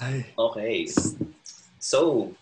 Ay. 0.00 0.28
Okay. 0.36 0.76
So, 1.80 2.32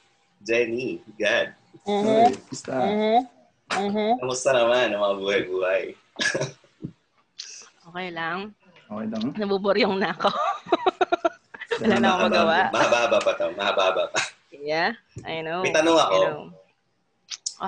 Jenny, 0.42 0.99
Gad, 1.14 1.54
Mhm. 1.84 2.07
Ay, 2.07 2.33
basta. 2.50 2.75
Mhm. 2.80 3.19
Mhm. 3.75 4.11
kamusta 4.21 4.50
naman 4.54 4.92
ang 4.92 5.03
mga 5.03 5.16
buhay-buhay? 5.21 5.82
Okay 7.85 8.11
lang. 8.11 8.51
Okay 8.90 9.06
lang. 9.06 9.22
Nabuboryong 9.38 10.01
na 10.01 10.11
ako. 10.17 10.32
Wala 11.85 11.95
na 12.01 12.06
akong 12.11 12.25
magawa. 12.27 12.59
Mahaba 12.72 13.19
pa 13.22 13.32
to, 13.38 13.46
mahaba 13.54 13.86
pa. 14.10 14.21
Yeah, 14.50 14.96
I 15.22 15.44
know. 15.44 15.62
May 15.62 15.71
tanong 15.71 15.94
ako. 15.94 16.18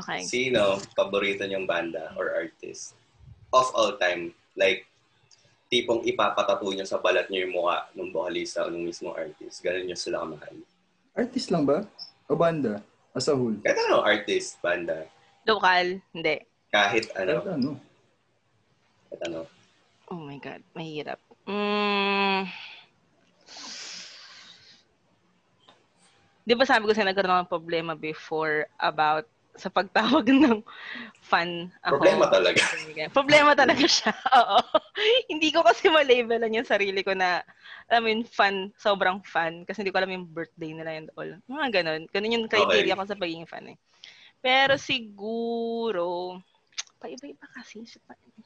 Okay. 0.02 0.26
Sino 0.26 0.82
paborito 0.98 1.46
niyong 1.46 1.68
banda 1.68 2.10
or 2.18 2.34
artist? 2.34 2.98
Of 3.54 3.70
all 3.76 3.94
time. 4.02 4.34
Like, 4.58 4.88
tipong 5.66 6.06
ipapatato 6.06 6.66
niyo 6.70 6.86
sa 6.86 7.02
balat 7.02 7.26
niyo 7.26 7.46
yung 7.46 7.54
mukha 7.58 7.90
ng 7.94 8.10
vocalista 8.14 8.62
o 8.62 8.70
ng 8.70 8.86
mismong 8.86 9.18
artist. 9.18 9.62
Ganun 9.62 9.84
niyo 9.86 9.98
sila 9.98 10.22
kamahal. 10.22 10.56
Artist 11.16 11.48
lang 11.50 11.64
ba? 11.66 11.82
O 12.30 12.38
banda? 12.38 12.82
As 13.16 13.26
a 13.26 13.34
whole? 13.34 13.56
Kahit 13.64 13.80
ano, 13.88 14.04
artist, 14.04 14.60
banda. 14.62 15.08
Local, 15.48 15.98
hindi. 16.12 16.36
Kahit 16.70 17.08
ano. 17.16 17.34
Kahit 17.40 17.48
ano? 17.56 17.70
Kahit 19.08 19.20
ano. 19.26 19.40
Oh 20.06 20.20
my 20.22 20.38
God, 20.38 20.62
mahirap. 20.76 21.18
Mm. 21.50 22.46
Di 26.46 26.54
ba 26.54 26.62
sabi 26.62 26.86
ko 26.86 26.94
sa 26.94 27.02
nagkaroon 27.02 27.42
ng 27.42 27.50
problema 27.50 27.98
before 27.98 28.70
about 28.78 29.26
sa 29.56 29.72
pagtawag 29.72 30.28
ng 30.32 30.60
fan 31.20 31.72
ako. 31.82 31.98
Problema 31.98 32.26
talaga. 32.30 32.62
Problema 33.10 33.52
talaga 33.58 33.84
siya. 33.98 34.12
Oo. 34.40 34.58
hindi 35.32 35.50
ko 35.50 35.64
kasi 35.66 35.90
ma-labelan 35.90 36.54
yung 36.54 36.68
sarili 36.68 37.02
ko 37.02 37.12
na, 37.16 37.42
alam 37.90 38.00
mo 38.04 38.08
yun, 38.12 38.22
fan, 38.24 38.70
sobrang 38.78 39.20
fan. 39.26 39.64
Kasi 39.66 39.82
hindi 39.82 39.92
ko 39.92 39.98
alam 39.98 40.12
yung 40.12 40.28
birthday 40.30 40.70
nila 40.72 40.92
and 40.94 41.08
all. 41.18 41.28
Mga 41.48 41.82
ganun. 41.82 42.02
Ganun 42.12 42.34
yung 42.36 42.46
criteria 42.48 42.94
Okay. 42.94 43.00
ko 43.00 43.04
sa 43.08 43.18
pagiging 43.18 43.48
fan 43.48 43.74
eh. 43.74 43.78
Pero 44.38 44.78
siguro, 44.78 46.38
pa-iba-iba 47.02 47.46
kasi. 47.50 47.82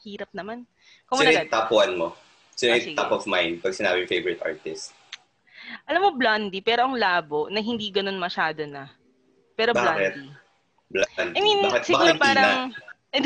Hirap 0.01 0.33
naman. 0.33 0.65
Kung 1.05 1.21
Sino 1.21 1.35
yung 1.35 1.53
top 1.53 1.69
one 1.71 1.95
mo? 1.99 2.09
Sino 2.57 2.73
Ah, 2.73 2.77
yung 2.81 2.87
sige. 2.93 2.97
top 2.97 3.13
of 3.13 3.25
mind 3.29 3.61
pag 3.61 3.77
sinabi 3.77 4.09
favorite 4.09 4.41
artist? 4.41 4.97
Alam 5.85 6.01
mo, 6.03 6.11
Blondie, 6.17 6.65
pero 6.65 6.89
ang 6.89 6.97
labo 6.97 7.53
na 7.53 7.61
hindi 7.61 7.93
ganun 7.93 8.17
masyado 8.17 8.65
na. 8.65 8.89
Pero 9.55 9.77
Bakit? 9.77 10.17
Blondie. 10.17 10.33
Blondie. 10.91 11.39
I 11.39 11.41
mean, 11.41 11.63
bakit, 11.63 11.87
siguro 11.87 12.13
bakit 12.13 12.21
parang... 12.21 12.75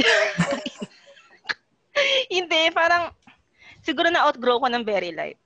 hindi, 2.35 2.61
parang... 2.71 3.03
Siguro 3.85 4.09
na-outgrow 4.09 4.61
ko 4.61 4.69
ng 4.69 4.85
very 4.85 5.13
light. 5.13 5.37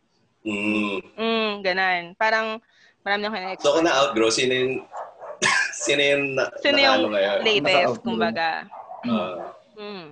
Mm. 0.47 1.03
Mm, 1.19 1.53
ganan. 1.63 2.03
Parang 2.15 2.63
marami 3.03 3.21
na 3.27 3.55
ako 3.55 3.63
So 3.63 3.75
kung 3.79 3.87
na-outgrow, 3.87 4.31
sino 4.31 4.53
yung 4.55 4.75
sino 5.87 6.03
yung 6.03 6.25
na, 6.35 6.51
Sino 6.59 6.79
yung 6.79 7.11
ngayon? 7.11 7.39
latest, 7.43 7.67
Naka-outgrow. 7.67 8.05
kumbaga. 8.07 8.49
Uh, 9.07 9.55
Mm. 9.79 10.11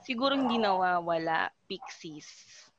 Siguro 0.00 0.32
hindi 0.32 0.56
nawawala 0.56 1.52
Pixies. 1.68 2.24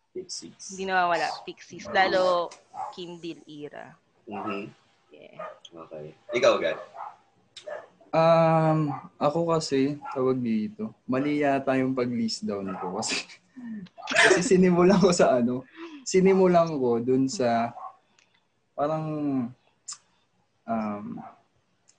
Pixies. 0.10 0.74
Hindi 0.74 0.90
nawawala 0.90 1.30
Pixies. 1.46 1.86
Lalo 1.94 2.50
Kim 2.98 3.22
Deal 3.22 3.38
era. 3.46 3.94
Mhm. 4.26 4.74
Yeah. 5.14 5.38
Okay. 5.86 6.18
Ikaw, 6.34 6.58
Gad. 6.58 6.82
Um, 8.12 8.92
ako 9.16 9.56
kasi, 9.56 9.95
tawag 10.12 10.44
dito, 10.44 10.92
mali 11.08 11.40
yata 11.40 11.80
yung 11.80 11.95
pag-list 11.95 12.44
down 12.44 12.67
ko 12.76 13.00
kasi 13.00 13.23
kasi 14.28 14.44
sinimulan 14.44 15.00
ko 15.00 15.16
sa 15.16 15.40
ano, 15.40 15.64
sinimulan 16.04 16.67
ko 16.76 17.00
dun 17.00 17.32
sa 17.32 17.72
parang 18.76 19.06
um, 20.67 21.06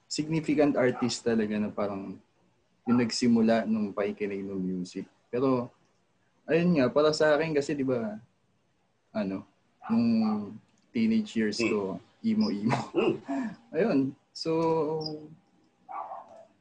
significant 0.05 0.77
artist 0.77 1.25
talaga 1.25 1.57
na 1.57 1.73
parang 1.73 2.21
yung 2.85 2.99
nagsimula 3.01 3.65
nung 3.65 3.95
pakikinig 3.95 4.45
ng 4.45 4.61
music. 4.61 5.09
Pero, 5.33 5.73
ayun 6.45 6.77
nga, 6.77 6.93
para 6.93 7.15
sa 7.15 7.33
akin 7.39 7.57
kasi, 7.57 7.73
di 7.73 7.87
ba, 7.87 8.21
ano, 9.15 9.47
nung 9.89 10.09
teenage 10.93 11.33
years 11.39 11.57
ko, 11.57 11.97
emo-emo. 12.21 12.79
Mm. 12.93 13.17
Ayun. 13.77 13.99
So, 14.35 14.51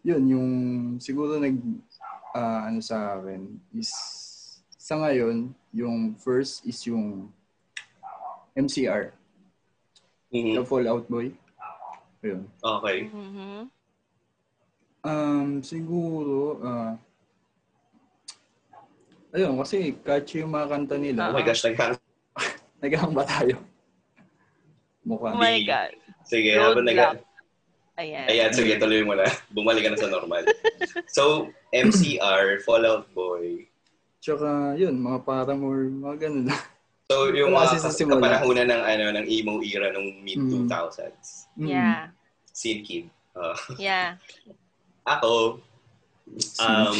yun, 0.01 0.23
yung 0.25 0.49
siguro 0.97 1.37
nag, 1.37 1.57
ah, 2.33 2.69
ano 2.69 2.81
sa 2.81 3.17
akin, 3.17 3.45
is, 3.77 3.89
sa 4.77 4.97
ngayon, 4.97 5.53
yung 5.71 6.17
first 6.17 6.65
is 6.65 6.81
yung 6.89 7.29
MCR, 8.57 9.13
Mhm. 10.33 10.55
the 10.57 10.63
Fallout 10.65 11.05
Boy. 11.07 11.31
Ayun. 12.23 12.45
Okay. 12.59 12.97
Mhm. 13.09 13.69
Um, 15.01 15.49
siguro, 15.65 16.61
ah, 16.61 16.93
ayun, 19.33 19.57
kasi 19.61 19.97
catchy 20.01 20.41
yung 20.45 20.53
mga 20.53 20.67
kanta 20.69 20.95
nila. 20.97 21.29
Oh 21.29 21.37
my 21.37 21.45
gosh, 21.45 21.65
nagkang... 21.65 21.97
Naghahang 22.81 23.13
ba 23.13 23.25
tayo? 23.25 23.61
Mukha. 25.05 25.33
Oh 25.33 25.41
my 25.41 25.57
God. 25.65 25.93
Sige, 26.25 26.57
habang 26.57 26.85
nag... 26.85 27.21
Ayan. 28.01 28.25
Ayan, 28.25 28.49
sige, 28.49 28.81
tuloy 28.81 29.05
mo 29.05 29.13
na. 29.13 29.29
Bumalik 29.55 29.85
ka 29.85 29.93
na 29.93 29.99
sa 30.01 30.09
normal. 30.09 30.41
So, 31.05 31.53
MCR, 31.69 32.65
Fallout 32.65 33.05
Boy. 33.13 33.69
Tsaka, 34.17 34.73
yun, 34.73 34.97
mga 34.97 35.21
Paramore, 35.21 35.85
mga 35.85 36.15
ganun. 36.25 36.49
So, 37.11 37.29
yung 37.29 37.53
Wala 37.53 37.69
mga 37.69 37.83
kasi 37.85 38.07
kapanahunan 38.07 38.67
ng, 38.71 38.83
ano, 38.87 39.03
ng 39.21 39.25
emo 39.29 39.61
era 39.61 39.93
nung 39.93 40.09
Mm. 40.17 40.25
mid-2000s. 40.25 41.51
Mm. 41.59 41.67
Yeah. 41.69 42.01
Scene 42.49 42.81
Kid. 42.81 43.05
Uh, 43.37 43.53
Yeah. 43.77 44.17
ako, 45.05 45.61
um, 46.57 46.97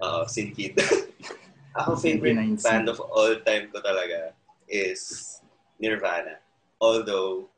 uh, 0.00 0.24
Scene 0.24 0.54
Kid. 0.56 0.78
ako, 1.78 1.98
favorite 1.98 2.38
19. 2.38 2.62
band 2.62 2.86
of 2.88 3.00
all 3.04 3.34
time 3.44 3.68
ko 3.68 3.82
talaga 3.84 4.32
is 4.70 5.36
Nirvana. 5.82 6.38
Although, 6.78 7.50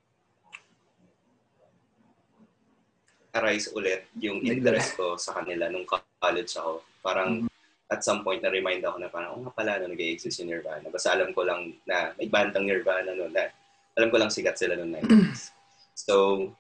arise 3.37 3.71
ulit 3.77 4.09
yung 4.17 4.41
interest 4.43 4.97
ko 4.97 5.15
sa 5.21 5.37
kanila 5.41 5.69
nung 5.69 5.85
college 5.87 6.57
ako. 6.57 6.83
Parang 7.05 7.45
at 7.87 8.03
some 8.03 8.27
point 8.27 8.43
na-remind 8.43 8.83
ako 8.83 8.97
na 8.99 9.09
parang, 9.13 9.39
oh 9.39 9.43
nga 9.47 9.55
pala, 9.55 9.79
no, 9.79 9.93
nag-exist 9.93 10.43
yung 10.43 10.51
Nirvana. 10.51 10.91
Basta 10.91 11.15
alam 11.15 11.31
ko 11.31 11.47
lang 11.47 11.71
na 11.87 12.11
may 12.19 12.27
bandang 12.27 12.67
Nirvana 12.67 13.15
noon 13.15 13.31
na 13.31 13.47
alam 13.95 14.11
ko 14.11 14.17
lang 14.19 14.31
sikat 14.33 14.59
sila 14.59 14.75
noong 14.75 15.05
90s. 15.05 15.43
So, 15.97 16.53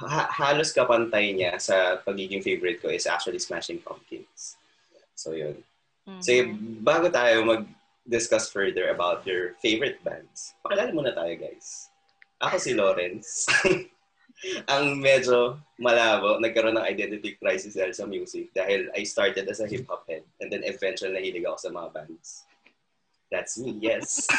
ha- 0.00 0.32
halos 0.32 0.72
kapantay 0.72 1.36
niya 1.36 1.60
sa 1.60 2.00
pagiging 2.00 2.40
favorite 2.40 2.80
ko 2.80 2.88
is 2.88 3.04
actually 3.04 3.36
Smashing 3.36 3.84
Pumpkins. 3.84 4.56
So, 5.12 5.36
yun. 5.36 5.60
Mhm. 6.08 6.24
So, 6.24 6.32
bago 6.80 7.12
tayo 7.12 7.44
mag-discuss 7.44 8.48
further 8.48 8.88
about 8.96 9.28
your 9.28 9.60
favorite 9.60 10.00
bands, 10.00 10.56
pakilala 10.64 10.88
muna 10.96 11.12
tayo, 11.12 11.36
guys. 11.36 11.92
Ako 12.40 12.56
si 12.56 12.72
Lawrence. 12.72 13.44
Ang 14.72 15.00
medyo 15.00 15.60
malabo, 15.80 16.36
nagkaroon 16.38 16.76
ng 16.76 16.88
identity 16.88 17.36
crisis 17.40 17.76
dahil 17.76 17.92
sa 17.96 18.04
music 18.04 18.52
dahil 18.52 18.92
I 18.92 19.02
started 19.04 19.48
as 19.48 19.64
a 19.64 19.68
hip-hop 19.68 20.04
head 20.08 20.24
and 20.40 20.52
then 20.52 20.64
eventually 20.64 21.16
nahilig 21.16 21.48
ako 21.48 21.58
sa 21.58 21.70
mga 21.72 21.88
bands. 21.92 22.44
That's 23.32 23.56
me, 23.58 23.76
yes. 23.80 24.24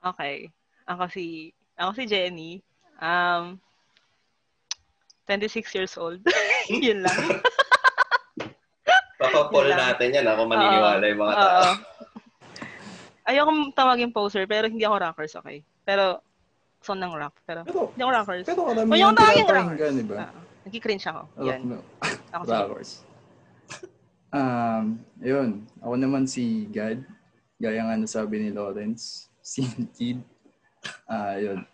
Okay. 0.00 0.48
Ako 0.88 1.12
si 1.12 1.52
ako 1.76 1.92
si 1.92 2.04
Jenny. 2.08 2.64
Um 3.04 3.60
26 5.28 5.76
years 5.76 5.94
old. 6.00 6.24
Yun 6.72 7.04
lang. 7.04 7.44
Papapol 9.20 9.68
natin 9.68 10.16
yan 10.16 10.26
ako 10.26 10.48
maniniwala 10.48 11.04
yung 11.04 11.20
mga 11.20 11.34
tao. 11.36 11.52
Oo. 11.52 11.72
Ayoko 13.30 13.52
tawagin 13.76 14.10
poser, 14.10 14.48
pero 14.50 14.66
hindi 14.66 14.82
ako 14.82 14.96
rockers, 14.98 15.38
okay? 15.38 15.62
Pero, 15.86 16.18
son 16.80 16.98
ng 16.98 17.12
rock. 17.12 17.34
Pero, 17.44 17.60
Pero, 17.64 17.80
hindi 17.92 18.02
ako 18.02 18.12
rockers. 18.12 18.44
pero 18.48 18.60
karamihan 18.64 19.00
yung 19.00 19.14
tawagin 19.16 19.44
pinapakinggan, 19.44 19.92
di 19.94 20.04
ba? 20.08 20.16
Ah, 20.20 20.32
Nagki-cringe 20.60 21.04
ako. 21.08 21.22
Yan. 21.44 21.60
no. 21.64 21.78
Ako 22.32 22.42
Rockers. 22.44 22.90
Um, 24.30 24.84
yun. 25.18 25.50
Ako 25.82 25.94
naman 25.96 26.24
si 26.28 26.68
Gad. 26.70 27.02
Gaya 27.60 27.84
nga 27.84 27.96
nasabi 27.96 28.40
ni 28.40 28.50
Lawrence. 28.52 29.28
Si 29.40 29.64
Kid. 29.96 30.20
Ah, 31.04 31.36
yun. 31.36 31.66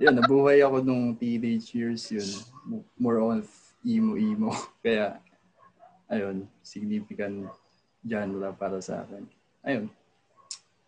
yun, 0.00 0.14
nabuhay 0.16 0.64
ako 0.64 0.82
nung 0.82 1.14
teenage 1.14 1.70
years 1.76 2.08
yun. 2.10 2.26
More 2.98 3.20
on 3.20 3.44
emo-emo. 3.84 4.50
Kaya, 4.82 5.18
ayun, 6.08 6.46
significant 6.62 7.46
genre 8.02 8.50
para 8.56 8.78
sa 8.82 9.06
akin. 9.06 9.26
Ayun. 9.62 9.86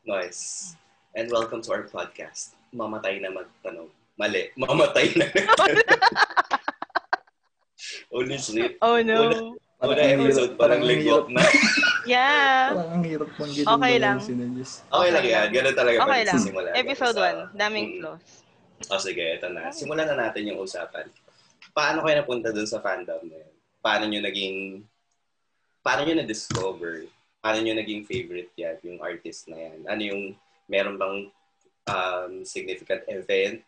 Nice. 0.07 0.75
And 1.15 1.31
welcome 1.31 1.63
to 1.63 1.71
our 1.71 1.87
podcast. 1.87 2.59
Mamatay 2.75 3.23
na 3.23 3.31
magtanong. 3.31 3.89
Mali. 4.15 4.51
Mamatay 4.55 5.07
na. 5.15 5.27
Holy 8.11 8.37
shit. 8.37 8.77
Oh 8.81 9.01
no. 9.01 9.55
Una 9.79 10.01
episode 10.01 10.55
hirap- 10.55 10.57
pa 10.57 10.65
lang 10.67 10.81
ang 10.81 10.85
ligwak 10.85 11.27
hirap- 11.27 11.31
na. 11.31 11.43
Yeah. 12.05 12.77
Parang 12.77 12.93
ang 12.93 13.03
hirap 13.03 13.31
pang 13.33 13.49
Okay 13.49 13.95
lang. 13.97 14.17
Sinadjus. 14.21 14.85
Okay 14.85 15.09
lang 15.09 15.25
yan. 15.25 15.47
Ganun 15.51 15.73
talaga 15.73 15.97
Okay 16.05 16.23
lang. 16.23 16.35
sisimula. 16.37 16.69
Episode 16.77 17.17
Sa- 17.17 17.25
1, 17.49 17.57
daming 17.57 17.87
Mm. 17.89 17.97
flaws. 17.97 18.25
O 18.85 19.01
sige, 19.01 19.25
ito 19.33 19.49
na. 19.49 19.73
Simulan 19.73 20.05
na 20.05 20.17
natin 20.19 20.45
yung 20.45 20.61
usapan. 20.61 21.09
Paano 21.73 22.05
kayo 22.05 22.21
napunta 22.21 22.53
dun 22.53 22.69
sa 22.69 22.79
fandom 22.79 23.25
na 23.25 23.41
yun? 23.41 23.55
Paano 23.81 24.05
nyo 24.05 24.21
naging... 24.21 24.85
Paano 25.81 26.01
nyo 26.05 26.15
na-discover? 26.15 27.09
Paano 27.41 27.59
nyo 27.61 27.73
naging 27.73 28.05
favorite 28.05 28.53
yan, 28.55 28.77
yung 28.85 28.99
artist 29.01 29.49
na 29.49 29.59
yan? 29.59 29.79
Ano 29.89 30.03
yung... 30.05 30.23
Meron 30.65 30.97
bang 30.97 31.29
um, 31.89 32.45
significant 32.45 33.05
event? 33.09 33.61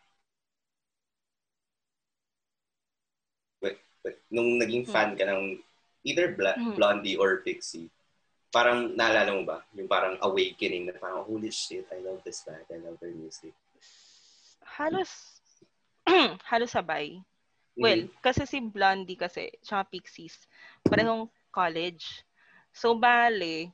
Wait, 3.60 3.78
wait. 4.04 4.18
Nung 4.32 4.56
naging 4.60 4.88
fan 4.88 5.16
ka 5.16 5.24
ng 5.24 5.60
either 6.06 6.32
Bla- 6.32 6.56
Hmm. 6.56 6.74
Blondie 6.76 7.18
or 7.18 7.42
Pixie, 7.42 7.90
parang 8.54 8.94
naalala 8.96 9.30
mo 9.36 9.42
ba? 9.44 9.58
Yung 9.76 9.90
parang 9.90 10.16
awakening 10.22 10.88
na 10.88 10.96
parang, 10.96 11.26
holy 11.26 11.52
shit, 11.52 11.84
I 11.92 12.00
love 12.00 12.22
this 12.24 12.40
band. 12.46 12.64
I 12.72 12.80
love 12.80 12.96
their 13.02 13.12
music. 13.12 13.52
Halos, 14.64 15.40
halos 16.50 16.72
sabay. 16.72 17.20
Well, 17.76 18.08
kasi 18.24 18.48
si 18.48 18.56
Blondie 18.64 19.20
kasi, 19.20 19.52
tsaka 19.60 19.92
Pixies, 19.92 20.48
parehong 20.88 21.28
college. 21.52 22.24
So, 22.72 22.96
bale, 22.96 23.68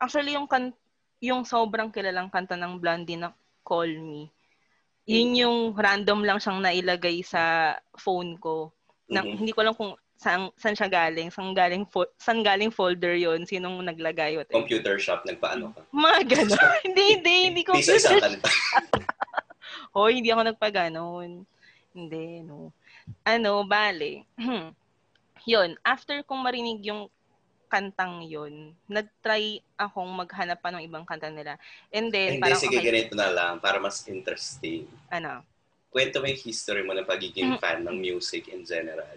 actually 0.00 0.32
yung, 0.32 0.48
kan 0.48 0.72
yung 1.20 1.44
sobrang 1.44 1.92
kilalang 1.92 2.32
kanta 2.32 2.56
ng 2.56 2.80
Blondie 2.80 3.20
na 3.20 3.36
Call 3.62 3.94
Me, 3.98 4.28
yun 5.02 5.34
yung 5.34 5.58
random 5.74 6.22
lang 6.22 6.38
siyang 6.38 6.62
nailagay 6.62 7.22
sa 7.22 7.74
phone 7.98 8.38
ko. 8.38 8.70
Na, 9.10 9.22
Mhm. 9.22 9.42
Hindi 9.42 9.50
ko 9.50 9.60
alam 9.62 9.74
kung 9.74 9.92
saan, 10.14 10.54
saan 10.54 10.78
siya 10.78 10.86
galing, 10.86 11.34
saan 11.34 11.50
galing, 11.50 11.82
fo- 11.90 12.14
saan 12.14 12.46
galing 12.46 12.70
folder 12.70 13.18
yon 13.18 13.42
sinong 13.42 13.82
naglagay. 13.82 14.38
Whatever. 14.38 14.62
computer 14.62 14.94
shop, 15.02 15.26
nagpaano 15.26 15.74
ka? 15.74 15.82
Mga 15.90 16.20
gano'n. 16.30 16.58
hindi, 16.86 17.04
hindi, 17.18 17.36
hindi 17.50 17.62
isang 17.82 18.22
kanta. 18.22 18.46
Hoy, 19.96 20.22
hindi 20.22 20.30
ako 20.30 20.42
nagpaganon. 20.54 21.42
Hindi, 21.92 22.24
no. 22.46 22.70
Ano, 23.26 23.66
bale. 23.66 24.24
yun, 25.52 25.74
after 25.82 26.22
kong 26.22 26.46
marinig 26.46 26.80
yung 26.86 27.10
kantang 27.72 28.20
yun, 28.20 28.76
nag-try 28.84 29.64
akong 29.80 30.12
maghanap 30.12 30.60
pa 30.60 30.68
ng 30.68 30.84
ibang 30.84 31.08
kanta 31.08 31.32
nila. 31.32 31.56
And 31.88 32.12
then, 32.12 32.36
Hindi, 32.36 32.44
parang, 32.44 32.60
sige, 32.60 32.76
okay, 32.76 32.84
ganito 32.84 33.16
na 33.16 33.32
lang 33.32 33.52
para 33.56 33.80
mas 33.80 34.04
interesting. 34.04 34.84
ano, 35.08 35.40
Kwento 35.88 36.20
mo 36.20 36.28
yung 36.28 36.40
history 36.40 36.84
mo 36.84 36.92
ng 36.92 37.08
pagiging 37.08 37.56
Mm. 37.56 37.60
fan 37.60 37.80
ng 37.80 37.96
music 37.96 38.48
in 38.48 38.64
general. 38.64 39.16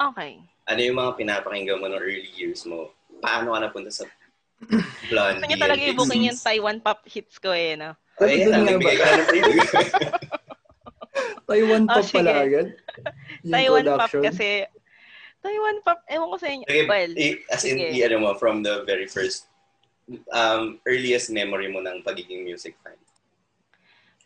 okay. 0.00 0.40
Ano 0.64 0.80
yung 0.80 0.96
mga 0.96 1.12
pinapakinggan 1.16 1.76
mo 1.76 1.88
ng 1.88 2.00
early 2.00 2.32
years 2.32 2.64
mo? 2.64 2.88
Paano 3.20 3.52
ka 3.52 3.58
napunta 3.60 3.92
sa 3.92 4.04
Blondie 5.10 5.42
Gusto 5.42 5.46
niya 5.48 5.58
talaga 5.60 5.82
i-booking 5.82 6.22
yung? 6.32 6.38
Taiwan 6.38 6.78
pop 6.80 7.00
hits 7.04 7.36
ko 7.36 7.50
eh, 7.52 7.74
no? 7.76 7.92
Ay, 8.20 8.46
nga 8.46 8.62
nagbigay 8.62 8.96
ba? 8.96 9.04
ka 9.04 9.10
na 9.10 9.24
ng. 9.26 9.42
Taiwan 11.48 11.84
Oh, 11.90 11.94
pop 11.98 12.04
sige. 12.04 12.16
pala 12.20 12.32
agad? 12.40 12.66
Taiwan 13.42 13.86
pop 13.90 14.10
kasi, 14.22 14.48
Taiwan 15.42 15.82
pop, 15.82 15.98
ewan 16.06 16.30
ko 16.30 16.38
sa 16.38 16.48
inyo. 16.48 16.66
Sige, 16.70 16.86
Well, 16.86 17.12
i- 17.18 17.42
as 17.50 17.62
in, 17.66 17.76
sige. 17.82 17.98
i- 17.98 18.04
ano 18.06 18.16
mo, 18.22 18.30
from 18.38 18.62
the 18.62 18.86
very 18.86 19.10
first, 19.10 19.50
um, 20.30 20.78
earliest 20.86 21.34
memory 21.34 21.66
mo 21.66 21.82
ng 21.82 22.02
pagiging 22.06 22.46
music 22.46 22.78
fan. 22.80 22.96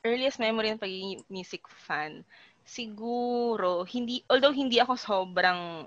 earliest 0.06 0.38
memory 0.38 0.70
ng 0.70 0.78
pagiging 0.78 1.18
music 1.26 1.66
fan, 1.66 2.22
siguro, 2.62 3.82
hindi, 3.90 4.22
although 4.30 4.54
hindi 4.54 4.78
ako 4.78 4.94
sobrang, 4.94 5.82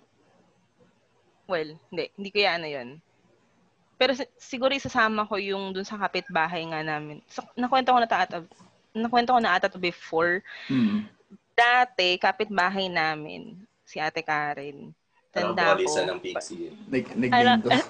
well, 1.48 1.70
hindi, 1.88 2.12
hindi 2.20 2.28
ko 2.28 2.38
yan 2.44 2.56
ano 2.60 2.68
yun. 2.68 2.90
Pero 3.96 4.12
si- 4.20 4.28
siguro 4.36 4.76
isasama 4.76 5.24
ko 5.24 5.40
yung 5.40 5.72
dun 5.72 5.88
sa 5.88 5.96
kapitbahay 5.96 6.68
nga 6.68 6.84
namin. 6.84 7.24
So, 7.32 7.48
nakwento 7.56 7.96
ko 7.96 8.00
na 8.04 8.12
ta 8.12 8.28
ata, 8.28 8.44
nakwento 8.92 9.32
ko 9.32 9.40
na 9.40 9.56
ata 9.56 9.72
to 9.72 9.80
before. 9.80 10.44
Hmm. 10.68 11.08
Dati, 11.56 12.20
kapitbahay 12.20 12.92
namin, 12.92 13.56
si 13.88 14.04
Ate 14.04 14.20
Karen. 14.20 14.92
Parang 15.30 15.54
Tanda 15.54 15.62
ko. 15.62 15.70
vocalista 15.78 16.02
ng 16.04 16.20
Pixie. 16.20 16.74
Nag, 16.90 17.04
Ala, 17.30 17.54
nag-game 17.56 17.86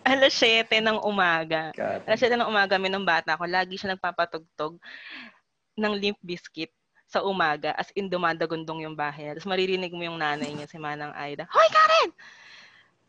alas 0.14 0.34
7 0.34 0.70
ng 0.78 0.98
umaga. 1.02 1.74
Kat. 1.74 2.06
Alas 2.06 2.20
7 2.22 2.38
ng 2.38 2.46
umaga, 2.46 2.78
may 2.78 2.86
nung 2.86 3.02
bata 3.02 3.34
ako, 3.34 3.42
lagi 3.44 3.74
siya 3.74 3.92
nagpapatugtog 3.92 4.78
ng 5.74 5.92
Limp 5.98 6.18
Biscuit 6.22 6.70
sa 7.06 7.22
umaga 7.22 7.74
as 7.74 7.90
in 7.94 8.06
dumadagundong 8.06 8.86
yung 8.86 8.94
bahay. 8.94 9.34
Tapos 9.34 9.46
maririnig 9.46 9.90
mo 9.90 10.02
yung 10.02 10.18
nanay 10.18 10.46
niya, 10.50 10.66
si 10.66 10.78
Manang 10.78 11.10
Aida, 11.12 11.46
Hoy, 11.50 11.68
Karen! 11.68 12.10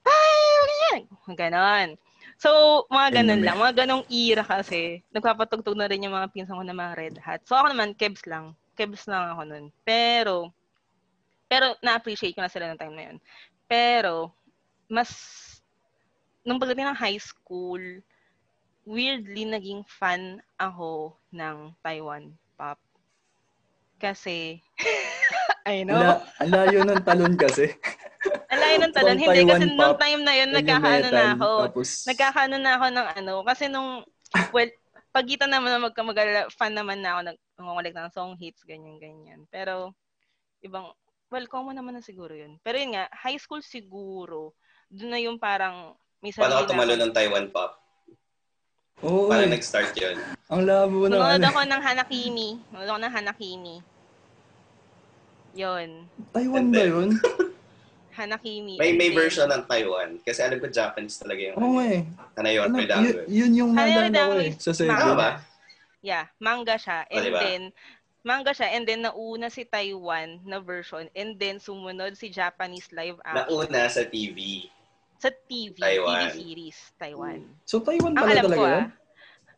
Ay! 0.08 1.06
Ganon. 1.30 1.90
So, 2.38 2.50
mga 2.88 3.22
ganon 3.22 3.42
Anyway. 3.42 3.46
lang. 3.46 3.58
Mga 3.58 3.74
ganong 3.84 4.06
era 4.08 4.42
kasi. 4.42 5.02
Nagpapatugtog 5.10 5.74
na 5.74 5.86
rin 5.86 6.02
yung 6.02 6.14
mga 6.14 6.30
pinsan 6.30 6.54
ko 6.54 6.62
na 6.62 6.74
mga 6.74 6.94
red 6.96 7.16
hat. 7.18 7.42
So, 7.46 7.54
ako 7.54 7.74
naman, 7.74 7.94
kebs 7.94 8.26
lang. 8.26 8.54
Kebs 8.74 9.06
lang 9.06 9.34
ako 9.34 9.42
nun. 9.46 9.66
Pero, 9.82 10.54
pero 11.46 11.74
na-appreciate 11.82 12.34
ko 12.34 12.42
na 12.42 12.50
sila 12.50 12.70
ng 12.70 12.78
time 12.78 12.94
na 12.94 13.06
yun. 13.12 13.18
Pero, 13.68 14.32
mas, 14.88 15.12
nung 16.48 16.58
pagdating 16.58 16.88
ng 16.88 17.00
high 17.00 17.20
school, 17.20 17.84
weirdly 18.88 19.44
naging 19.44 19.84
fan 19.84 20.40
ako 20.56 21.20
ng 21.36 21.76
Taiwan 21.84 22.32
pop. 22.56 22.80
Kasi, 24.00 24.64
I 25.68 25.84
know. 25.84 26.00
Ala, 26.00 26.24
ang 26.40 26.52
layo 26.56 26.80
ng 26.88 27.04
talon 27.04 27.36
kasi. 27.36 27.68
Ang 28.52 28.60
layo 28.60 28.78
ng 28.80 28.94
talon. 28.96 29.20
Hindi, 29.20 29.28
kasi 29.28 29.36
Taiwan 29.44 29.60
nung 29.60 29.76
pop, 29.76 30.00
time 30.00 30.22
na 30.24 30.34
yun, 30.36 30.50
nagkakaano 30.56 31.08
na 31.12 31.26
ako. 31.36 31.52
Tapos, 31.68 31.90
Nagkakaano 32.08 32.56
na 32.56 32.72
ako 32.80 32.86
ng 32.96 33.08
ano. 33.20 33.34
Kasi 33.44 33.64
nung, 33.68 33.90
well, 34.56 34.72
pagitan 35.12 35.52
naman 35.52 35.76
na 35.76 35.84
magkamag 35.84 36.18
fan 36.56 36.72
naman 36.72 37.04
na 37.04 37.20
ako, 37.20 37.22
nag 37.84 37.96
ng 37.96 38.12
song 38.16 38.34
hits, 38.40 38.64
ganyan-ganyan. 38.64 39.44
Pero, 39.52 39.92
ibang, 40.64 40.92
well, 41.28 41.48
common 41.48 41.76
naman 41.76 42.00
na 42.00 42.04
siguro 42.04 42.32
yun. 42.32 42.56
Pero 42.64 42.80
yun 42.80 42.96
nga, 42.96 43.12
high 43.12 43.38
school 43.38 43.60
siguro, 43.60 44.56
doon 44.88 45.12
na 45.12 45.20
yung 45.20 45.38
parang, 45.38 45.96
may 46.24 46.32
sarili 46.32 46.48
Paano 46.50 46.64
ka 46.64 46.72
tumalo 46.72 46.94
na 46.96 47.04
ng 47.04 47.14
Taiwan 47.14 47.48
pop? 47.52 47.72
oo, 49.04 49.28
Paano 49.30 49.46
eh. 49.46 49.52
nag-start 49.54 49.92
yun? 49.94 50.18
ang 50.48 50.64
labo 50.64 51.06
na 51.06 51.20
Nanonood 51.20 51.38
ano. 51.38 51.48
ako 51.52 51.60
ng 51.68 51.82
Hanakimi. 51.84 52.50
Nanonood 52.72 52.90
ako 52.90 53.00
ng 53.04 53.14
Hanakimi. 53.14 53.76
Yun. 55.54 55.90
Taiwan 56.32 56.66
ba 56.72 56.82
yun? 56.82 57.10
Hanakimi. 58.18 58.82
May 58.82 58.98
may 58.98 59.14
version 59.14 59.46
ng 59.46 59.68
Taiwan. 59.70 60.18
Kasi 60.26 60.42
alam 60.42 60.58
ko 60.58 60.66
Japanese 60.66 61.22
talaga 61.22 61.38
yung 61.44 61.58
Oo 61.60 61.78
nga 61.78 61.86
eh. 61.92 62.02
Hanayon 62.34 62.66
Ano, 62.72 62.78
Redango. 62.82 63.06
yun, 63.06 63.18
yun 63.30 63.52
yung 63.54 63.72
naalala 63.76 64.10
ko 64.10 64.34
eh. 64.42 64.52
Sa 64.58 64.72
seven. 64.74 64.96
Tama 64.96 65.14
ba? 65.14 65.30
Yeah, 66.02 66.26
manga 66.40 66.78
siya. 66.78 67.06
Oh, 67.06 67.14
And 67.14 67.24
diba? 67.26 67.42
then, 67.42 67.62
manga 68.26 68.52
siya. 68.54 68.74
And 68.74 68.86
then, 68.88 69.04
nauna 69.06 69.50
si 69.50 69.66
Taiwan 69.66 70.42
na 70.46 70.58
version. 70.62 71.10
And 71.14 71.38
then, 71.38 71.58
sumunod 71.62 72.18
si 72.18 72.30
Japanese 72.30 72.90
live 72.94 73.18
action. 73.26 73.46
Nauna 73.68 73.90
sa 73.90 74.04
TV. 74.06 74.68
Sa 75.18 75.30
TV. 75.34 75.78
Taiwan. 75.82 76.30
TV 76.30 76.38
series. 76.38 76.80
Taiwan. 76.98 77.42
So 77.66 77.82
Taiwan 77.82 78.14
Ang 78.14 78.22
pala 78.22 78.32
alam 78.38 78.44
talaga 78.46 78.58
ko 78.58 78.64
yun? 78.64 78.74
ah. 78.78 78.88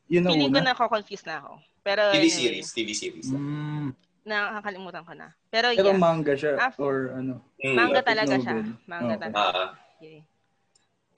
Yun 0.09 0.21
ang 0.25 0.31
Feeling 0.33 0.51
ko 0.55 0.59
na 0.63 0.73
confused 0.73 1.27
na 1.27 1.35
ako. 1.43 1.53
Pero, 1.83 2.01
TV 2.09 2.25
anyway, 2.25 2.31
series. 2.33 2.67
TV 2.73 2.89
series. 2.95 3.27
Mm, 3.29 3.91
Nakakalimutan 4.25 5.03
ko 5.05 5.13
na. 5.15 5.27
Pero, 5.49 5.73
pero 5.73 5.91
yeah. 5.93 5.99
manga 5.99 6.33
siya 6.37 6.53
Af- 6.59 6.79
or 6.79 7.13
ano? 7.17 7.41
Mm, 7.59 7.75
Manga 7.75 8.01
talaga 8.03 8.35
siya. 8.39 8.55
Manga 8.87 9.15
Okay. 9.15 9.21
talaga. 9.21 9.45
Ah, 9.53 9.69
Okay. 9.99 10.23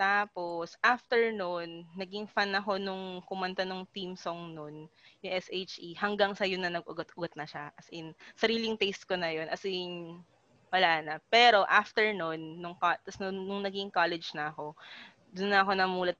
Tapos, 0.01 0.73
after 0.81 1.29
nun, 1.29 1.85
naging 1.93 2.25
fan 2.25 2.49
ako 2.57 2.81
nung 2.81 3.21
kumanta 3.21 3.61
nung 3.61 3.85
theme 3.93 4.17
song 4.17 4.57
nun, 4.57 4.89
yung 5.21 5.33
SHE, 5.37 5.93
hanggang 5.93 6.33
sa 6.33 6.49
yun 6.49 6.65
na 6.65 6.73
nag-ugat-ugat 6.73 7.37
na 7.37 7.45
siya. 7.45 7.69
As 7.77 7.85
in, 7.93 8.17
sariling 8.33 8.81
taste 8.81 9.05
ko 9.05 9.13
na 9.13 9.29
yun. 9.29 9.45
As 9.45 9.61
in, 9.61 10.17
wala 10.73 11.05
na. 11.05 11.13
Pero, 11.29 11.69
after 11.69 12.17
nun, 12.17 12.57
nung, 12.57 12.73
tas 12.81 13.21
nung, 13.21 13.45
nung 13.45 13.61
naging 13.61 13.93
college 13.93 14.33
na 14.33 14.49
ako, 14.49 14.73
doon 15.37 15.53
na 15.53 15.61
ako 15.61 15.71
namulat. 15.77 16.17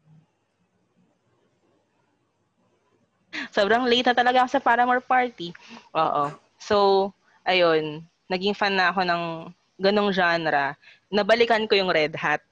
Sobrang 3.50 3.90
late 3.90 4.06
na 4.06 4.14
talaga 4.14 4.46
ako 4.46 4.50
sa 4.54 4.62
Paramore 4.62 5.02
Party. 5.02 5.58
Oo. 5.98 6.30
So, 6.62 7.10
ayun, 7.50 8.06
naging 8.30 8.54
fan 8.54 8.78
na 8.78 8.94
ako 8.94 9.10
ng 9.10 9.24
ganong 9.82 10.14
genre. 10.14 10.78
Nabalikan 11.10 11.66
ko 11.66 11.74
yung 11.74 11.90
Red 11.90 12.14
Hat. 12.14 12.46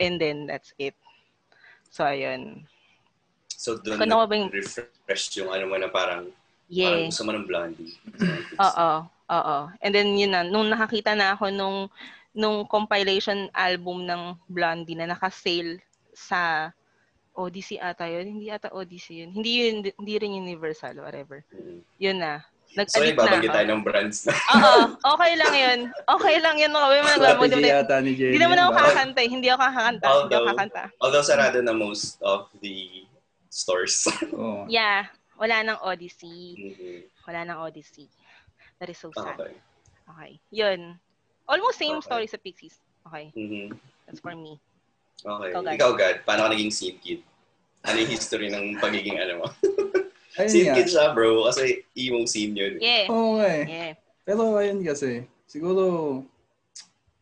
And 0.00 0.16
then, 0.16 0.48
that's 0.48 0.72
it. 0.80 0.96
So, 1.92 2.08
ayun. 2.08 2.64
so 3.52 3.76
doon 3.76 4.00
Kung 4.00 4.08
ako 4.08 4.24
ba 4.24 4.34
yung- 4.40 4.52
refresh 4.56 5.36
yung 5.36 5.52
ano 5.52 5.68
mo 5.68 5.76
na 5.76 5.92
parang, 5.92 6.32
parang 6.32 6.72
Yeah. 6.72 7.12
gusto 7.12 7.28
mo 7.28 7.36
ng 7.36 7.44
blondie. 7.44 7.92
Oo. 8.56 8.90
Oo. 9.30 9.56
And 9.84 9.92
then, 9.92 10.16
yun 10.16 10.32
na. 10.32 10.42
Nung 10.42 10.72
nakakita 10.72 11.12
na 11.12 11.36
ako 11.36 11.52
nung, 11.52 11.92
nung 12.32 12.64
compilation 12.66 13.50
album 13.52 14.06
ng 14.06 14.38
Blondie 14.46 14.94
na 14.96 15.06
naka-sale 15.06 15.82
sa 16.14 16.70
Odyssey 17.34 17.78
ata 17.78 18.06
yun. 18.06 18.38
Hindi 18.38 18.50
ata 18.50 18.70
Odyssey 18.70 19.22
yun. 19.22 19.30
Hindi 19.34 19.50
yun, 19.60 19.76
hindi 19.86 20.14
rin 20.18 20.34
Universal, 20.34 20.98
whatever. 21.02 21.42
Mm. 21.54 21.80
Yun 21.98 22.18
na. 22.18 22.42
Sorry, 22.70 22.86
Nag-addict 23.10 23.10
na 23.10 23.20
babanggit 23.20 23.50
ako. 23.50 23.56
tayo 23.56 23.66
ng 23.66 23.82
brands 23.82 24.18
na. 24.22 24.32
Oo, 24.54 24.80
okay 25.08 25.32
lang 25.34 25.54
yun. 25.54 25.78
Okay 25.90 26.36
lang 26.38 26.54
yun. 26.54 26.70
Mo 26.70 26.86
nagbabago 26.86 27.42
Strategy 27.42 27.66
yata 27.66 27.96
ni 27.98 28.10
Jenny. 28.14 28.30
Hindi 28.30 28.40
naman 28.40 28.58
ako 28.60 28.70
kakanta. 28.72 29.18
eh. 29.18 29.28
Hindi 29.28 29.48
ako 29.48 29.60
kakanta. 29.60 29.90
Hindi 29.90 30.06
ako 30.06 30.14
Although- 30.14 30.46
kakanta. 30.46 30.82
Although 31.02 31.26
sarado 31.26 31.58
na 31.58 31.72
most 31.72 32.14
of 32.20 32.46
the 32.58 33.02
stores. 33.48 34.06
Oo. 34.30 34.64
Yeah. 34.70 35.10
Wala 35.34 35.56
nang 35.62 35.82
Odyssey. 35.82 36.38
Mhm. 36.54 36.96
Wala 37.26 37.40
nang 37.42 37.58
Odyssey. 37.60 38.06
That 38.78 38.86
is 38.86 38.96
so 38.96 39.10
sad. 39.10 39.34
okay. 39.34 39.56
Okay. 40.06 40.32
Yun. 40.50 40.94
Almost 41.44 41.74
same 41.76 41.98
Okay. 41.98 42.06
story 42.06 42.26
sa 42.26 42.38
Pixies. 42.38 42.78
Okay. 43.02 43.34
Mhm. 43.34 43.74
That's 44.06 44.20
for 44.20 44.32
me. 44.32 44.62
Okay. 45.18 45.50
Ikaw, 45.50 45.60
Gad. 45.60 45.74
Ikaw, 45.74 45.90
Gad, 45.92 46.16
paano 46.22 46.46
ka 46.46 46.54
naging 46.54 46.70
scene 46.70 46.96
kid? 46.96 47.20
Ano 47.82 47.98
yung 47.98 48.10
history 48.10 48.46
ng 48.46 48.78
pagiging 48.78 49.18
ano 49.18 49.32
mo? 49.38 49.46
Ayun 50.40 50.52
scene 50.52 50.68
nga. 50.72 50.76
kid 50.80 50.88
siya, 50.88 51.06
bro. 51.12 51.44
Kasi 51.48 51.84
emo 51.92 52.24
scene 52.24 52.54
yun. 52.56 52.74
Yeah. 52.80 53.06
Oo 53.12 53.40
nga 53.40 53.48
eh. 53.48 53.64
Yeah. 53.68 53.92
Pero 54.24 54.42
ayun 54.56 54.80
kasi, 54.86 55.26
siguro, 55.44 55.84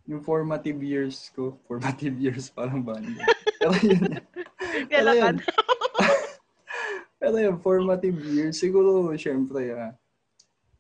yung 0.09 0.25
formative 0.25 0.81
years 0.81 1.29
ko, 1.37 1.55
formative 1.69 2.17
years 2.17 2.49
parang 2.49 2.81
ba? 2.81 2.97
Hindi. 2.97 3.21
Pero 3.61 3.75
yun, 3.85 4.03
pero 4.93 5.11
yun, 5.13 5.37
pero 7.21 7.37
yung 7.37 7.59
formative 7.61 8.19
years, 8.25 8.57
siguro, 8.57 9.13
syempre, 9.21 9.77
ah, 9.77 9.93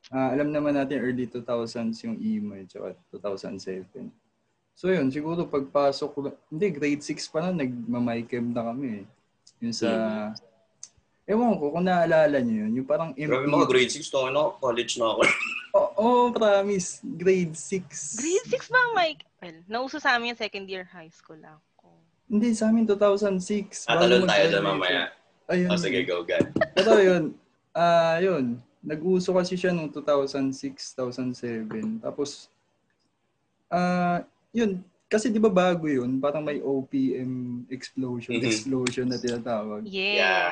ah, 0.08 0.32
alam 0.32 0.48
naman 0.48 0.78
natin 0.78 1.04
early 1.04 1.28
2000s 1.28 2.00
yung 2.08 2.16
emo 2.16 2.56
eh, 2.56 2.64
tsaka 2.64 2.96
2007. 3.12 4.08
So 4.78 4.88
yun, 4.88 5.10
siguro 5.10 5.44
pagpasok 5.44 6.08
ko, 6.14 6.18
hindi, 6.48 6.66
grade 6.72 7.02
6 7.04 7.32
pa 7.34 7.44
lang, 7.44 7.58
nagmamay-chem 7.60 8.54
na 8.54 8.72
kami 8.72 9.02
eh. 9.02 9.06
Yung 9.58 9.74
sa, 9.74 9.90
ewan 11.28 11.60
ko, 11.60 11.68
kung 11.68 11.84
naalala 11.84 12.40
niyo 12.40 12.64
yun, 12.64 12.80
yung 12.80 12.88
parang 12.88 13.12
Grabe 13.12 13.44
mga 13.44 13.68
grade 13.68 13.92
6 13.92 14.08
to, 14.08 14.32
ano? 14.32 14.56
College 14.56 14.96
na 14.96 15.12
ako. 15.12 15.20
Oo, 15.78 15.92
oh, 16.00 16.26
promise. 16.32 17.04
Grade 17.04 17.52
6. 17.52 18.16
Grade 18.16 18.48
6 18.48 18.72
ba, 18.72 18.80
Mike? 18.96 19.28
Well, 19.44 19.58
nauso 19.68 20.00
sa 20.00 20.16
amin 20.16 20.32
yung 20.32 20.40
second 20.40 20.64
year 20.64 20.88
high 20.88 21.12
school 21.12 21.38
ako. 21.44 21.92
Hindi, 22.32 22.56
sa 22.56 22.72
amin 22.72 22.88
2006. 22.88 23.84
At 23.84 24.00
Bago 24.00 24.08
talon 24.08 24.24
tayo 24.24 24.44
dyan 24.48 24.64
mamaya. 24.64 25.02
Ayun. 25.52 25.68
O 25.68 25.76
sige, 25.76 26.00
go, 26.08 26.24
Gad. 26.24 26.48
Pero 26.72 26.96
yun, 26.96 27.36
ah 27.76 28.16
yun, 28.24 28.56
nag-uso 28.80 29.36
kasi 29.36 29.56
siya 29.56 29.76
noong 29.76 29.92
2006, 29.92 30.96
2007. 30.96 32.00
Tapos, 32.04 32.48
ah 33.68 34.24
yun, 34.52 34.80
kasi 35.08 35.32
di 35.32 35.40
ba 35.40 35.48
bago 35.48 35.88
yun, 35.88 36.20
parang 36.20 36.44
may 36.44 36.60
OPM 36.60 37.64
explosion, 37.72 38.36
Mhm. 38.36 38.44
explosion 38.44 39.06
na 39.08 39.16
tinatawag. 39.16 39.84
Yeah. 39.88 40.16
Yeah. 40.16 40.48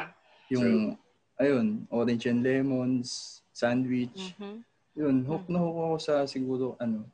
Yung, 0.53 0.95
ayun, 1.37 1.87
orange 1.91 2.27
and 2.31 2.43
lemons, 2.43 3.41
sandwich. 3.51 4.37
Mhm. 4.39 4.63
Yun, 4.97 5.17
hook 5.29 5.45
na 5.51 5.61
hook 5.61 5.77
ako 5.77 5.97
sa 6.01 6.15
siguro, 6.25 6.67
ano, 6.81 7.05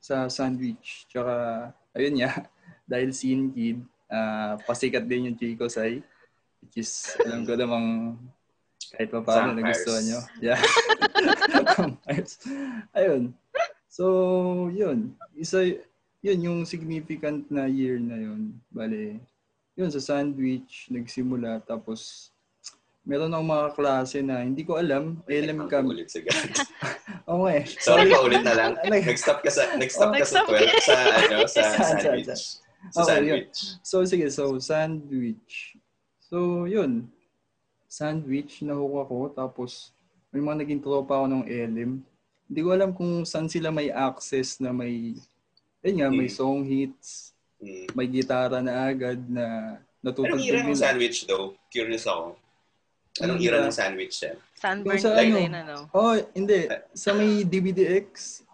sa 0.00 0.28
sandwich. 0.28 1.08
Tsaka, 1.08 1.68
ayun 1.96 2.20
nga, 2.20 2.30
dahil 2.90 3.12
scene 3.14 3.52
kid, 3.52 3.80
ah 4.10 4.58
pasikat 4.66 5.06
din 5.06 5.30
yung 5.30 5.38
Chico 5.38 5.70
Sai. 5.70 6.02
Which 6.60 6.82
is, 6.82 7.16
alam 7.24 7.46
ko 7.46 7.56
namang 7.56 8.18
kahit 8.92 9.08
pa 9.08 9.22
paano 9.22 9.54
Vampires. 9.54 9.80
nagustuhan 9.86 10.02
nyo. 10.04 10.20
Yeah. 10.42 10.60
Ayun. 12.98 13.32
So, 13.86 14.04
yun. 14.74 15.14
Isa, 15.38 15.62
yun 16.20 16.40
yung 16.44 16.60
significant 16.66 17.48
na 17.48 17.64
year 17.70 17.96
na 17.96 18.18
yun. 18.18 18.58
Bale, 18.68 19.22
yun 19.78 19.90
sa 19.94 20.02
sandwich, 20.02 20.90
nagsimula. 20.92 21.62
Tapos, 21.64 22.28
meron 23.02 23.32
akong 23.32 23.50
mga 23.50 23.68
klase 23.74 24.16
na 24.20 24.44
hindi 24.44 24.62
ko 24.62 24.76
alam. 24.76 25.22
LM 25.24 25.66
Ang 25.66 25.70
kami. 25.70 25.86
Ulit 25.96 26.08
si 26.08 26.20
nga 26.20 26.34
eh. 27.48 27.64
Sorry 27.86 28.06
pa 28.06 28.20
ulit 28.20 28.42
na 28.42 28.54
lang. 28.54 28.72
Nag-stop 28.80 29.40
ka 29.40 29.50
sa, 29.50 29.74
nag-stop 29.74 30.10
ka 30.12 30.24
sa 30.24 30.42
Nag-stop 30.42 30.46
12, 30.50 30.82
sa, 30.82 30.96
ano, 30.98 31.36
sa 31.54 31.62
sandwich. 31.78 32.28
Sa 32.90 33.00
Okay, 33.02 33.20
yun. 33.22 33.44
sandwich. 33.44 33.58
So, 33.82 33.96
sige. 34.04 34.26
So, 34.30 34.44
sandwich. 34.58 35.76
So, 36.18 36.36
yun. 36.64 37.12
Sandwich, 37.86 38.62
nahook 38.62 39.04
ako. 39.04 39.16
Tapos, 39.30 39.92
may 40.30 40.40
mga 40.40 40.62
naging 40.62 40.80
tropa 40.80 41.18
ako 41.18 41.26
ng 41.28 41.44
LM. 41.44 41.92
Hindi 42.46 42.60
ko 42.60 42.68
alam 42.70 42.90
kung 42.90 43.22
saan 43.22 43.46
sila 43.46 43.70
may 43.70 43.90
access 43.90 44.58
na 44.58 44.70
may, 44.70 45.14
ayun 45.82 45.96
nga, 45.98 46.08
may 46.08 46.26
Hmm. 46.26 46.34
song 46.34 46.60
hits, 46.64 47.30
Mm. 47.60 47.92
may 47.92 48.08
gitara 48.08 48.58
na 48.58 48.88
agad 48.88 49.20
na 49.22 49.76
Anong 49.76 50.00
natutugtog 50.00 50.40
ira 50.40 50.64
ng 50.64 50.72
nila. 50.72 50.80
sandwich 50.80 51.28
though? 51.28 51.52
Curious 51.68 52.08
ako. 52.08 52.39
Anong 53.20 53.40
ira? 53.40 53.58
ng 53.60 53.72
sandwich 53.72 54.16
yan? 54.20 54.36
Sunburn 54.54 54.92
Yung 54.92 55.00
sa 55.00 55.10
ano? 55.12 55.36
yun, 55.38 55.52
ano. 55.52 55.74
Oh, 55.90 56.14
hindi. 56.32 56.68
Sa 56.92 57.10
may 57.12 57.44
DVDX, 57.44 58.04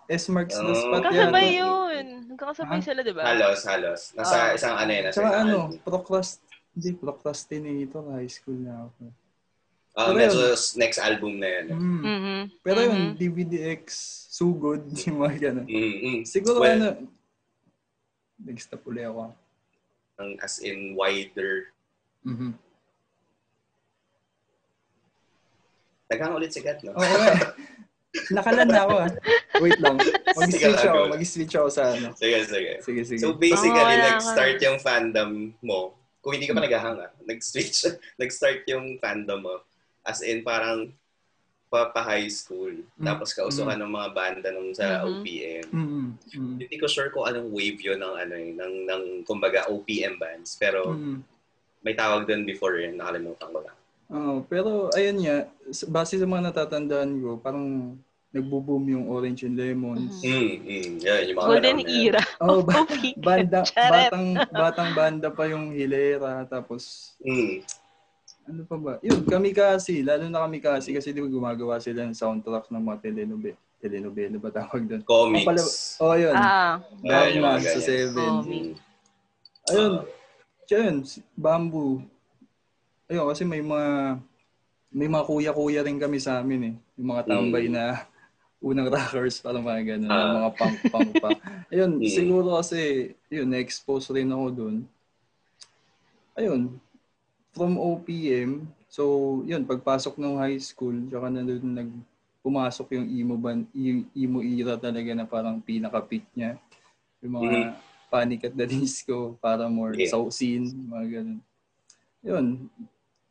S-Marks 0.06 0.54
the 0.54 0.62
Oh. 0.64 0.74
spot 0.76 1.02
Magkakasabay 1.02 1.46
yan. 1.48 1.58
yun. 1.58 2.06
Magkakasabay 2.30 2.78
Ha? 2.78 2.84
sila, 2.84 3.00
di 3.02 3.10
ba? 3.10 3.22
Halos, 3.24 3.60
halos. 3.64 4.00
Nasa 4.12 4.36
Ah. 4.36 4.54
isang 4.54 4.76
ano 4.76 4.86
yun, 4.88 5.04
nasa 5.04 5.16
Tsaka 5.18 5.30
ano, 5.36 5.56
procrast, 5.80 6.38
hindi, 6.72 6.90
procrastinator, 6.94 8.02
high 8.12 8.28
school 8.28 8.54
na 8.56 8.86
ako. 8.86 9.02
Ah, 9.96 10.12
Pero 10.12 10.14
medyo 10.14 10.40
yun. 10.46 10.58
next 10.76 10.98
album 11.00 11.40
na 11.40 11.48
yun. 11.48 11.66
Mm. 11.72 12.02
Mhm. 12.04 12.38
Pero 12.60 12.78
yun, 12.82 12.94
Mhm. 12.94 13.12
DVDX, 13.16 13.84
so 14.28 14.46
good, 14.48 14.84
yung 15.08 15.18
mga 15.18 15.36
ganun. 15.50 15.66
Mm-mm. 15.66 16.16
Siguro 16.22 16.60
Well, 16.60 16.76
ano, 16.76 16.88
nag-stop 18.38 18.84
uli 18.84 19.02
ako. 19.02 19.32
ang- 20.16 20.38
As 20.38 20.60
in 20.60 20.94
wider. 20.94 21.72
Mhm. 22.22 22.52
Naghang 26.06 26.34
ulit 26.38 26.54
si 26.54 26.62
Gat, 26.62 26.78
no? 26.86 26.94
Oo 26.94 27.02
eh. 27.02 27.38
Nakalan 28.32 28.68
na 28.70 28.80
ako 28.86 28.94
ah. 28.96 29.10
Wait 29.60 29.78
lang. 29.82 29.96
Mag-switch 30.38 30.84
ako. 30.86 31.00
Mag-switch 31.12 31.54
ako 31.58 31.68
sa 31.68 31.82
ano. 31.92 32.08
Sige, 32.16 32.38
sige. 32.46 32.72
Sige, 32.80 33.00
sige. 33.04 33.20
So 33.20 33.34
basically, 33.36 33.96
Oh, 33.96 34.04
nag-start 34.08 34.58
yung 34.62 34.78
fandom 34.80 35.52
mo. 35.60 35.98
Kung 36.22 36.34
hindi 36.34 36.48
ka 36.48 36.56
pa 36.56 36.64
naghahang, 36.64 36.98
ah, 37.02 37.12
nag-switch, 37.22 37.86
nag-start 38.20 38.64
yung 38.66 38.96
fandom 38.98 39.42
mo. 39.42 39.56
As 40.00 40.22
in, 40.22 40.42
parang 40.42 40.94
pa, 41.66 41.90
pa 41.90 42.00
high 42.00 42.30
school. 42.30 42.72
Mm. 42.94 43.04
Tapos 43.04 43.34
kausuhan 43.34 43.74
ng 43.76 43.90
mga 43.90 44.08
banda 44.14 44.48
nung 44.54 44.70
sa 44.70 45.02
Mhm. 45.02 45.06
OPM. 45.10 45.66
Mhm. 45.74 46.04
Mhm. 46.32 46.54
Hindi 46.62 46.76
ko 46.78 46.86
sure 46.86 47.10
kung 47.10 47.26
anong 47.26 47.50
wave 47.50 47.78
yun 47.82 47.98
ng 47.98 48.14
ano 48.16 48.34
eh, 48.38 48.50
ng, 48.54 48.74
ng 48.86 49.02
kumbaga 49.26 49.66
OPM 49.66 50.16
bands. 50.16 50.54
Pero 50.56 50.94
Mhm. 50.94 51.20
may 51.82 51.92
tawag 51.92 52.24
doon 52.24 52.46
before 52.46 52.78
yun, 52.78 52.94
nakalimutan 52.94 53.50
ko 53.50 53.60
lang. 53.60 53.76
Oo, 54.06 54.46
pero 54.46 54.86
ayun 54.94 55.18
nga, 55.18 55.36
base 55.88 56.14
sa 56.14 56.24
mga 56.24 56.50
natatandaan 56.50 57.10
ko, 57.18 57.30
parang 57.36 57.98
nagbo-boom 58.30 58.84
yung 58.88 59.04
Orange 59.08 59.44
and 59.44 59.56
Lemons. 59.56 60.22
Mhm. 60.22 60.30
Mm, 60.30 60.54
mm, 60.62 60.92
yan, 61.00 61.20
yung 61.26 61.36
mga 61.36 61.46
Golden 61.48 61.78
yan. 61.80 61.88
era 61.88 62.22
Oh, 62.44 62.60
ba- 62.62 62.86
banda, 63.18 63.60
batang, 63.66 64.26
batang 64.48 64.90
banda 64.92 65.28
pa 65.28 65.44
yung 65.46 65.72
Hilera. 65.72 66.44
Tapos, 66.44 67.14
Mm, 67.18 67.64
ano 68.46 68.60
pa 68.62 68.76
ba? 68.76 68.92
Yun, 69.02 69.26
kami 69.26 69.50
kasi, 69.50 70.06
lalo 70.06 70.30
na 70.30 70.46
kami 70.46 70.62
kasi, 70.62 70.94
kasi 70.94 71.10
di 71.10 71.18
ba 71.18 71.26
gumagawa 71.26 71.82
sila 71.82 72.06
ng 72.06 72.14
soundtrack 72.14 72.70
ng 72.70 72.82
mga 72.82 72.98
telenovela. 73.02 73.58
Telenovela 73.76 74.36
ba 74.38 74.50
tawag 74.50 74.82
doon? 74.86 75.02
comics. 75.02 75.98
Oh, 75.98 76.14
yun. 76.14 76.32
Ah, 76.32 76.78
Dog 76.96 77.10
Ayun, 77.10 77.34
yung 77.34 77.44
Man 77.44 77.58
mga 77.58 77.68
sa. 77.68 77.80
Seven. 77.82 78.30
Oh, 78.30 78.42
Mm. 78.44 78.70
Ayun. 79.66 79.92
Ah. 79.92 80.04
Yun, 80.66 80.94
si- 81.02 81.26
bamboo. 81.32 82.02
Ayun, 83.06 83.26
kasi 83.30 83.46
may 83.46 83.62
mga 83.62 84.18
may 84.90 85.06
mga 85.06 85.26
kuya-kuya 85.28 85.80
rin 85.84 85.98
kami 86.00 86.18
sa 86.18 86.40
amin 86.40 86.62
eh. 86.62 86.74
Yung 86.96 87.08
mga 87.12 87.22
tambay 87.28 87.68
Mm. 87.68 87.74
na 87.74 87.84
unang 88.66 88.88
rockers, 88.88 89.38
parang 89.38 89.62
mga 89.62 89.94
ganun, 89.94 90.10
Ah. 90.10 90.32
mga 90.42 90.50
punk-punk 90.56 91.10
pa. 91.20 91.30
Ayun, 91.68 92.00
Mm. 92.00 92.08
siguro 92.08 92.56
kasi, 92.56 93.12
yun, 93.28 93.46
na-expose 93.46 94.10
rin 94.10 94.32
ako 94.32 94.46
dun. 94.50 94.76
Ayun, 96.34 96.80
from 97.52 97.76
OPM, 97.76 98.64
so 98.88 99.02
yun, 99.44 99.62
pagpasok 99.62 100.16
ng 100.16 100.40
high 100.40 100.58
school, 100.58 100.96
tsaka 101.06 101.26
na 101.30 101.44
doon 101.44 101.62
nag 101.66 101.90
pumasok 102.40 102.86
yung 102.94 103.06
emo 103.10 103.34
ban, 103.34 103.66
yung 103.74 104.06
emo 104.14 104.38
era 104.38 104.78
talaga 104.78 105.10
na 105.12 105.26
parang 105.26 105.58
pinaka-peak 105.58 106.26
niya. 106.32 106.54
Yung 107.20 107.34
mga 107.34 107.74
Panic 108.06 108.46
at 108.46 108.54
the 108.54 108.66
Disco, 108.66 109.34
para 109.36 109.66
more 109.66 109.94
Yeah. 109.94 110.08
sa 110.08 110.22
scene, 110.30 110.70
mga 110.86 111.06
ganun. 111.20 111.40
Yun. 112.22 112.46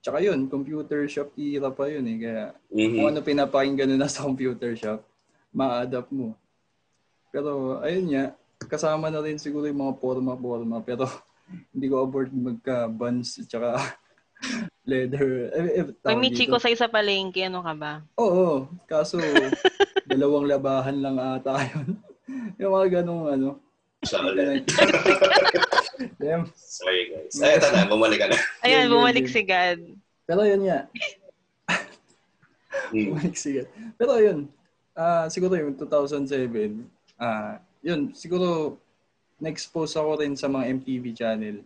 Tsaka 0.05 0.21
yun, 0.21 0.45
computer 0.45 1.09
shop 1.09 1.33
era 1.33 1.73
pa 1.73 1.89
yun 1.89 2.05
eh. 2.05 2.17
Kaya 2.21 2.43
Mhm. 2.69 2.93
kung 2.93 3.05
ano 3.09 3.19
pinapakinggan 3.25 3.89
na 3.89 4.05
sa 4.05 4.21
computer 4.21 4.77
shop, 4.77 5.01
ma-adapt 5.49 6.13
mo. 6.13 6.37
Pero 7.33 7.81
ayun 7.81 8.13
nga, 8.13 8.23
kasama 8.69 9.09
na 9.09 9.17
rin 9.17 9.41
siguro 9.41 9.65
yung 9.65 9.81
mga 9.81 9.97
forma-forma. 9.97 10.77
Pero 10.85 11.09
hindi 11.73 11.89
ko 11.89 12.05
aboard 12.05 12.29
magka-buns 12.29 13.41
at 13.41 13.49
tsaka 13.49 13.69
leather. 14.85 15.49
Eh, 15.49 15.81
eh, 15.81 15.85
pag 15.97 16.21
may 16.21 16.29
chiko 16.29 16.61
sa 16.61 16.69
isa 16.69 16.85
palengke, 16.85 17.41
ano 17.41 17.65
ka 17.65 17.73
ba? 17.73 18.05
Oo, 18.21 18.69
kaso 18.85 19.17
dalawang 20.05 20.45
labahan 20.45 21.01
lang 21.01 21.17
ata 21.17 21.65
yun. 21.65 21.97
yung 22.61 22.77
mga 22.77 23.01
ganong 23.01 23.25
ano. 23.33 23.49
Ulit. 24.05 24.69
Damn. 26.17 26.49
Sorry 26.53 27.01
guys. 27.09 27.35
Ay, 27.37 27.55
ito 27.55 27.67
na, 27.69 27.85
bumalik 27.85 28.19
ka 28.19 28.27
na. 28.27 28.37
Ayan, 28.63 28.67
Yun, 28.67 28.81
yun, 28.81 28.91
bumalik 28.93 29.25
yun. 29.25 29.31
si 29.31 29.41
God. 29.41 29.79
Pero 30.25 30.41
yun 30.43 30.61
nga. 30.63 30.79
Bumalik 32.91 33.35
sikat. 33.35 33.67
Pero 33.95 34.13
yun, 34.17 34.39
ah 34.93 35.25
siguro 35.27 35.55
yung 35.55 35.73
2007, 35.73 36.85
ah 37.15 37.57
yun, 37.79 38.11
siguro 38.11 38.77
na-expose 39.35 39.95
ako 39.95 40.21
rin 40.21 40.33
sa 40.33 40.47
mga 40.47 40.71
MTV 40.73 41.11
channel. 41.13 41.57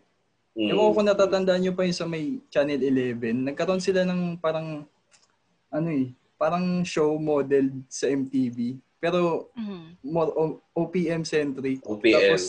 Mm. 0.54 0.70
Ewan 0.70 0.82
ko 0.84 0.94
kung 0.94 1.08
natatandaan 1.08 1.62
nyo 1.62 1.74
pa 1.74 1.86
yung 1.86 1.96
sa 1.96 2.04
may 2.04 2.42
Channel 2.50 2.82
11. 2.82 3.46
Nagkaroon 3.46 3.80
sila 3.80 4.02
ng 4.04 4.36
parang, 4.36 4.84
ano 5.70 5.88
eh, 5.88 6.10
parang 6.36 6.82
show 6.82 7.14
model 7.16 7.70
sa 7.86 8.10
MTV. 8.10 8.74
Pero 8.98 9.48
Mhm. 9.54 10.02
more 10.04 10.32
O- 10.34 10.60
OPM 10.76 11.24
centric. 11.24 11.80
OPMs. 11.82 12.12
Tapos, 12.12 12.44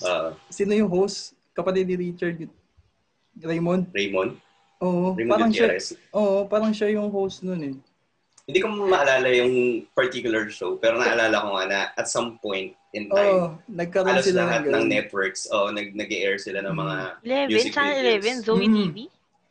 Ah, 0.00 0.34
sino 0.48 0.72
yung 0.72 0.88
host? 0.88 1.36
Kapatid 1.52 1.86
ni 1.86 2.10
Richard 2.10 2.40
Raymond? 3.36 3.86
Raymond. 3.90 4.38
Oo, 4.80 5.14
Raymond 5.14 5.30
parang 5.30 5.50
siya, 5.50 5.70
Gutierrez. 5.70 5.86
oo, 6.10 6.36
parang 6.44 6.72
siya 6.72 6.88
yung 6.90 7.08
host 7.08 7.42
nun 7.42 7.62
eh. 7.62 7.74
Hindi 8.44 8.58
ko 8.60 8.68
maalala 8.68 9.24
yung 9.30 9.52
particular 9.90 10.44
show, 10.48 10.76
pero 10.76 10.98
naalala 10.98 11.32
ko 11.38 11.48
nga 11.54 11.64
na 11.64 11.80
at 11.94 12.04
some 12.04 12.36
point 12.38 12.74
in 12.92 13.08
time, 13.08 13.32
Oo, 13.32 13.46
nagkaroon 13.66 14.12
halos 14.12 14.26
sila 14.26 14.44
lahat 14.44 14.62
ng, 14.64 14.72
ng 14.74 14.84
networks, 14.86 15.48
oh, 15.48 15.70
nag 15.70 15.94
nag-air 15.94 16.36
sila 16.36 16.60
ng 16.60 16.74
mga 16.74 16.96
11, 17.24 17.48
music 17.48 17.72
Channel 17.72 17.96
videos. 17.96 18.24
11, 18.36 18.44
Zoe 18.44 18.58
Mm. 18.60 18.74
TV. 18.76 18.96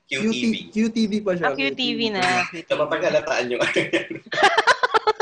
QTV. 0.03 0.29
QT- 0.29 0.69
QTV 0.69 1.11
pa 1.19 1.31
siya. 1.33 1.45
Ah, 1.47 1.55
QTV 1.55 1.99
na. 2.11 2.21
So, 2.67 2.75
mapagkalataan 2.77 3.45
yung 3.49 3.63
ano 3.63 3.79
yan, 3.89 4.11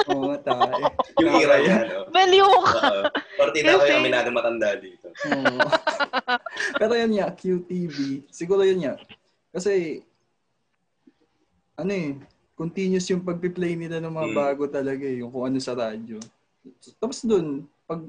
Oo, 0.07 0.33
tayo. 0.37 0.73
yung 1.17 1.35
era 1.37 1.55
niya, 1.57 1.77
no? 1.83 1.99
Baliw 2.09 2.51
ka! 2.61 2.79
Oo. 2.81 3.03
Partida 3.37 3.67
ko 3.69 3.77
Kasi- 3.77 3.89
yung 3.89 3.99
aminado 3.99 4.29
matanda 4.29 4.69
dito. 4.75 5.07
Oo. 5.09 5.57
Pero 6.81 6.93
yun 6.93 7.13
nga, 7.15 7.27
QTV. 7.31 7.97
Siguro 8.27 8.61
yun 8.61 8.81
nga. 8.81 8.93
Kasi, 9.49 10.01
ano 11.75 11.91
eh, 11.91 12.13
continuous 12.53 13.09
yung 13.09 13.21
pagpi-play 13.21 13.73
nila 13.73 13.97
ng 13.97 14.11
mga 14.11 14.29
Mm. 14.29 14.37
bago 14.37 14.63
talaga 14.65 15.01
eh, 15.01 15.19
yung 15.19 15.29
kung 15.29 15.45
ano 15.45 15.57
sa 15.57 15.73
radyo. 15.73 16.21
Tapos 16.97 17.21
dun, 17.21 17.65
pag 17.83 18.05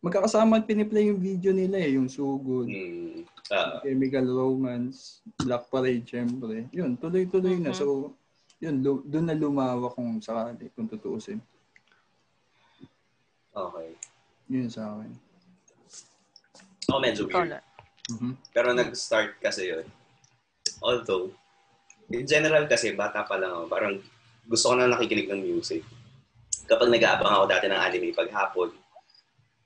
magkakasama 0.00 0.58
at 0.58 0.66
piniplay 0.66 1.08
yung 1.08 1.16
video 1.16 1.52
nila 1.52 1.76
eh, 1.78 1.96
yung 1.96 2.08
Sugod, 2.08 2.68
Hmm. 2.68 3.24
Ah, 3.52 3.76
Chemical 3.80 4.24
Romance, 4.24 5.20
Black 5.36 5.68
Parade, 5.68 6.00
syempre. 6.02 6.64
Yun, 6.72 6.96
tuloy-tuloy 6.96 7.60
na. 7.60 7.72
Mhm. 7.72 7.76
So, 7.76 8.16
yun, 8.64 8.80
dun 8.80 9.24
na 9.28 9.36
lumawak 9.36 9.92
kung 9.92 10.16
sakali, 10.24 10.72
kung 10.72 10.88
tutuusin. 10.88 11.40
okay. 13.52 13.92
Yun 14.48 14.72
sa 14.72 14.96
akin. 14.96 15.12
Ako 16.88 16.98
medyo 17.00 17.24
Ikaw 17.28 17.44
weird. 17.44 17.64
Mhm. 18.04 18.32
Pero 18.52 18.68
nag-start 18.76 19.40
kasi 19.40 19.72
yun. 19.72 19.86
Although, 20.84 21.32
in 22.12 22.28
general 22.28 22.68
kasi, 22.68 22.92
bata 22.92 23.24
pa 23.24 23.40
lang 23.40 23.52
ako, 23.52 23.64
parang 23.68 23.94
gusto 24.44 24.72
ko 24.72 24.74
na 24.76 24.92
nakikinig 24.92 25.28
ng 25.32 25.40
music. 25.40 25.80
Kapag 26.68 26.92
nag-aabang 26.92 27.32
ako 27.32 27.44
dati 27.48 27.66
ng 27.68 27.80
anime 27.80 28.12
paghapon, 28.12 28.72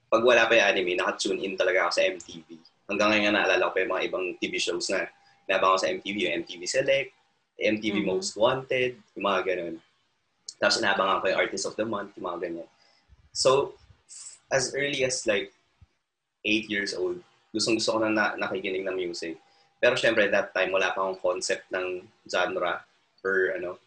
pag 0.09 0.23
wala 0.23 0.47
pa 0.47 0.55
yung 0.55 0.69
anime, 0.71 0.95
naka-tune 0.95 1.43
in 1.43 1.59
talaga 1.59 1.87
ako 1.87 1.93
sa 1.99 2.07
MTV. 2.07 2.47
Hanggang 2.87 3.09
ngayon 3.11 3.25
nga 3.27 3.35
naalala 3.43 3.67
ko 3.69 3.73
pa 3.75 3.81
yung 3.83 3.93
mga 3.93 4.05
ibang 4.07 4.25
TV 4.39 4.55
shows 4.63 4.87
na 4.95 5.11
naabang 5.51 5.75
ako 5.75 5.79
sa 5.83 5.91
MTV, 5.91 6.17
yung 6.23 6.35
MTV 6.47 6.63
Select, 6.65 7.18
MTV 7.59 8.03
Mhm. 8.03 8.07
Most 8.07 8.39
Wanted, 8.39 8.97
yung 9.19 9.27
mga 9.27 9.41
ganun. 9.45 9.75
Tapos 10.59 10.79
inaabangan 10.79 11.21
ko 11.23 11.25
yung 11.29 11.39
Artist 11.39 11.67
of 11.67 11.75
the 11.75 11.85
Month, 11.85 12.15
yung 12.15 12.27
mga 12.27 12.39
ganyan. 12.47 12.69
So, 13.31 13.75
as 14.49 14.75
early 14.75 15.03
as 15.05 15.27
like 15.27 15.51
8 16.43 16.67
years 16.67 16.95
old, 16.95 17.19
gustong 17.51 17.79
gusto 17.79 17.95
ko 17.95 18.03
na, 18.03 18.11
na 18.11 18.39
nakikinig 18.39 18.83
ng 18.83 18.97
music. 18.97 19.39
Pero 19.79 19.95
syempre, 19.95 20.27
that 20.27 20.51
time, 20.51 20.75
wala 20.75 20.91
pa 20.91 21.03
akong 21.03 21.23
concept 21.23 21.71
ng 21.71 22.03
genre 22.27 22.83
or 23.23 23.55
ano, 23.55 23.79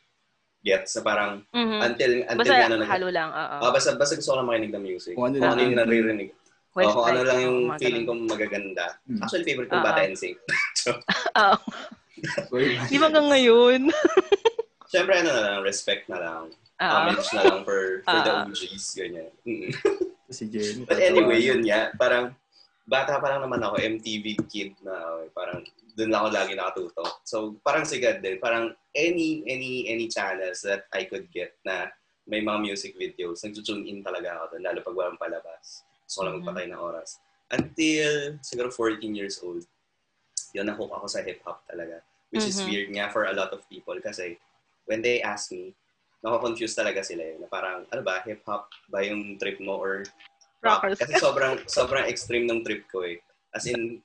gets 0.61 0.95
na 0.95 1.01
parang 1.01 1.31
Mhm. 1.51 1.79
until, 1.81 2.11
until 2.27 2.37
Basta 2.37 2.65
ano, 2.69 2.85
halo 2.85 3.07
lang, 3.09 3.29
oo. 3.33 3.57
Ah, 3.65 3.71
basta, 3.73 3.97
basta 3.97 4.15
gusto 4.15 4.31
ko 4.31 4.37
lang 4.39 4.47
makinig 4.47 4.71
ng 4.71 4.83
music. 4.85 5.13
Kung 5.17 5.31
ano 5.31 5.41
ano 5.41 5.59
yung 5.59 5.75
naririnig. 5.79 6.29
West 6.71 6.87
o 6.87 7.03
kung 7.03 7.07
ano 7.11 7.21
lang 7.27 7.39
yung 7.43 7.59
mga 7.67 7.79
feeling 7.83 8.05
kong 8.07 8.21
magaganda. 8.31 8.85
Hmm. 9.03 9.19
Actually, 9.19 9.43
favorite 9.43 9.67
kong 9.67 9.83
Ah, 9.83 9.87
Bata. 9.91 10.07
NSYNC. 10.07 10.37
Oo. 11.43 11.55
Sorry. 11.59 12.00
Di 12.87 12.97
ba 12.97 13.07
hanggang 13.07 13.29
ngayon? 13.29 13.81
Syempre, 14.91 15.13
ano 15.17 15.29
na 15.29 15.41
lang, 15.41 15.59
respect 15.61 16.05
na 16.07 16.19
lang. 16.19 16.43
Oo. 16.51 16.91
Homage 16.91 17.27
na 17.31 17.41
lang 17.43 17.59
for, 17.63 17.81
for 18.01 18.19
the 18.19 18.31
Ah. 18.31 18.43
OGs, 18.43 18.85
ganyan. 18.93 19.31
Mm. 19.43 19.71
Si 20.31 20.47
Jenny. 20.47 20.87
But 20.87 20.95
anyway, 20.97 21.43
yun 21.43 21.59
nga, 21.61 21.91
parang 21.93 22.31
bata 22.85 23.19
pa 23.19 23.35
lang 23.35 23.43
naman 23.43 23.59
ako, 23.59 23.75
MTV 23.77 24.25
kid 24.47 24.79
na 24.79 24.95
ako. 24.95 25.15
eh. 25.19 25.29
Parang 25.29 25.59
doon 25.91 26.07
lang 26.07 26.21
ako 26.21 26.29
lagi 26.31 26.51
nakatuto. 26.55 27.03
So, 27.21 27.35
parang 27.59 27.83
sigad 27.83 28.23
din. 28.23 28.39
Parang 28.39 28.71
any, 28.95 29.43
any, 29.43 29.91
any 29.91 30.07
channels 30.07 30.63
that 30.63 30.87
I 30.89 31.03
could 31.03 31.27
get 31.27 31.59
na 31.61 31.91
may 32.23 32.39
mga 32.39 32.63
music 32.63 32.95
videos, 32.95 33.43
nag-tune 33.43 33.83
in 33.83 33.99
talaga 33.99 34.39
ako 34.39 34.55
doon, 34.55 34.63
lalo 34.63 34.79
pag 34.81 34.95
walang 34.95 35.19
palabas. 35.19 35.83
Gusto 36.01 36.15
ko 36.15 36.23
lang 36.23 36.33
Mhm. 36.33 36.39
magpatay 36.41 36.65
ng 36.69 36.79
oras. 36.81 37.09
Until, 37.51 38.11
siguro 38.39 38.71
14 38.71 39.11
years 39.11 39.35
old, 39.37 39.67
yun, 40.51 40.63
nahook 40.63 40.91
ako 40.91 41.11
sa 41.11 41.19
hip-hop 41.19 41.59
talaga. 41.65 41.99
Which 42.31 42.47
is 42.47 42.63
Mhm. 42.63 42.67
weird 42.67 42.87
nga 42.95 43.05
for 43.11 43.27
a 43.27 43.35
lot 43.35 43.51
of 43.51 43.67
people 43.67 43.99
kasi 43.99 44.39
when 44.87 45.03
they 45.03 45.19
ask 45.21 45.51
me, 45.51 45.75
nako-confuse 46.23 46.73
talaga 46.73 47.03
sila 47.03 47.23
eh, 47.23 47.35
na 47.37 47.47
parang, 47.51 47.83
ano 47.91 48.01
ba, 48.01 48.23
hip-hop 48.23 48.71
ba 48.87 49.03
yung 49.03 49.35
trip 49.35 49.59
mo 49.59 49.77
or 49.77 50.07
rock? 50.63 50.83
Rockers. 50.85 50.97
Kasi 51.01 51.13
sobrang, 51.19 51.59
sobrang 51.67 52.05
extreme 52.07 52.47
ng 52.47 52.63
trip 52.63 52.87
ko 52.87 53.03
eh. 53.03 53.19
As 53.51 53.67
in, 53.67 53.99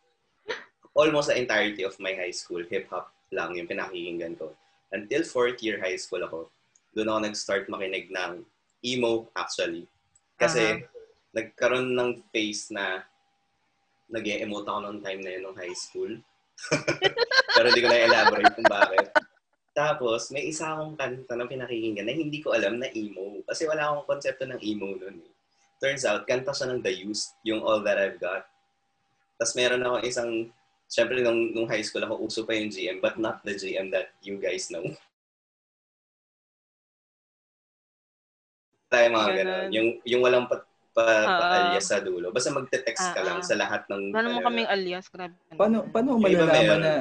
almost 0.97 1.29
the 1.29 1.37
entirety 1.39 1.85
of 1.85 1.95
my 2.03 2.17
high 2.17 2.33
school, 2.33 2.65
hip-hop 2.67 3.13
lang 3.31 3.55
yung 3.55 3.69
pinakikinggan 3.69 4.35
ko. 4.35 4.57
Until 4.91 5.23
fourth 5.29 5.61
year 5.63 5.79
high 5.79 5.99
school 6.01 6.25
ako, 6.25 6.49
doon 6.97 7.13
ako 7.13 7.19
nag-start 7.29 7.69
makinig 7.69 8.09
ng 8.09 8.43
emo 8.81 9.29
actually. 9.37 9.85
Kasi 10.41 10.83
nagkaroon 11.37 11.93
ng 11.93 12.25
phase 12.33 12.73
na 12.73 13.05
nag 14.09 14.25
emote 14.25 14.65
ako 14.71 14.79
noong 14.89 15.01
time 15.05 15.21
na 15.21 15.31
yun 15.37 15.43
nung 15.45 15.59
high 15.59 15.77
school. 15.77 16.17
Pero 17.57 17.67
hindi 17.71 17.83
ko 17.85 17.89
na 17.89 18.05
elaborate 18.05 18.55
kung 18.57 18.69
bakit. 18.69 19.07
Tapos, 19.77 20.33
may 20.33 20.49
isa 20.49 20.73
akong 20.73 20.97
kanta 20.97 21.37
na 21.37 21.45
pinakikinggan 21.45 22.09
na 22.09 22.17
hindi 22.17 22.41
ko 22.41 22.57
alam 22.57 22.81
na 22.81 22.89
emo. 22.97 23.45
Kasi 23.45 23.69
wala 23.69 23.93
akong 23.93 24.09
konsepto 24.09 24.49
ng 24.49 24.61
emo 24.65 24.97
noon 24.97 25.21
eh. 25.21 25.33
Turns 25.77 26.09
out, 26.09 26.25
kanta 26.25 26.57
siya 26.57 26.73
ng 26.73 26.81
The 26.81 26.93
Used, 27.05 27.37
yung 27.45 27.61
All 27.61 27.85
That 27.85 28.01
I've 28.01 28.17
Got. 28.17 28.49
Tapos 29.37 29.53
meron 29.53 29.85
ako 29.85 29.97
isang, 30.09 30.49
syempre 30.89 31.21
nung, 31.21 31.53
nung 31.53 31.69
high 31.69 31.85
school 31.85 32.01
ako, 32.09 32.25
uso 32.25 32.49
pa 32.49 32.57
yung 32.57 32.73
GM, 32.73 33.05
but 33.05 33.21
not 33.21 33.45
the 33.45 33.53
GM 33.53 33.93
that 33.93 34.17
you 34.25 34.41
guys 34.41 34.73
know. 34.73 34.85
Tayo 38.89 39.07
mga 39.13 39.29
Ganun. 39.29 39.37
ganun. 39.37 39.69
Yung, 39.77 39.89
yung 40.09 40.23
walang 40.25 40.49
pa, 40.97 41.05
pa, 41.05 41.13
Ah. 41.29 41.39
pa-alias 41.39 41.85
sa 41.85 42.01
dulo. 42.01 42.33
Basta 42.33 42.49
magte-text 42.49 43.13
ka 43.13 43.21
Ah, 43.21 43.27
lang 43.27 43.39
ah. 43.39 43.45
sa 43.45 43.53
lahat 43.53 43.85
ng... 43.87 44.17
Naman 44.17 44.25
talaga. 44.33 44.47
kaming 44.49 44.69
alias. 44.73 45.07
Grabe. 45.07 45.37
Paano, 45.53 45.85
paano 45.87 46.17
mo 46.17 46.25
malalaman 46.25 46.81
na 46.81 46.95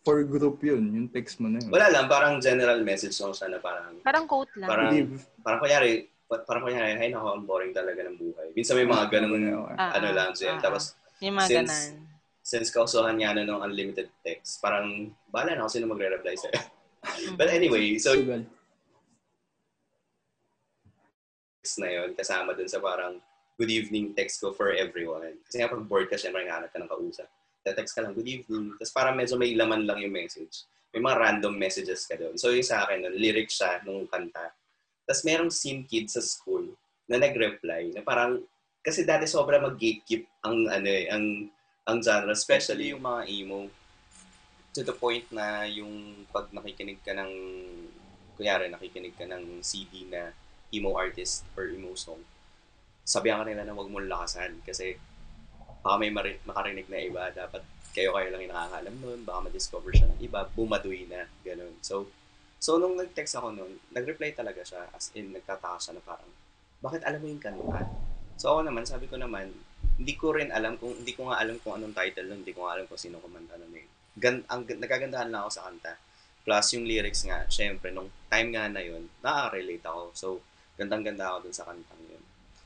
for 0.00 0.24
group 0.24 0.64
yun, 0.64 0.82
yung 0.88 1.06
text 1.06 1.36
mo 1.36 1.46
na 1.46 1.60
yun? 1.60 1.68
Wala 1.68 1.92
lang, 1.92 2.08
parang 2.08 2.40
general 2.40 2.80
message 2.80 3.12
lang 3.14 3.30
siya 3.30 3.52
na 3.52 3.60
parang, 3.60 4.00
Parang 4.00 4.24
quote 4.24 4.50
lang. 4.56 4.66
Parang- 4.66 4.88
Believe. 4.90 5.20
parang 5.44 5.60
kunyari, 5.60 5.90
pa- 6.24 6.42
parang 6.42 6.64
kunyari, 6.64 6.96
ay 6.96 7.12
nako, 7.12 7.28
ang 7.30 7.44
boring 7.44 7.70
talaga 7.70 8.00
ng 8.02 8.16
buhay. 8.16 8.48
Minsan 8.50 8.80
may 8.80 8.88
mga 8.88 9.04
ganun, 9.12 9.44
Ah, 9.76 9.94
ano 9.94 10.06
ah, 10.08 10.14
lang, 10.16 10.28
GM. 10.32 10.56
ah, 10.56 10.62
Tapos, 10.64 10.96
Yung 11.20 11.36
mga 11.36 11.46
since- 11.46 11.92
ganan. 11.92 12.08
since 12.42 12.68
kausuhan 12.72 13.14
nga 13.14 13.30
na 13.30 13.44
nung 13.44 13.60
unlimited 13.60 14.08
text, 14.24 14.58
parang, 14.58 15.12
bala 15.28 15.52
na 15.52 15.62
ako 15.62 15.70
sino 15.70 15.86
magre-reply 15.86 16.34
sa'yo. 16.34 16.56
Mm. 17.02 17.34
But 17.36 17.52
anyway, 17.52 17.94
so, 17.94 18.16
Sugal. 18.16 18.42
text 21.58 21.78
na 21.78 21.88
yun, 21.92 22.10
kasama 22.12 22.54
dun 22.54 22.66
sa 22.66 22.82
parang, 22.82 23.22
good 23.60 23.70
evening 23.70 24.16
text 24.16 24.40
ko 24.40 24.52
for 24.52 24.72
everyone. 24.72 25.36
Kasi 25.44 25.60
nga 25.60 25.68
pag 25.68 25.84
bored 25.84 26.08
ka, 26.08 26.16
syempre 26.16 26.44
nakahanap 26.44 26.72
ka 26.72 26.80
ng 26.80 26.90
kausap. 26.90 27.28
text 27.62 27.92
ka 27.94 28.02
lang, 28.02 28.16
good 28.16 28.28
evening. 28.28 28.74
Tapos 28.80 28.92
parang 28.92 29.14
medyo 29.14 29.36
may 29.36 29.52
laman 29.54 29.84
lang 29.84 30.00
yung 30.00 30.14
message. 30.14 30.66
May 30.92 31.00
mga 31.00 31.16
random 31.20 31.54
messages 31.56 32.04
ka 32.04 32.16
doon. 32.18 32.36
So 32.36 32.52
yung 32.52 32.66
sa 32.66 32.84
akin, 32.84 33.06
nun, 33.06 33.16
lyric 33.16 33.48
siya 33.48 33.80
nung 33.84 34.08
kanta. 34.08 34.52
Tapos 35.06 35.22
merong 35.24 35.52
scene 35.52 35.84
kid 35.86 36.08
sa 36.08 36.20
school 36.20 36.72
na 37.08 37.20
nag-reply 37.20 37.92
na 37.92 38.02
parang, 38.04 38.40
kasi 38.82 39.06
dati 39.06 39.28
sobra 39.28 39.62
mag-gatekeep 39.62 40.42
ang, 40.42 40.68
ano 40.68 40.88
eh, 40.88 41.06
ang, 41.12 41.48
ang 41.86 41.98
genre, 42.02 42.32
especially 42.34 42.90
yung 42.92 43.04
mga 43.04 43.30
emo. 43.30 43.70
To 44.72 44.80
the 44.80 44.96
point 44.96 45.28
na 45.28 45.68
yung 45.68 46.24
pag 46.32 46.48
nakikinig 46.50 46.98
ka 47.04 47.12
ng, 47.12 47.32
kunyari 48.34 48.72
nakikinig 48.72 49.14
ka 49.14 49.28
ng 49.28 49.60
CD 49.60 50.08
na 50.08 50.32
emo 50.72 50.96
artist 50.96 51.44
or 51.54 51.68
emo 51.68 51.92
song, 51.92 52.24
sabihan 53.02 53.42
ka 53.42 53.50
nila 53.50 53.66
na 53.66 53.74
huwag 53.74 53.90
mong 53.90 54.08
lakasan 54.08 54.62
kasi 54.62 54.96
baka 55.82 55.96
may 55.98 56.10
mari- 56.14 56.42
makarinig 56.46 56.86
na 56.86 56.98
iba, 57.02 57.22
dapat 57.34 57.62
kayo-kayo 57.92 58.32
lang 58.32 58.40
yung 58.46 58.54
nakakaalam 58.54 58.94
nun, 59.02 59.20
baka 59.26 59.38
ma-discover 59.50 59.92
siya 59.92 60.08
ng 60.08 60.20
iba, 60.24 60.48
bumaduy 60.56 61.04
na, 61.10 61.28
ganun. 61.44 61.76
So, 61.84 62.08
so 62.56 62.80
nung 62.80 62.96
nag-text 62.96 63.36
ako 63.36 63.52
nun, 63.52 63.82
nag-reply 63.92 64.32
talaga 64.32 64.64
siya, 64.64 64.88
as 64.94 65.12
in, 65.12 65.34
nagtataka 65.34 65.76
siya 65.76 65.92
na 65.98 66.02
parang, 66.02 66.30
bakit 66.80 67.04
alam 67.04 67.20
mo 67.20 67.28
yung 67.28 67.42
kanta? 67.42 67.84
So 68.40 68.56
ako 68.56 68.70
naman, 68.70 68.88
sabi 68.88 69.10
ko 69.10 69.20
naman, 69.20 69.52
hindi 69.98 70.14
ko 70.16 70.32
rin 70.32 70.48
alam 70.54 70.80
kung, 70.80 70.96
hindi 70.96 71.12
ko 71.12 71.28
nga 71.28 71.42
alam 71.42 71.60
kung 71.60 71.76
anong 71.76 71.92
title 71.92 72.26
nun, 72.32 72.40
hindi 72.46 72.54
ko 72.56 72.64
nga 72.64 72.80
alam 72.80 72.86
kung 72.88 72.98
sino 72.98 73.20
kumanta 73.20 73.58
nun 73.60 73.76
eh. 73.76 73.86
Gan, 74.16 74.40
ang, 74.48 74.64
nagagandahan 74.64 75.28
lang 75.28 75.44
ako 75.44 75.52
sa 75.52 75.68
kanta. 75.68 75.92
Plus 76.42 76.66
yung 76.74 76.88
lyrics 76.88 77.22
nga, 77.28 77.44
syempre, 77.52 77.92
nung 77.92 78.10
time 78.32 78.50
nga 78.56 78.66
na 78.66 78.82
yun, 78.82 79.06
nakaka-relate 79.20 79.84
ako. 79.84 80.02
So, 80.16 80.26
gandang-ganda 80.80 81.28
ako 81.28 81.46
dun 81.46 81.54
sa 81.54 81.68
kantang. 81.68 82.02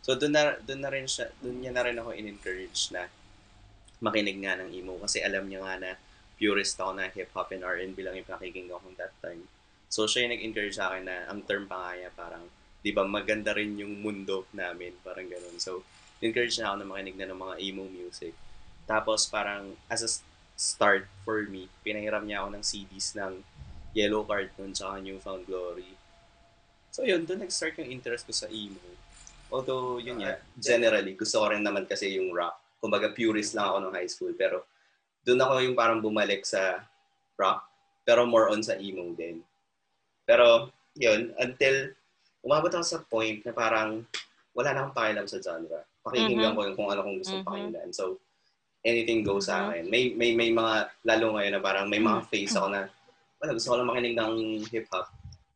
So, 0.07 0.15
dun 0.15 0.39
na, 0.39 0.55
dun 0.63 0.87
na 0.87 0.91
rin 0.95 1.11
siya, 1.11 1.35
dun 1.43 1.59
niya 1.59 1.75
na 1.75 1.83
rin 1.83 1.99
ako 1.99 2.15
in-encourage 2.15 2.95
na 2.95 3.11
makinig 3.99 4.39
nga 4.39 4.55
ng 4.55 4.71
emo 4.71 5.03
kasi 5.03 5.19
alam 5.19 5.51
niya 5.51 5.67
nga 5.67 5.75
na 5.83 5.91
purist 6.39 6.79
ako 6.79 6.95
na 6.95 7.11
hip-hop 7.11 7.51
and 7.51 7.67
R&B 7.67 7.99
lang 8.07 8.15
yung 8.15 8.31
pakikinggan 8.31 8.79
ko 8.79 8.87
that 8.95 9.11
time. 9.19 9.51
So, 9.91 10.07
siya 10.07 10.31
yung 10.31 10.39
nag-encourage 10.39 10.79
sa 10.79 10.95
akin 10.95 11.11
na 11.11 11.27
ang 11.27 11.43
term 11.43 11.67
pa 11.67 11.91
nga 11.91 11.93
niya 11.99 12.11
parang, 12.15 12.47
di 12.87 12.95
ba, 12.95 13.03
maganda 13.03 13.51
rin 13.51 13.75
yung 13.83 13.99
mundo 13.99 14.47
namin, 14.55 14.95
parang 15.03 15.27
ganun. 15.27 15.59
So, 15.59 15.83
encourage 16.23 16.55
na 16.63 16.71
ako 16.71 16.77
na 16.79 16.87
makinig 16.87 17.19
na 17.19 17.27
ng 17.27 17.41
mga 17.43 17.55
emo 17.67 17.91
music. 17.91 18.39
Tapos, 18.87 19.27
parang, 19.27 19.75
as 19.91 20.07
a 20.07 20.11
start 20.55 21.11
for 21.27 21.43
me, 21.51 21.67
pinahiram 21.83 22.23
niya 22.23 22.47
ako 22.47 22.49
ng 22.55 22.63
CDs 22.63 23.19
ng 23.19 23.43
Yellow 23.91 24.23
Card 24.23 24.55
nun, 24.55 24.71
tsaka 24.71 25.03
Newfound 25.03 25.51
Glory. 25.51 25.99
So, 26.95 27.03
yun, 27.03 27.27
doon 27.27 27.43
nag-start 27.43 27.81
yung 27.83 27.91
interest 27.91 28.29
ko 28.29 28.33
sa 28.37 28.47
emo. 28.53 28.96
Although, 29.51 30.03
yun 30.03 30.23
nga, 30.23 30.43
generally, 30.59 31.15
gusto 31.15 31.43
ko 31.43 31.55
rin 31.55 31.63
naman 31.63 31.87
kasi 31.87 32.19
yung 32.19 32.35
rock. 32.35 32.59
Kumbaga, 32.83 33.15
purist 33.15 33.55
lang 33.55 33.71
ako 33.71 33.77
nung 33.79 33.97
high 33.97 34.11
school. 34.11 34.35
Pero, 34.35 34.67
doon 35.23 35.43
ako 35.43 35.53
yung 35.63 35.77
parang 35.79 36.03
bumalik 36.03 36.43
sa 36.43 36.83
rock. 37.39 37.63
Pero 38.03 38.27
more 38.27 38.51
on 38.51 38.63
sa 38.63 38.75
emo 38.79 39.15
din. 39.15 39.43
Pero, 40.27 40.71
yun, 40.99 41.31
until 41.39 41.95
umabot 42.43 42.71
ako 42.71 42.85
sa 42.87 42.99
point 43.07 43.43
na 43.43 43.51
parang 43.55 44.03
wala 44.55 44.71
na 44.73 44.79
akong 44.87 44.97
pakialam 44.97 45.27
sa 45.27 45.39
genre. 45.43 45.85
Pakikinggan 46.03 46.55
Mhm. 46.55 46.57
ko 46.57 46.61
yung 46.65 46.77
kung 46.79 46.89
ano 46.91 47.01
kung 47.03 47.19
gusto 47.19 47.37
Mhm. 47.39 47.45
pakinggan. 47.47 47.89
So, 47.93 48.17
anything 48.87 49.27
goes 49.27 49.51
sa 49.51 49.59
Mhm. 49.59 49.67
akin. 49.69 49.85
May, 49.91 50.03
may, 50.15 50.31
may 50.35 50.51
mga, 50.55 50.75
lalo 51.05 51.35
ngayon 51.37 51.53
na 51.59 51.63
parang 51.63 51.87
may 51.91 51.99
mga 51.99 52.23
Mhm. 52.23 52.29
phase 52.31 52.55
ako 52.55 52.69
na, 52.71 52.83
wala, 53.43 53.51
gusto 53.53 53.69
ko 53.69 53.77
lang 53.79 53.89
makinig 53.91 54.15
ng 54.17 54.35
hip-hop. 54.71 55.07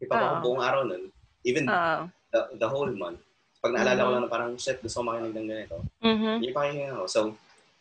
Hip-hop 0.02 0.18
ako 0.20 0.34
Oo. 0.36 0.42
buong 0.44 0.62
araw 0.62 0.82
nun. 0.84 1.08
Even 1.46 1.64
Oo. 1.70 2.10
the, 2.34 2.40
the 2.60 2.68
whole 2.68 2.90
month. 2.92 3.22
Pag 3.60 3.72
naalala 3.76 4.00
ko 4.00 4.08
Mhm. 4.08 4.14
lang 4.16 4.24
na 4.24 4.32
parang, 4.32 4.52
shit, 4.56 4.80
gusto 4.80 5.00
ko 5.00 5.04
makinig 5.04 5.36
ng 5.36 5.48
ganito. 5.48 5.76
Mhm. 6.00 6.32
Yung 6.40 6.56
pakinggan 6.56 6.92
ako. 6.96 7.04
So, 7.06 7.20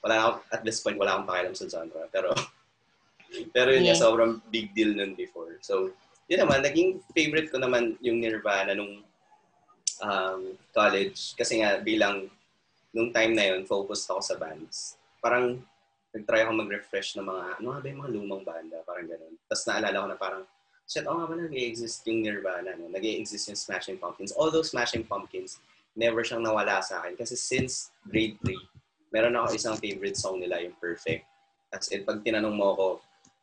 wala 0.04 0.16
ako, 0.20 0.30
at 0.52 0.62
this 0.62 0.80
point, 0.80 1.00
wala 1.00 1.16
akong 1.16 1.28
pakialam 1.28 1.56
sa 1.56 1.66
genre. 1.66 2.04
Pero, 2.12 2.30
pero 3.56 3.70
yun 3.72 3.88
Yeah. 3.88 3.96
sobrang 3.96 4.44
big 4.48 4.76
deal 4.76 4.92
nun 4.92 5.16
before. 5.16 5.56
So, 5.64 5.96
yun 6.28 6.44
naman, 6.44 6.62
naging 6.62 7.00
favorite 7.12 7.48
ko 7.48 7.58
naman 7.58 7.96
yung 8.00 8.20
Nirvana 8.20 8.76
nung 8.76 9.02
um, 10.00 10.42
college. 10.72 11.36
Kasi 11.36 11.60
nga, 11.60 11.80
bilang, 11.80 12.28
nung 12.92 13.12
time 13.12 13.36
na 13.36 13.52
yun, 13.52 13.64
focused 13.64 14.08
ako 14.08 14.20
sa 14.20 14.36
bands. 14.36 14.96
Parang, 15.20 15.60
nag-try 16.12 16.42
ako 16.42 16.56
mag-refresh 16.56 17.16
ng 17.16 17.24
mga, 17.24 17.44
ano 17.60 17.68
nga 17.70 17.80
ba 17.80 17.88
yung 17.88 18.02
mga 18.02 18.14
lumang 18.16 18.44
banda, 18.44 18.78
parang 18.82 19.06
ganun. 19.06 19.36
Tapos 19.46 19.64
naalala 19.64 20.02
ko 20.02 20.08
na 20.10 20.18
parang, 20.18 20.44
shit, 20.90 21.06
oh 21.06 21.22
nga 21.22 21.30
ba 21.30 21.38
nag-exist 21.38 22.02
yung 22.10 22.26
Nirvana, 22.26 22.74
no? 22.74 22.90
nag-exist 22.90 23.54
yung 23.54 23.60
Smashing 23.60 24.02
Pumpkins. 24.02 24.34
Although 24.34 24.66
Smashing 24.66 25.06
Pumpkins, 25.06 25.62
never 25.94 26.26
siyang 26.26 26.42
nawala 26.42 26.82
sa 26.82 27.00
akin. 27.00 27.14
Kasi 27.14 27.38
since 27.38 27.94
grade 28.02 28.42
3, 28.42 28.58
meron 29.14 29.38
ako 29.38 29.54
isang 29.54 29.78
favorite 29.78 30.18
song 30.18 30.42
nila, 30.42 30.58
yung 30.66 30.74
Perfect. 30.82 31.30
As 31.70 31.86
in, 31.94 32.02
pag 32.02 32.26
tinanong 32.26 32.58
mo 32.58 32.74
ako, 32.74 32.86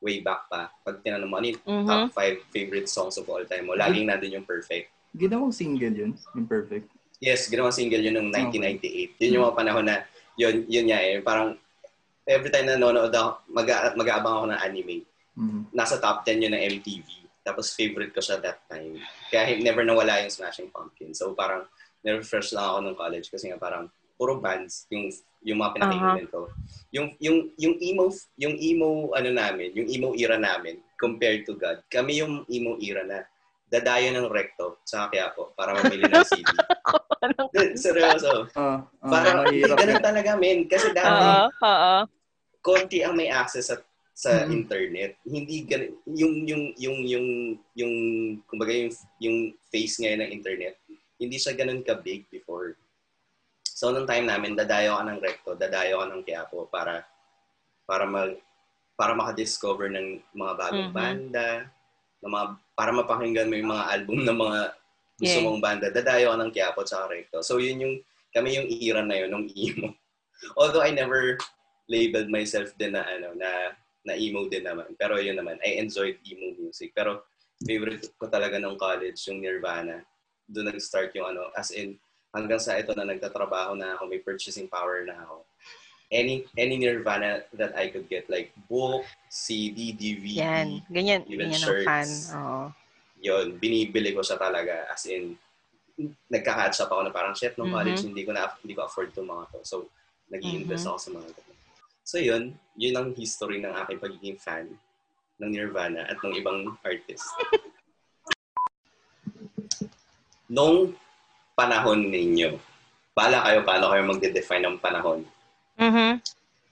way 0.03 0.19
back 0.19 0.51
pa, 0.51 0.75
pag 0.83 0.99
tinanong 1.01 1.31
mo, 1.31 1.39
ano 1.39 1.47
yung 1.47 1.63
Mhm. 1.63 1.87
top 1.87 2.03
5 2.13 2.37
favorite 2.51 2.91
songs 2.91 3.15
of 3.15 3.31
all 3.31 3.47
time 3.47 3.71
mo, 3.71 3.79
laging 3.79 4.11
nandun 4.11 4.43
yung 4.43 4.47
Perfect. 4.47 4.91
Ginawang 5.15 5.55
single 5.55 5.95
yun, 5.95 6.13
yung 6.35 6.45
perfect. 6.45 6.91
Yes, 7.25 7.49
ginawang 7.49 7.73
single 7.73 8.03
yun 8.03 8.13
noong 8.13 8.29
1998. 8.29 9.17
Yun 9.17 9.41
yung 9.41 9.45
mga 9.49 9.57
panahon 9.57 9.87
na, 9.89 10.05
yun, 10.37 10.69
yun 10.69 10.93
nga 10.93 11.01
eh, 11.01 11.25
parang 11.25 11.57
every 12.29 12.53
time 12.53 12.69
na 12.69 12.77
nanonood 12.77 13.09
ako, 13.09 13.41
mag- 13.49 13.97
mag-aabang 13.97 14.35
ako 14.35 14.47
ng 14.53 14.61
anime. 14.61 14.97
Mhm. 15.33 15.61
Nasa 15.73 15.97
top 15.97 16.27
10 16.29 16.45
yun 16.45 16.53
ng 16.53 16.61
MTV. 16.61 17.07
Tapos 17.47 17.71
favorite 17.79 18.11
ko 18.11 18.19
siya 18.19 18.43
that 18.43 18.67
time. 18.67 18.99
Kaya 19.31 19.55
never 19.63 19.87
nawala 19.87 20.27
yung 20.27 20.35
Smashing 20.35 20.75
Pumpkins. 20.75 21.23
So 21.23 21.31
parang, 21.31 21.63
refresh 22.03 22.55
lang 22.55 22.67
ako 22.67 22.79
nung 22.83 22.99
college 22.99 23.31
kasi 23.31 23.51
nga 23.51 23.59
parang 23.59 23.91
puro 24.15 24.39
bands 24.39 24.87
yung 24.95 25.11
yung 25.43 25.59
mga 25.59 25.75
pinakinggan 25.79 26.27
ko. 26.31 26.51
Yung 26.95 27.15
yung 27.19 27.51
yung 27.59 27.75
emo 27.83 28.11
yung 28.39 28.55
emo 28.59 29.11
ano 29.15 29.31
namin, 29.31 29.75
yung 29.75 29.87
emo 29.91 30.09
era 30.15 30.39
namin 30.39 30.79
compared 30.99 31.43
to 31.47 31.55
God. 31.55 31.83
Kami 31.91 32.23
yung 32.23 32.43
emo 32.47 32.79
era 32.79 33.03
na 33.03 33.27
dadayo 33.67 34.15
ng 34.15 34.31
recto 34.31 34.79
sa 34.87 35.11
Quiapo 35.11 35.51
para 35.59 35.75
mamili 35.75 36.07
ng 36.07 36.27
CD. 36.27 36.47
Anong- 37.27 37.51
Seryoso. 37.75 38.47
Ah, 38.55 38.87
Parang 39.03 39.43
mahirap 39.51 39.75
ganun 39.75 40.03
talaga, 40.05 40.31
men. 40.39 40.71
Kasi 40.71 40.95
dati, 40.95 41.11
Oo. 41.11 41.47
Oo. 41.67 41.95
konti 42.63 43.03
ang 43.03 43.19
may 43.19 43.31
access 43.31 43.71
sa 43.71 43.79
sa 44.17 44.49
Mhm. 44.49 44.65
internet. 44.65 45.13
Hindi 45.29 45.69
ganun, 45.69 45.93
yung 46.09 46.35
yung 46.49 46.65
yung 46.81 46.99
yung 47.05 47.27
yung 47.77 47.95
kumbaga 48.49 48.73
yung 48.73 48.89
yung 49.21 49.37
face 49.69 50.01
ngayon 50.01 50.25
ng 50.25 50.33
internet, 50.33 50.81
hindi 51.21 51.37
siya 51.37 51.53
ganun 51.53 51.85
ka 51.85 52.01
big 52.01 52.25
before. 52.33 52.81
So 53.69 53.93
nung 53.93 54.09
time 54.09 54.25
namin 54.25 54.57
dadayo 54.57 54.97
ka 54.97 55.05
ng 55.05 55.21
recto, 55.21 55.53
dadayo 55.53 56.01
ka 56.01 56.07
ng 56.09 56.25
Quiapo 56.25 56.65
para 56.73 57.05
para 57.85 58.09
mag 58.09 58.41
para 58.97 59.13
maka-discover 59.13 59.93
ng 59.93 60.25
mga 60.33 60.53
bagong 60.57 60.89
Mhm. 60.89 60.97
banda, 60.97 61.49
ng 62.25 62.33
mga 62.33 62.47
para 62.73 62.91
mapakinggan 62.97 63.53
mo 63.53 63.55
yung 63.61 63.73
mga 63.77 63.87
album 64.01 64.25
ng 64.25 64.39
mga 64.41 64.61
gusto 65.21 65.39
Yeah. 65.41 65.45
mong 65.45 65.61
banda, 65.61 65.87
dadayo 65.93 66.33
ka 66.33 66.37
ng 66.41 66.53
Quiapo 66.57 66.81
at 66.89 67.09
recto. 67.13 67.45
So 67.45 67.61
yun 67.61 67.85
yung 67.85 67.95
kami 68.33 68.57
yung 68.57 68.69
era 68.81 69.05
na 69.05 69.17
yun 69.21 69.29
ng 69.37 69.45
emo. 69.53 69.93
Although 70.61 70.85
I 70.85 70.93
never 70.97 71.37
labeled 71.85 72.33
myself 72.33 72.73
din 72.81 72.97
na 72.97 73.05
ano 73.05 73.37
na 73.37 73.77
na 74.07 74.15
emo 74.15 74.47
din 74.47 74.63
naman. 74.63 74.95
Pero 74.95 75.19
yun 75.19 75.35
naman, 75.35 75.59
I 75.67 75.83
enjoyed 75.83 76.23
emo 76.23 76.55
music. 76.57 76.95
Pero 76.95 77.27
favorite 77.67 78.15
ko 78.15 78.31
talaga 78.31 78.63
nung 78.63 78.79
college, 78.79 79.19
yung 79.27 79.43
Nirvana. 79.43 80.07
Doon 80.47 80.71
nag-start 80.71 81.11
yung 81.19 81.35
ano, 81.35 81.51
as 81.59 81.75
in, 81.75 81.99
hanggang 82.31 82.63
sa 82.63 82.79
ito 82.79 82.95
na 82.95 83.03
nagtatrabaho 83.03 83.75
na 83.75 83.99
ako, 83.99 84.07
may 84.07 84.23
purchasing 84.23 84.71
power 84.71 85.03
na 85.03 85.19
ako. 85.27 85.43
Any 86.07 86.47
any 86.55 86.79
Nirvana 86.79 87.43
that 87.59 87.75
I 87.75 87.91
could 87.91 88.07
get, 88.07 88.31
like 88.31 88.55
book, 88.71 89.03
CD, 89.27 89.91
DVD, 89.91 90.39
Yan. 90.39 90.69
Ganyan. 90.87 91.27
even 91.27 91.51
Ganyan 91.51 91.67
ang 91.67 91.83
fan. 91.83 92.07
shirts. 92.07 92.31
Oo. 92.31 92.71
yun, 93.17 93.57
binibili 93.59 94.13
ko 94.15 94.21
siya 94.23 94.39
talaga. 94.39 94.87
As 94.87 95.03
in, 95.09 95.35
nagka-catch 96.29 96.85
up 96.85 96.93
ako 96.93 97.09
na 97.09 97.11
parang, 97.11 97.35
shit, 97.35 97.57
nung 97.57 97.73
Mhm. 97.73 97.75
college, 97.75 98.01
hindi 98.05 98.23
ko 98.23 98.31
na 98.31 98.47
hindi 98.61 98.77
ko 98.77 98.85
afford 98.87 99.11
itong 99.11 99.27
mga 99.27 99.45
to. 99.51 99.61
So, 99.65 99.77
nag 100.29 100.45
invest 100.45 100.85
Mhm. 100.85 100.91
ako 100.93 100.99
sa 101.01 101.11
mga 101.11 101.29
ganun. 101.33 101.46
So, 102.07 102.23
yun, 102.23 102.55
yun 102.79 102.95
ang 102.95 103.11
history 103.19 103.59
ng 103.59 103.75
aking 103.83 103.99
pagiging 103.99 104.39
fan 104.39 104.71
ng 105.43 105.51
Nirvana 105.51 106.07
at 106.07 106.23
ng 106.23 106.39
ibang 106.39 106.79
artist. 106.87 107.27
Nung 110.47 110.95
panahon 111.59 112.07
ninyo, 112.07 112.63
bala 113.11 113.43
kayo 113.43 113.67
paano 113.67 113.91
kayo 113.91 114.07
magde-define 114.07 114.63
ng 114.71 114.79
panahon. 114.79 115.27
Mhm. 115.83 116.23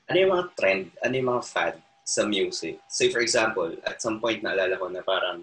Ano 0.07 0.17
yung 0.23 0.33
mga 0.39 0.47
trend, 0.55 0.95
ano 1.03 1.13
yung 1.19 1.31
mga 1.35 1.45
fad 1.51 1.75
sa 2.07 2.23
music? 2.23 2.79
Say 2.87 3.11
for 3.11 3.19
example, 3.19 3.75
at 3.83 3.99
some 3.99 4.23
point 4.23 4.39
naalala 4.39 4.79
ko 4.79 4.87
na 4.87 5.03
parang, 5.03 5.43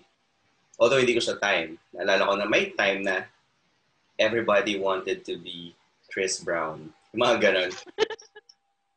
although 0.80 1.04
hindi 1.04 1.19
ko 1.19 1.19
siya 1.19 1.36
time, 1.43 1.75
naalala 1.91 2.32
ko 2.32 2.34
na 2.39 2.47
may 2.47 2.71
time 2.80 3.04
na 3.04 3.27
everybody 4.15 4.80
wanted 4.80 5.27
to 5.27 5.36
be 5.36 5.75
Chris 6.08 6.39
Brown. 6.39 6.95
Yung 7.12 7.27
mga 7.27 7.38
ganon. 7.43 7.71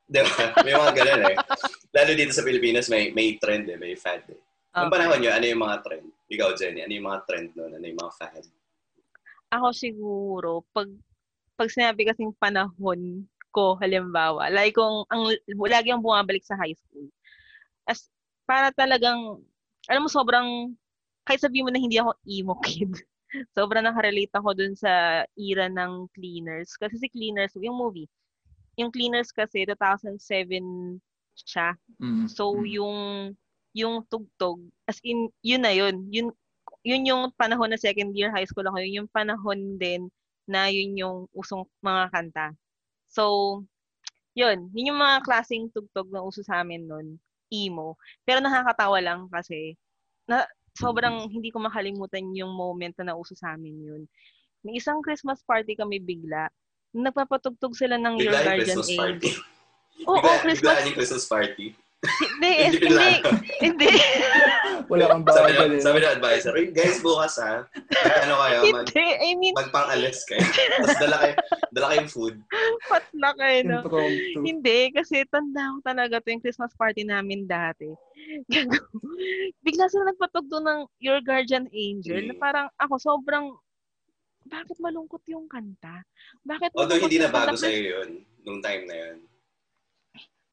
Di 0.05 0.21
ba? 0.21 0.53
May 0.61 0.75
mga 0.77 0.93
ganon 0.93 1.23
eh. 1.25 1.37
Lalo 1.95 2.11
dito 2.13 2.33
sa 2.35 2.45
Pilipinas, 2.45 2.91
may 2.93 3.09
may 3.11 3.41
trend 3.41 3.71
eh, 3.71 3.79
may 3.79 3.97
fad 3.97 4.25
eh. 4.29 4.37
Yung 4.75 4.91
Okay. 4.91 4.91
panahon 4.91 5.19
nyo, 5.23 5.31
ano 5.31 5.45
yung 5.47 5.63
mga 5.63 5.77
trend? 5.87 6.07
Ikaw, 6.27 6.49
Jenny, 6.59 6.83
ano 6.83 6.93
yung 6.93 7.07
mga 7.07 7.21
trend 7.31 7.49
nun? 7.55 7.73
Ano 7.79 7.85
yung 7.87 8.01
mga 8.01 8.15
fad? 8.19 8.45
Ako 9.55 9.67
siguro, 9.71 10.67
pag 10.75 10.91
pag 11.55 11.71
sinabi 11.71 12.03
kasing 12.05 12.35
panahon 12.35 13.23
ko, 13.55 13.79
halimbawa, 13.79 14.51
like 14.51 14.75
kung 14.75 15.07
ang 15.15 15.31
lagi 15.71 15.95
ang 15.95 16.03
bumabalik 16.03 16.43
sa 16.43 16.59
high 16.59 16.75
school. 16.75 17.07
As 17.87 18.11
para 18.43 18.75
talagang 18.75 19.39
alam 19.87 20.03
mo 20.03 20.11
sobrang 20.11 20.75
kahit 21.23 21.39
sabihin 21.39 21.65
mo 21.65 21.71
na 21.71 21.79
hindi 21.79 21.97
ako 21.97 22.19
emo 22.27 22.59
kid. 22.67 22.93
sobrang 23.55 23.87
nakarelate 23.87 24.35
ako 24.35 24.55
dun 24.59 24.75
sa 24.75 25.23
era 25.35 25.67
ng 25.71 26.07
Cleaners 26.15 26.75
kasi 26.75 26.99
si 26.99 27.07
Cleaners 27.07 27.55
yung 27.63 27.79
movie. 27.79 28.11
Yung 28.79 28.91
Cleaners 28.95 29.31
kasi 29.35 29.65
2007 29.67 30.99
siya. 31.39 31.75
Mhm. 32.01 32.27
So 32.29 32.55
Mhm. 32.55 32.67
yung 32.69 32.99
yung 33.75 33.95
tugtog 34.07 34.63
as 34.87 34.99
in 35.03 35.31
yun 35.43 35.63
na 35.67 35.73
yun. 35.75 36.07
Yun 36.11 36.31
yun 36.87 37.03
yung 37.09 37.23
panahon 37.37 37.71
na 37.73 37.81
second 37.81 38.15
year 38.17 38.31
high 38.33 38.47
school 38.47 38.67
ako, 38.67 38.79
yun 38.83 39.05
yung 39.07 39.11
panahon 39.13 39.77
din 39.81 40.09
na 40.49 40.69
yun 40.71 40.95
yung 40.99 41.17
usong 41.35 41.65
mga 41.83 42.11
kanta. 42.13 42.47
So 43.11 43.65
yun, 44.35 44.71
yun 44.75 44.95
yung 44.95 45.01
mga 45.01 45.23
klaseng 45.27 45.71
tugtog 45.75 46.11
na 46.11 46.23
uso 46.25 46.43
sa 46.43 46.63
amin 46.63 46.87
nun, 46.87 47.19
emo. 47.53 47.97
Pero 48.27 48.43
nakakatawa 48.43 48.99
lang 49.03 49.21
kasi 49.31 49.77
na 50.29 50.47
sobrang 50.79 51.31
hindi 51.31 51.51
ko 51.55 51.61
makalimutan 51.63 52.35
yung 52.37 52.53
moment 52.55 52.95
na 53.01 53.15
nauso 53.15 53.35
sa 53.39 53.55
amin 53.57 53.77
yun. 53.83 54.03
May 54.67 54.79
isang 54.81 55.01
Christmas 55.05 55.43
party 55.47 55.75
kami 55.79 56.01
bigla. 56.03 56.51
Nagpapatugtog 56.95 57.75
sila 57.75 57.99
ng 57.99 58.15
Your 58.17 58.31
Bigla 58.31 58.41
Guardian 58.41 58.59
Christmas 58.65 58.89
Angel. 58.89 59.01
party. 59.01 59.31
Oo, 60.05 60.15
bigla, 60.15 60.39
Christmas 60.41 60.61
bigla 60.61 60.81
yung 60.81 60.97
Christmas 60.97 61.27
party. 61.27 61.67
Hindi, 62.05 62.53
Hindi 62.69 63.07
hindi. 63.65 63.89
Wala 64.93 65.09
kang 65.09 65.25
Sabi 65.25 65.51
bagal 65.51 65.69
na, 65.71 65.81
sabi 65.81 65.99
na 65.99 66.13
advisor, 66.13 66.53
"Uy, 66.53 66.69
guys, 66.69 67.01
bukas 67.01 67.41
ha. 67.41 67.65
Ano 68.21 68.35
kayo? 68.37 68.59
Mag, 68.69 68.85
Hindi, 68.85 69.07
I 69.17 69.31
mean, 69.35 69.57
magpang-alis 69.57 70.29
kayo. 70.29 70.45
Tapos 70.45 71.01
dala 71.01 71.17
kayo, 71.17 71.35
dala 71.73 71.87
kayong 71.89 72.11
food. 72.13 72.35
patla 72.85 73.31
kayo, 73.35 73.59
no? 73.65 73.81
Hindi, 74.37 74.93
kasi 74.93 75.25
tanda 75.27 75.73
ko 75.73 75.79
talaga 75.81 76.21
to 76.21 76.29
yung 76.29 76.45
Christmas 76.45 76.77
party 76.77 77.03
namin 77.03 77.49
dati. 77.49 77.89
Bigla 79.65 79.89
sila 79.89 80.05
nagpatugtog 80.07 80.61
ng 80.61 80.81
Your 80.99 81.21
Guardian 81.21 81.65
Angel 81.67 82.21
na 82.23 82.37
Mm. 82.37 82.43
parang 82.43 82.67
ako 82.77 82.95
sobrang 82.99 83.57
bakit 84.45 84.77
malungkot 84.81 85.25
yung 85.29 85.49
kanta? 85.49 86.05
Bakit 86.45 86.77
Although 86.77 87.01
malungkot 87.01 87.11
hindi 87.11 87.21
na 87.21 87.31
bago 87.33 87.57
sa'yo 87.57 87.81
yun, 87.81 88.11
nung 88.45 88.61
time 88.61 88.85
na 88.89 88.97
yun. 88.97 89.19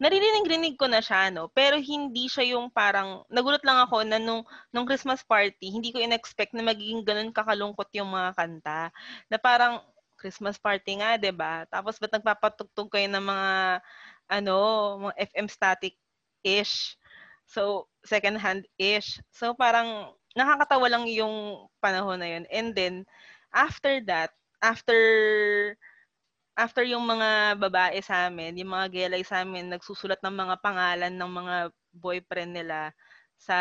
Naririnig-rinig 0.01 0.81
ko 0.81 0.89
na 0.89 0.97
siya, 0.97 1.29
no? 1.29 1.53
Pero 1.53 1.77
hindi 1.77 2.25
siya 2.25 2.57
yung 2.57 2.73
parang, 2.73 3.21
nagulat 3.29 3.61
lang 3.61 3.77
ako 3.85 4.01
na 4.01 4.17
nung, 4.17 4.41
nung 4.73 4.89
Christmas 4.89 5.21
party, 5.21 5.69
hindi 5.69 5.93
ko 5.93 6.01
in-expect 6.01 6.57
na 6.57 6.65
magiging 6.65 7.05
ganun 7.05 7.29
kakalungkot 7.29 7.85
yung 7.93 8.09
mga 8.09 8.33
kanta. 8.33 8.89
Na 9.29 9.37
parang, 9.37 9.77
Christmas 10.21 10.61
party 10.61 11.01
nga, 11.01 11.17
'di 11.17 11.33
ba? 11.33 11.65
Tapos 11.65 11.97
ba't 11.97 12.13
nagpapatugtog 12.13 12.93
kayo 12.93 13.09
ng 13.09 13.25
mga, 13.25 13.49
ano, 14.29 14.57
mga 15.09 15.15
FM 15.33 15.47
static-ish? 15.49 16.93
So, 17.49 17.89
second 18.05 18.37
hand-ish. 18.37 19.17
So, 19.33 19.57
parang, 19.57 20.13
nakakatawa 20.37 20.87
lang 20.87 21.09
yung 21.09 21.67
panahon 21.83 22.21
na 22.21 22.29
yun. 22.37 22.45
And 22.47 22.71
then, 22.71 22.95
after 23.53 23.99
that, 24.07 24.31
after 24.63 24.99
after 26.59 26.83
yung 26.83 27.07
mga 27.07 27.57
babae 27.57 27.99
sa 28.03 28.27
amin, 28.27 28.59
yung 28.59 28.75
mga 28.75 28.87
gelay 28.91 29.23
sa 29.23 29.41
amin, 29.43 29.71
nagsusulat 29.71 30.19
ng 30.19 30.35
mga 30.35 30.55
pangalan 30.59 31.13
ng 31.15 31.31
mga 31.31 31.55
boyfriend 31.95 32.51
nila 32.55 32.91
sa 33.39 33.57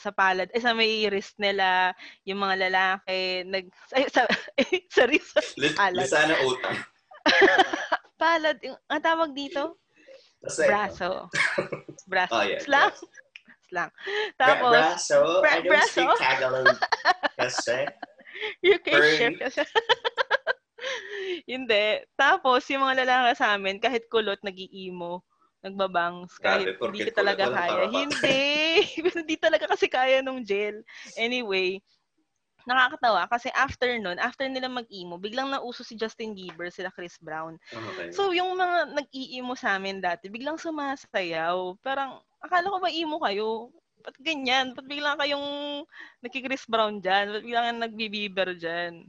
sa 0.00 0.08
palad, 0.16 0.48
eh 0.56 0.62
sa 0.64 0.72
may 0.72 1.04
wrist 1.12 1.36
nila, 1.36 1.92
yung 2.24 2.40
mga 2.40 2.72
lalaki, 2.72 3.44
nag, 3.44 3.68
ay, 3.96 4.08
sa, 4.08 4.24
eh, 4.56 4.88
sorry, 4.88 5.20
sa 5.20 5.44
Lis- 5.60 5.76
Palad. 5.76 6.08
Lisana 6.08 6.36
utang. 6.40 6.78
palad, 8.22 8.56
yung, 8.64 8.80
ang 8.88 9.02
tawag 9.04 9.36
dito? 9.36 9.76
Kasi, 10.40 10.64
Braso. 10.64 11.28
Braso. 12.08 12.32
Oh, 12.32 12.40
yeah. 12.48 12.64
Slang. 12.64 12.96
Slang. 13.68 13.90
Bra- 13.92 14.40
Tapos, 14.40 14.72
braso, 14.72 15.18
Bra- 15.44 15.52
I 15.52 15.60
don't 15.60 15.68
braso? 15.68 15.92
speak 15.92 16.16
Tagalog. 16.16 16.66
Kasi, 17.36 17.76
You 18.64 18.78
can 18.80 19.00
Burn. 19.00 19.16
share 19.16 19.36
kasi. 19.36 19.62
Hindi. 21.44 22.04
Tapos, 22.16 22.64
yung 22.72 22.84
mga 22.84 23.04
lalaki 23.04 23.36
sa 23.36 23.56
amin, 23.56 23.76
kahit 23.80 24.08
kulot, 24.08 24.40
nag-i-emo, 24.40 25.20
nagbabangs, 25.60 26.40
kahit 26.40 26.76
Grabe, 26.76 26.88
hindi 26.88 27.12
ko 27.12 27.12
talaga 27.20 27.44
kaya. 27.52 27.84
Hindi. 27.88 28.40
hindi 29.20 29.36
talaga 29.36 29.64
kasi 29.68 29.86
kaya 29.86 30.24
nung 30.24 30.40
gel. 30.40 30.80
Anyway, 31.20 31.84
nakakatawa 32.64 33.28
kasi 33.28 33.48
after 33.52 33.88
nun, 34.00 34.16
after 34.20 34.48
nila 34.48 34.68
mag-emo, 34.68 35.20
biglang 35.20 35.52
nauso 35.52 35.84
si 35.84 35.96
Justin 35.96 36.32
Bieber, 36.32 36.68
sila 36.72 36.92
Chris 36.92 37.16
Brown. 37.20 37.60
okay. 37.72 38.08
So, 38.12 38.32
yung 38.32 38.56
mga 38.56 38.96
nag-i-emo 38.96 39.52
sa 39.56 39.76
amin 39.76 40.00
dati, 40.00 40.32
biglang 40.32 40.56
sumasayaw. 40.56 41.76
Parang, 41.84 42.20
akala 42.40 42.72
ko 42.72 42.78
ba 42.80 42.88
emo 42.92 43.16
kayo? 43.20 43.68
Ba't 44.00 44.16
ganyan? 44.18 44.72
Ba't 44.72 44.86
biglang 44.86 45.16
kayong 45.16 45.84
nagki-Chris 46.20 46.64
Brown 46.64 46.98
dyan? 46.98 47.30
Ba't 47.30 47.44
biglang 47.44 47.64
kayong 47.66 47.84
nagbi-Bieber 47.84 48.48
dyan? 48.54 49.08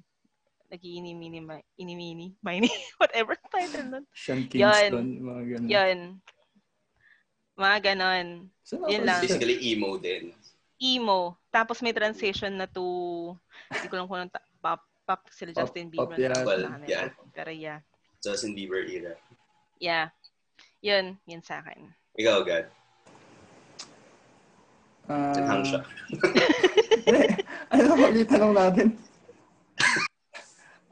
Nag-iinimini, 0.68 1.40
ma- 1.44 1.68
inimini, 1.76 2.32
mini, 2.40 2.72
whatever 3.02 3.36
title 3.52 3.92
nun. 3.92 4.06
Sean 4.16 4.48
Yan. 4.48 4.92
Kingston, 4.92 5.08
mga 5.20 5.42
ganun. 5.48 5.68
Yun. 5.68 6.00
Mga 7.60 7.78
ganon. 7.84 8.28
Saan 8.64 8.88
Yun 8.88 9.04
lang. 9.04 9.20
Basically, 9.20 9.58
emo 9.68 10.00
din. 10.00 10.32
Emo. 10.80 11.36
Tapos 11.52 11.84
may 11.84 11.92
transition 11.92 12.56
na 12.56 12.66
to, 12.66 12.82
hindi 13.68 13.88
ko 13.88 13.96
lang 14.00 14.08
kung 14.08 14.18
anong 14.18 14.34
ta- 14.34 14.48
pop, 14.64 14.82
pop 15.04 15.22
sila 15.30 15.52
Pop- 15.52 15.68
Justin 15.68 15.92
pop 15.92 16.10
Bieber. 16.10 16.18
yan. 16.18 16.32
na- 16.32 16.46
Well, 16.48 16.64
yeah. 16.88 17.08
Pero 17.36 17.52
yeah. 17.52 17.80
Justin 18.24 18.56
Bieber 18.56 18.82
era. 18.82 19.14
Yeah. 19.78 20.10
Yun. 20.80 21.20
Yun 21.28 21.44
sa 21.44 21.60
akin. 21.60 21.92
Ikaw, 22.16 22.42
God. 22.42 22.66
Ah, 25.12 25.36
Nanghang 25.36 25.64
siya. 25.66 25.80
ano 27.70 27.82
ba 27.92 28.08
ulit 28.08 28.28
tanong 28.28 28.54
natin? 28.56 28.88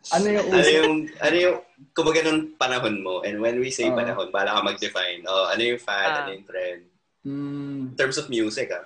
ano 0.09 0.25
yung 0.27 0.47
Ano 0.47 0.59
uso? 0.59 0.71
yung, 0.73 0.93
ano 1.15 1.35
yung, 1.37 1.57
kumbaga 1.93 2.19
nung 2.21 2.51
panahon 2.53 2.95
mo, 2.99 3.21
and 3.21 3.37
when 3.37 3.55
we 3.57 3.69
say 3.69 3.87
Ah. 3.87 3.95
panahon, 3.95 4.27
bala 4.29 4.51
ka 4.51 4.61
mag-define. 4.65 5.23
Oh, 5.23 5.47
ano 5.47 5.61
yung 5.61 5.79
fad, 5.79 6.09
Ah. 6.09 6.17
ano 6.21 6.29
yung 6.33 6.45
trend. 6.45 6.81
Hmm, 7.19 7.79
In 7.85 7.95
terms 7.95 8.17
of 8.17 8.27
music, 8.27 8.69
ah. 8.69 8.83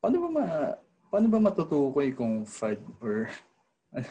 paano 0.00 0.16
ba 0.18 0.28
ma 0.30 0.44
paano 1.08 1.26
ba 1.28 1.38
matutukoy 1.42 2.08
kung 2.10 2.42
fad 2.42 2.80
or 3.00 3.28
ano, 3.92 4.08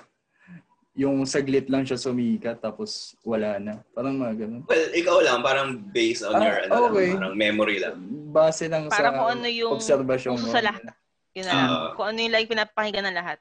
yung 0.93 1.23
saglit 1.23 1.69
lang 1.69 1.83
siya 1.83 1.95
sumikat 1.95 2.59
tapos 2.59 3.13
wala 3.21 3.55
na. 3.57 3.79
Parang 3.91 4.15
mga 4.15 4.33
ganun. 4.37 4.61
Well, 4.65 4.89
ikaw 4.91 5.17
lang, 5.21 5.39
parang 5.39 5.69
based 5.87 6.23
on 6.23 6.33
Ah, 6.33 6.43
your, 6.43 6.57
ano 6.65 6.73
okay. 6.87 7.07
lang, 7.07 7.15
parang 7.15 7.35
memory 7.35 7.77
lang. 7.79 7.95
Base 8.29 8.65
lang 8.65 8.83
Parang 8.87 9.13
sa 9.13 9.17
kung 9.17 9.29
ano 9.31 9.47
yung 9.47 9.71
obserbasyon 9.73 10.33
uso 10.35 10.45
mo. 10.45 10.51
sa 10.51 10.61
lahat. 10.61 10.83
Yun 11.31 11.45
na 11.45 11.53
lang. 11.53 11.69
Ah. 11.69 11.89
Kung 11.93 12.07
ano 12.07 12.17
yung 12.19 12.33
like 12.33 12.47
pinapakinggan 12.47 13.05
ng 13.05 13.17
lahat. 13.17 13.37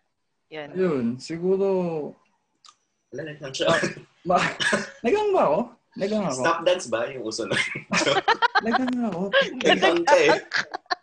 Yun. 0.48 0.68
Yun, 0.72 1.04
siguro 1.18 1.66
Wala 3.08 3.22
lang 3.26 3.52
siya. 3.52 3.68
ma 4.22 4.36
nagang 5.00 5.32
ba 5.32 5.42
ako? 5.42 5.58
Nagang 5.96 6.24
ako. 6.24 6.38
Stop 6.38 6.58
dance 6.62 6.86
ba 6.86 7.08
yung 7.08 7.24
uso 7.24 7.42
na? 7.42 7.56
Nagang 8.64 8.92
ako. 9.02 9.22
Naghang 9.58 10.02
ka 10.04 10.16
eh. 10.16 10.30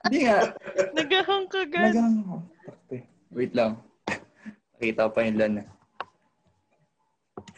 Hindi 0.05 0.19
nga. 0.23 0.39
Nagahang 0.93 1.45
ka, 1.45 1.61
God. 1.65 1.85
Nagang 1.89 2.15
ako. 2.21 2.35
Wait 3.33 3.51
lang. 3.51 3.71
Nakita 4.77 5.09
pa 5.09 5.19
yung 5.21 5.37
lan. 5.37 5.53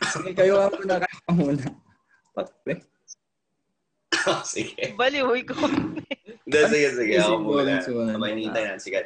Sige, 0.08 0.32
kayo 0.34 0.54
nga 0.58 0.68
muna. 0.70 0.94
Kayo 1.02 1.18
nga 1.20 1.34
muna. 1.34 1.66
Takpe. 2.34 2.74
Oh, 4.28 4.44
sige. 4.56 4.94
Baliwoy 4.94 5.42
ko. 5.44 5.56
Hindi, 5.56 6.60
sige, 6.70 6.88
sige. 6.96 7.14
Ako 7.20 7.36
muna. 7.40 7.80
sige, 7.82 7.96
sige. 7.96 8.14
Kamay 8.14 8.32
nintay 8.36 8.64
yan, 8.68 8.80
sige. 8.80 9.02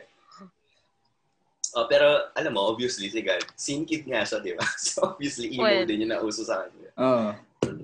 Oh, 1.72 1.88
pero 1.88 2.28
alam 2.36 2.52
mo, 2.52 2.67
obviously, 2.67 3.08
si 3.08 3.24
God, 3.24 3.48
scene 3.56 3.88
kid 3.88 4.04
nga 4.04 4.28
siya, 4.28 4.44
di 4.44 4.52
ba? 4.52 4.65
So, 4.84 5.15
obviously, 5.15 5.56
emo 5.56 5.63
Well. 5.63 5.88
din 5.88 6.04
yung 6.04 6.12
nauso 6.12 6.44
sa 6.44 6.67
kanya. 6.67 6.91
Oo. 7.00 7.30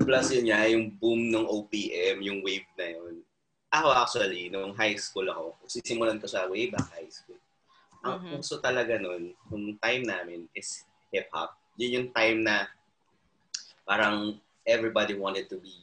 Plus 0.04 0.28
yun 0.36 0.52
nga, 0.52 0.68
yung 0.68 0.92
boom 0.92 1.32
ng 1.32 1.48
OPM, 1.48 2.20
yung 2.20 2.44
wave 2.44 2.68
na 2.76 2.88
yun. 2.92 3.24
Ako 3.72 3.88
actually, 3.96 4.52
nung 4.52 4.76
high 4.76 4.96
school 5.00 5.24
ako, 5.28 5.56
sisimulan 5.68 6.20
ko 6.20 6.28
sa 6.28 6.48
way 6.52 6.68
back 6.68 6.84
high 6.92 7.08
school. 7.08 7.40
Ang 8.04 8.20
Mhm. 8.20 8.32
uso 8.40 8.60
talaga 8.60 9.00
nun, 9.00 9.32
nung 9.48 9.76
time 9.80 10.04
namin 10.04 10.52
is 10.52 10.84
hip-hop. 11.08 11.56
Yun 11.80 11.96
yung 11.96 12.10
time 12.12 12.44
na 12.44 12.68
parang 13.88 14.36
everybody 14.68 15.16
wanted 15.16 15.48
to 15.48 15.58
be 15.58 15.74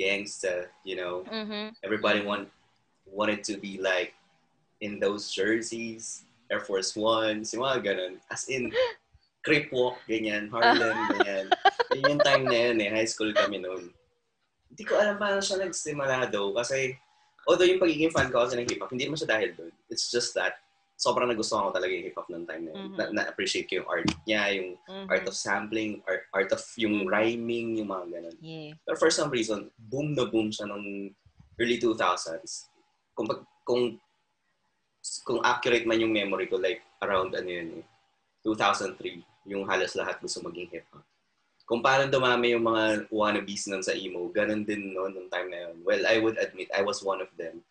gangsta, 0.00 0.72
you 0.82 0.96
know? 0.96 1.22
Mhm. 1.28 1.76
Everybody 1.84 2.24
want, 2.24 2.48
wanted 3.04 3.44
to 3.44 3.60
be 3.60 3.76
like 3.76 4.16
in 4.80 4.96
those 4.98 5.28
jerseys, 5.30 6.24
Air 6.48 6.64
Force 6.64 6.96
Ones, 6.96 7.52
yung 7.52 7.68
mga 7.68 7.92
ganun. 7.92 8.14
As 8.32 8.48
in, 8.48 8.72
Crip 9.44 9.70
Walk, 9.70 10.00
ganyan, 10.08 10.48
Harlem, 10.50 10.96
ganyan. 11.14 11.46
Yun 11.94 12.10
yung 12.16 12.22
time 12.24 12.44
na 12.48 12.56
yun 12.68 12.76
eh, 12.80 12.90
high 12.90 13.08
school 13.08 13.30
kami 13.36 13.60
noon. 13.60 13.92
Hindi 14.72 14.84
ko 14.84 14.96
alam 14.96 15.16
paano 15.20 15.40
siya 15.40 15.60
nagsimula 15.60 16.28
daw 16.28 16.52
kasi 16.56 16.96
although 17.48 17.64
yung 17.64 17.80
pagiging 17.80 18.12
fan 18.12 18.28
ko 18.28 18.44
kasi 18.44 18.60
ng 18.60 18.68
hip-hop, 18.68 18.92
hindi 18.92 19.08
naman 19.08 19.16
siya 19.20 19.32
dahil 19.36 19.50
doon. 19.56 19.72
It's 19.88 20.12
just 20.12 20.36
that 20.36 20.60
sobrang 20.98 21.30
nagustuhan 21.30 21.70
ko 21.70 21.70
talaga 21.70 21.94
yung 21.94 22.06
hip-hop 22.10 22.26
noong 22.26 22.48
time 22.50 22.62
na 22.66 22.70
yun. 22.74 22.78
Mhm. 22.90 22.96
Na- 22.98 23.12
Na-appreciate 23.22 23.70
ko 23.70 23.80
yung 23.80 23.88
art 23.88 24.10
niya, 24.26 24.42
yung 24.58 24.68
Mhm. 24.82 25.06
art 25.06 25.24
of 25.30 25.38
sampling, 25.38 26.02
art, 26.02 26.26
art 26.34 26.50
of 26.50 26.58
yung 26.74 27.06
Mhm. 27.06 27.08
rhyming, 27.08 27.68
yung 27.78 27.94
mga 27.94 28.04
ganun. 28.18 28.36
Yeah. 28.42 28.74
Pero 28.82 28.98
for 28.98 29.10
some 29.14 29.30
reason, 29.30 29.70
boom 29.78 30.18
na 30.18 30.26
boom 30.26 30.50
siya 30.50 30.66
nung 30.66 31.14
early 31.54 31.78
2000s. 31.78 32.66
Kung, 33.14 33.30
pag, 33.30 33.46
kung, 33.62 33.94
kung 35.22 35.40
accurate 35.46 35.86
man 35.86 36.02
yung 36.02 36.10
memory 36.10 36.50
ko, 36.50 36.58
like 36.58 36.82
around 36.98 37.30
ano 37.38 37.46
yun 37.46 37.78
eh, 37.78 37.84
2003, 38.42 39.22
yung 39.46 39.62
halos 39.70 39.94
lahat 39.94 40.18
gusto 40.18 40.42
maging 40.42 40.66
hip-hop. 40.68 41.06
Kung 41.62 41.78
paano 41.78 42.10
dumami 42.10 42.58
yung 42.58 42.64
mga 42.66 43.06
wannabes 43.12 43.68
nun 43.70 43.84
sa 43.86 43.92
emo, 43.94 44.26
ganun 44.34 44.66
din 44.66 44.90
noon 44.90 45.14
nung 45.14 45.30
time 45.30 45.46
na 45.46 45.68
yun. 45.68 45.84
Well, 45.86 46.02
I 46.10 46.18
would 46.18 46.40
admit, 46.40 46.72
I 46.74 46.82
was 46.82 47.04
one 47.04 47.22
of 47.22 47.28
them. 47.38 47.62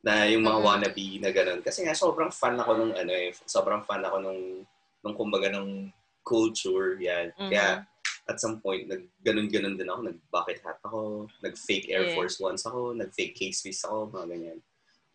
Na 0.00 0.24
yung 0.24 0.42
mga 0.42 0.58
Mhm. 0.60 0.64
wannabe 0.66 1.06
na 1.20 1.30
ganun. 1.30 1.60
Kasi 1.60 1.84
nga, 1.84 1.92
sobrang 1.92 2.32
fan 2.32 2.56
ako 2.56 2.70
nung 2.72 2.94
ano 2.96 3.12
eh, 3.12 3.36
sobrang 3.44 3.84
fan 3.84 4.00
ako 4.00 4.16
nung, 4.24 4.64
nung 5.04 5.14
kumbaga 5.16 5.52
nung 5.52 5.92
culture, 6.24 6.96
yan. 6.96 7.32
Mhm. 7.36 7.50
Kaya, 7.52 7.84
at 8.24 8.38
some 8.40 8.62
point, 8.62 8.86
nag 8.88 9.04
ganun-ganun 9.20 9.76
din 9.76 9.90
ako. 9.90 10.00
Nag-bucket 10.08 10.60
hat 10.64 10.80
ako, 10.80 11.26
nag-fake 11.42 11.90
Air 11.90 12.08
Yeah. 12.08 12.14
Force 12.16 12.38
Ones 12.40 12.64
ako, 12.64 12.94
nag-fake 12.96 13.34
case 13.34 13.60
piece 13.60 13.82
ako, 13.84 14.08
mga 14.08 14.26
ganyan. 14.36 14.58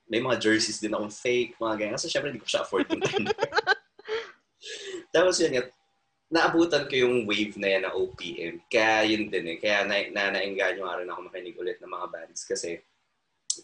May 0.06 0.22
mga 0.22 0.38
jerseys 0.38 0.78
din 0.78 0.94
akong 0.94 1.10
fake, 1.10 1.58
mga 1.58 1.76
ganyan. 1.82 1.96
Kasi 1.98 2.12
syempre, 2.12 2.30
hindi 2.30 2.44
ko 2.44 2.50
siya 2.50 2.62
afford 2.62 2.86
yung 2.92 3.02
time. 3.02 3.26
Tapos 5.16 5.40
yun, 5.40 5.58
yun, 5.58 5.68
naabutan 6.30 6.86
ko 6.86 6.94
yung 6.94 7.26
wave 7.26 7.56
na 7.58 7.70
yan 7.74 7.84
na 7.88 7.96
OPM. 7.96 8.62
Kaya 8.70 9.06
yun 9.08 9.30
din 9.30 9.56
eh. 9.56 9.58
Kaya 9.58 9.86
na, 9.88 9.96
na 10.12 10.36
naengganyo 10.36 10.84
nga 10.84 11.00
rin 11.00 11.10
ako 11.10 11.20
makinig 11.26 11.58
ulit 11.58 11.78
ng 11.82 11.90
mga 11.90 12.08
bands. 12.12 12.44
Kasi 12.46 12.82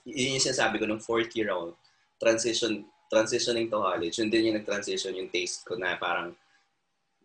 yun 0.06 0.38
yung 0.38 0.44
sinasabi 0.44 0.80
ko 0.80 0.86
nung 0.86 1.04
fourth 1.04 1.32
year 1.36 1.52
ako, 1.52 1.76
transition, 2.22 2.86
transitioning 3.12 3.68
to 3.68 3.82
college, 3.82 4.16
yun 4.22 4.30
din 4.32 4.52
yung 4.52 4.58
nag-transition 4.62 5.18
yung 5.18 5.32
taste 5.34 5.68
ko 5.68 5.76
na 5.76 6.00
parang 6.00 6.32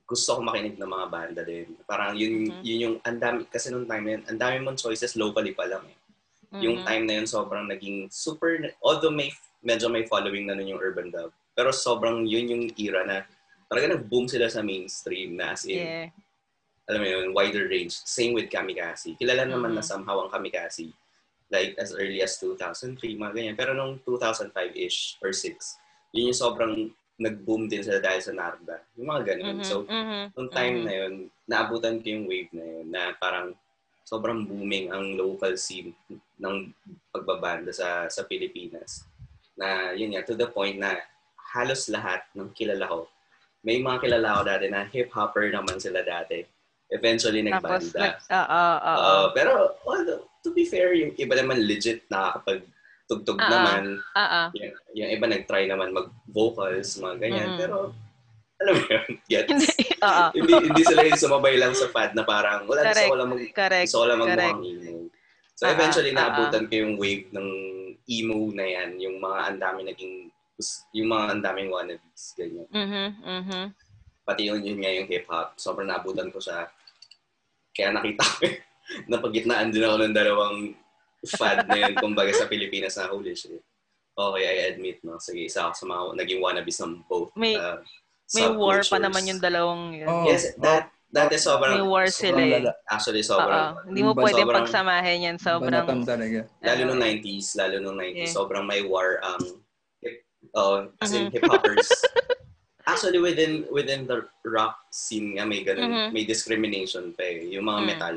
gusto 0.06 0.38
ko 0.38 0.40
makinig 0.40 0.78
ng 0.78 0.86
mga 0.86 1.06
banda 1.10 1.42
din. 1.42 1.74
Parang 1.82 2.14
yun, 2.14 2.46
mm-hmm. 2.46 2.62
yun 2.62 2.78
yung, 2.78 2.96
andami, 3.02 3.42
kasi 3.50 3.74
nung 3.74 3.90
time 3.90 4.04
na 4.06 4.12
yun, 4.16 4.24
ang 4.30 4.38
dami 4.38 4.56
mong 4.62 4.78
choices 4.78 5.18
locally 5.18 5.50
pa 5.50 5.66
lang 5.66 5.82
eh. 5.82 5.98
Mm-hmm. 5.98 6.62
Yung 6.62 6.76
time 6.86 7.04
na 7.10 7.14
yun, 7.18 7.26
sobrang 7.26 7.66
naging 7.66 8.06
super, 8.06 8.54
although 8.78 9.10
may, 9.10 9.34
medyo 9.66 9.90
may 9.90 10.06
following 10.06 10.46
na 10.46 10.54
nun 10.54 10.78
yung 10.78 10.82
urban 10.82 11.10
dub, 11.10 11.34
pero 11.58 11.74
sobrang 11.74 12.22
yun 12.22 12.46
yung 12.46 12.64
era 12.78 13.02
na, 13.02 13.26
talaga 13.66 13.98
nag-boom 13.98 14.30
sila 14.30 14.46
sa 14.46 14.62
mainstream 14.62 15.34
na 15.34 15.58
as 15.58 15.66
in, 15.66 15.82
yeah. 15.82 16.06
alam 16.86 17.02
mo 17.02 17.06
yun, 17.10 17.26
wider 17.34 17.66
range. 17.66 17.98
Same 18.06 18.30
with 18.30 18.46
Kamikaze. 18.46 19.18
Kilala 19.18 19.42
mm-hmm. 19.42 19.58
naman 19.58 19.74
na 19.74 19.82
somehow 19.82 20.22
ang 20.22 20.30
Kamikaze. 20.30 20.94
Like, 21.46 21.78
as 21.78 21.94
early 21.94 22.18
as 22.22 22.38
2003, 22.42 22.98
mga 23.14 23.32
ganyan. 23.34 23.56
Pero 23.56 23.70
nung 23.70 24.02
2005-ish 24.02 25.22
or 25.22 25.30
6, 25.30 26.14
yun 26.14 26.34
yung 26.34 26.38
sobrang 26.38 26.74
nag-boom 27.16 27.70
din 27.70 27.80
sila 27.80 28.02
dahil 28.02 28.20
sa 28.20 28.32
Narda. 28.36 28.76
Yung 28.98 29.08
mga 29.08 29.22
ganun. 29.34 29.60
Mm-hmm, 29.60 29.68
so, 29.68 29.86
mm-hmm, 29.88 30.24
nung 30.36 30.50
time 30.52 30.74
mm-hmm. 30.74 30.86
na 30.86 30.92
yun, 30.92 31.12
naabutan 31.48 31.96
ko 32.02 32.06
yung 32.12 32.26
wave 32.28 32.52
na 32.52 32.64
yun 32.64 32.86
na 32.92 33.02
parang 33.16 33.56
sobrang 34.06 34.46
booming 34.46 34.92
ang 34.92 35.18
local 35.18 35.58
scene 35.58 35.90
ng 36.38 36.70
pagbabanda 37.10 37.74
sa 37.74 38.06
sa 38.06 38.22
Pilipinas. 38.22 39.02
Na 39.58 39.96
yun 39.96 40.14
nga, 40.14 40.22
to 40.22 40.36
the 40.36 40.46
point 40.46 40.76
na 40.78 41.00
halos 41.56 41.88
lahat 41.88 42.22
ng 42.36 42.52
kilala 42.52 42.86
ko, 42.86 43.08
may 43.64 43.80
mga 43.82 43.98
kilala 44.06 44.38
ko 44.38 44.42
dati 44.46 44.66
na 44.70 44.84
hip-hopper 44.86 45.50
naman 45.50 45.80
sila 45.80 46.04
dati. 46.04 46.44
Eventually, 46.86 47.42
nagbanda. 47.42 48.14
Oo, 48.30 48.46
oo, 48.46 48.94
oo. 48.94 49.24
Pero, 49.34 49.74
well, 49.82 50.22
to 50.46 50.54
be 50.54 50.62
fair, 50.62 50.94
yung 50.94 51.10
iba 51.18 51.34
naman 51.34 51.66
legit 51.66 52.06
nakakapag 52.06 52.62
tugtog 53.10 53.38
uh-uh. 53.38 53.50
naman. 53.50 53.82
Uh-uh. 54.14 54.46
Yung, 54.54 54.72
yung 54.94 55.10
iba 55.10 55.26
nag-try 55.26 55.66
naman 55.66 55.94
mag-vocals, 55.94 56.98
mga 57.02 57.16
ganyan. 57.22 57.48
Mm. 57.54 57.58
Pero, 57.58 57.76
alam 58.56 58.72
mo 58.72 58.82
yun, 58.86 59.06
gets? 59.30 59.50
hindi, 59.50 59.68
uh-uh. 60.02 60.30
hindi, 60.36 60.52
hindi 60.70 60.82
sila 60.82 61.02
yung 61.06 61.18
sumabay 61.18 61.54
lang 61.58 61.74
sa 61.74 61.90
fad 61.90 62.14
na 62.14 62.22
parang, 62.26 62.66
wala, 62.66 62.86
Correct. 62.86 62.98
gusto 62.98 63.10
ko 63.10 63.16
lang, 63.18 63.28
mag, 63.30 63.42
Correct. 63.50 63.86
gusto 63.90 63.98
ko 63.98 64.06
lang 64.06 64.18
magmukhang 64.22 64.62
emo. 64.66 64.94
So, 65.56 65.62
uh-uh. 65.64 65.74
eventually, 65.74 66.12
naabutan 66.12 66.62
uh-uh. 66.66 66.70
ko 66.70 66.74
yung 66.82 66.94
wave 66.98 67.26
ng 67.30 67.48
emo 68.06 68.38
na 68.54 68.64
yan, 68.66 68.90
yung 69.02 69.16
mga 69.18 69.38
ang 69.42 69.58
dami 69.58 69.80
naging, 69.86 70.14
yung 70.94 71.08
mga 71.10 71.24
ang 71.30 71.42
daming 71.42 71.70
wannabes, 71.70 72.22
ganyan. 72.34 72.68
Mm-hmm, 72.70 73.08
mm-hmm. 73.22 73.64
Pati 74.26 74.42
yun, 74.42 74.62
yun 74.66 74.78
nga 74.82 74.90
yung 74.90 75.06
hip-hop. 75.06 75.54
Sobrang 75.54 75.86
naabutan 75.86 76.34
ko 76.34 76.42
sa, 76.42 76.66
kaya 77.70 77.94
nakita 77.94 78.22
ko 78.26 78.38
na 79.10 79.18
pagitnaan 79.18 79.74
din 79.74 79.82
ako 79.82 79.96
ng 80.02 80.14
dalawang 80.16 80.58
fad 81.34 81.66
na 81.66 81.76
yun, 81.76 81.94
kumbaga 81.98 82.30
sa 82.30 82.46
Pilipinas 82.46 82.96
na 82.96 83.10
holy 83.10 83.34
shit. 83.34 83.58
Okay, 84.16 84.44
I 84.48 84.72
admit, 84.72 85.04
no? 85.04 85.20
Sige, 85.20 85.44
isa 85.44 85.68
ako 85.68 85.72
sa 85.76 85.84
mga 85.84 86.02
naging 86.24 86.40
wannabes 86.40 86.80
ng 86.80 87.04
both. 87.04 87.28
May, 87.36 87.52
uh, 87.52 87.84
may 88.32 88.48
war 88.48 88.80
pa 88.80 88.96
naman 88.96 89.28
yung 89.28 89.40
dalawang 89.42 89.92
yun. 89.92 90.08
Oh, 90.08 90.24
yes, 90.24 90.56
that, 90.64 90.88
that 91.12 91.28
is 91.36 91.44
sobrang... 91.44 91.76
May 91.76 91.84
war 91.84 92.08
sila 92.08 92.40
eh. 92.40 92.64
Actually, 92.88 93.20
sobrang... 93.20 93.76
Uh-oh. 93.76 93.84
Hindi 93.92 94.00
mo 94.00 94.16
pwedeng 94.16 94.48
sobrang, 94.48 94.64
pagsamahin 94.64 95.26
yan. 95.28 95.36
Sobrang... 95.36 95.84
talaga. 96.08 96.48
Lalo 96.64 96.80
nung 96.88 97.02
90s, 97.04 97.60
lalo 97.60 97.76
nung 97.84 98.00
90s, 98.00 98.16
yeah. 98.16 98.32
sobrang 98.32 98.64
may 98.64 98.80
war. 98.88 99.20
Um, 99.20 99.60
hip, 100.00 100.24
uh, 100.56 100.88
as 101.04 101.12
in 101.12 101.28
mm-hmm. 101.28 101.36
hip-hoppers. 101.36 101.88
Actually, 102.88 103.18
within 103.18 103.66
within 103.74 104.06
the 104.06 104.22
rock 104.46 104.78
scene 104.94 105.34
nga, 105.36 105.44
may 105.44 105.66
ganun, 105.66 105.90
mm-hmm. 105.90 106.08
may 106.14 106.22
discrimination 106.22 107.10
pa 107.18 107.26
eh. 107.26 107.50
Yung 107.50 107.66
mga 107.66 107.82
mm. 107.82 107.88
metal, 107.90 108.16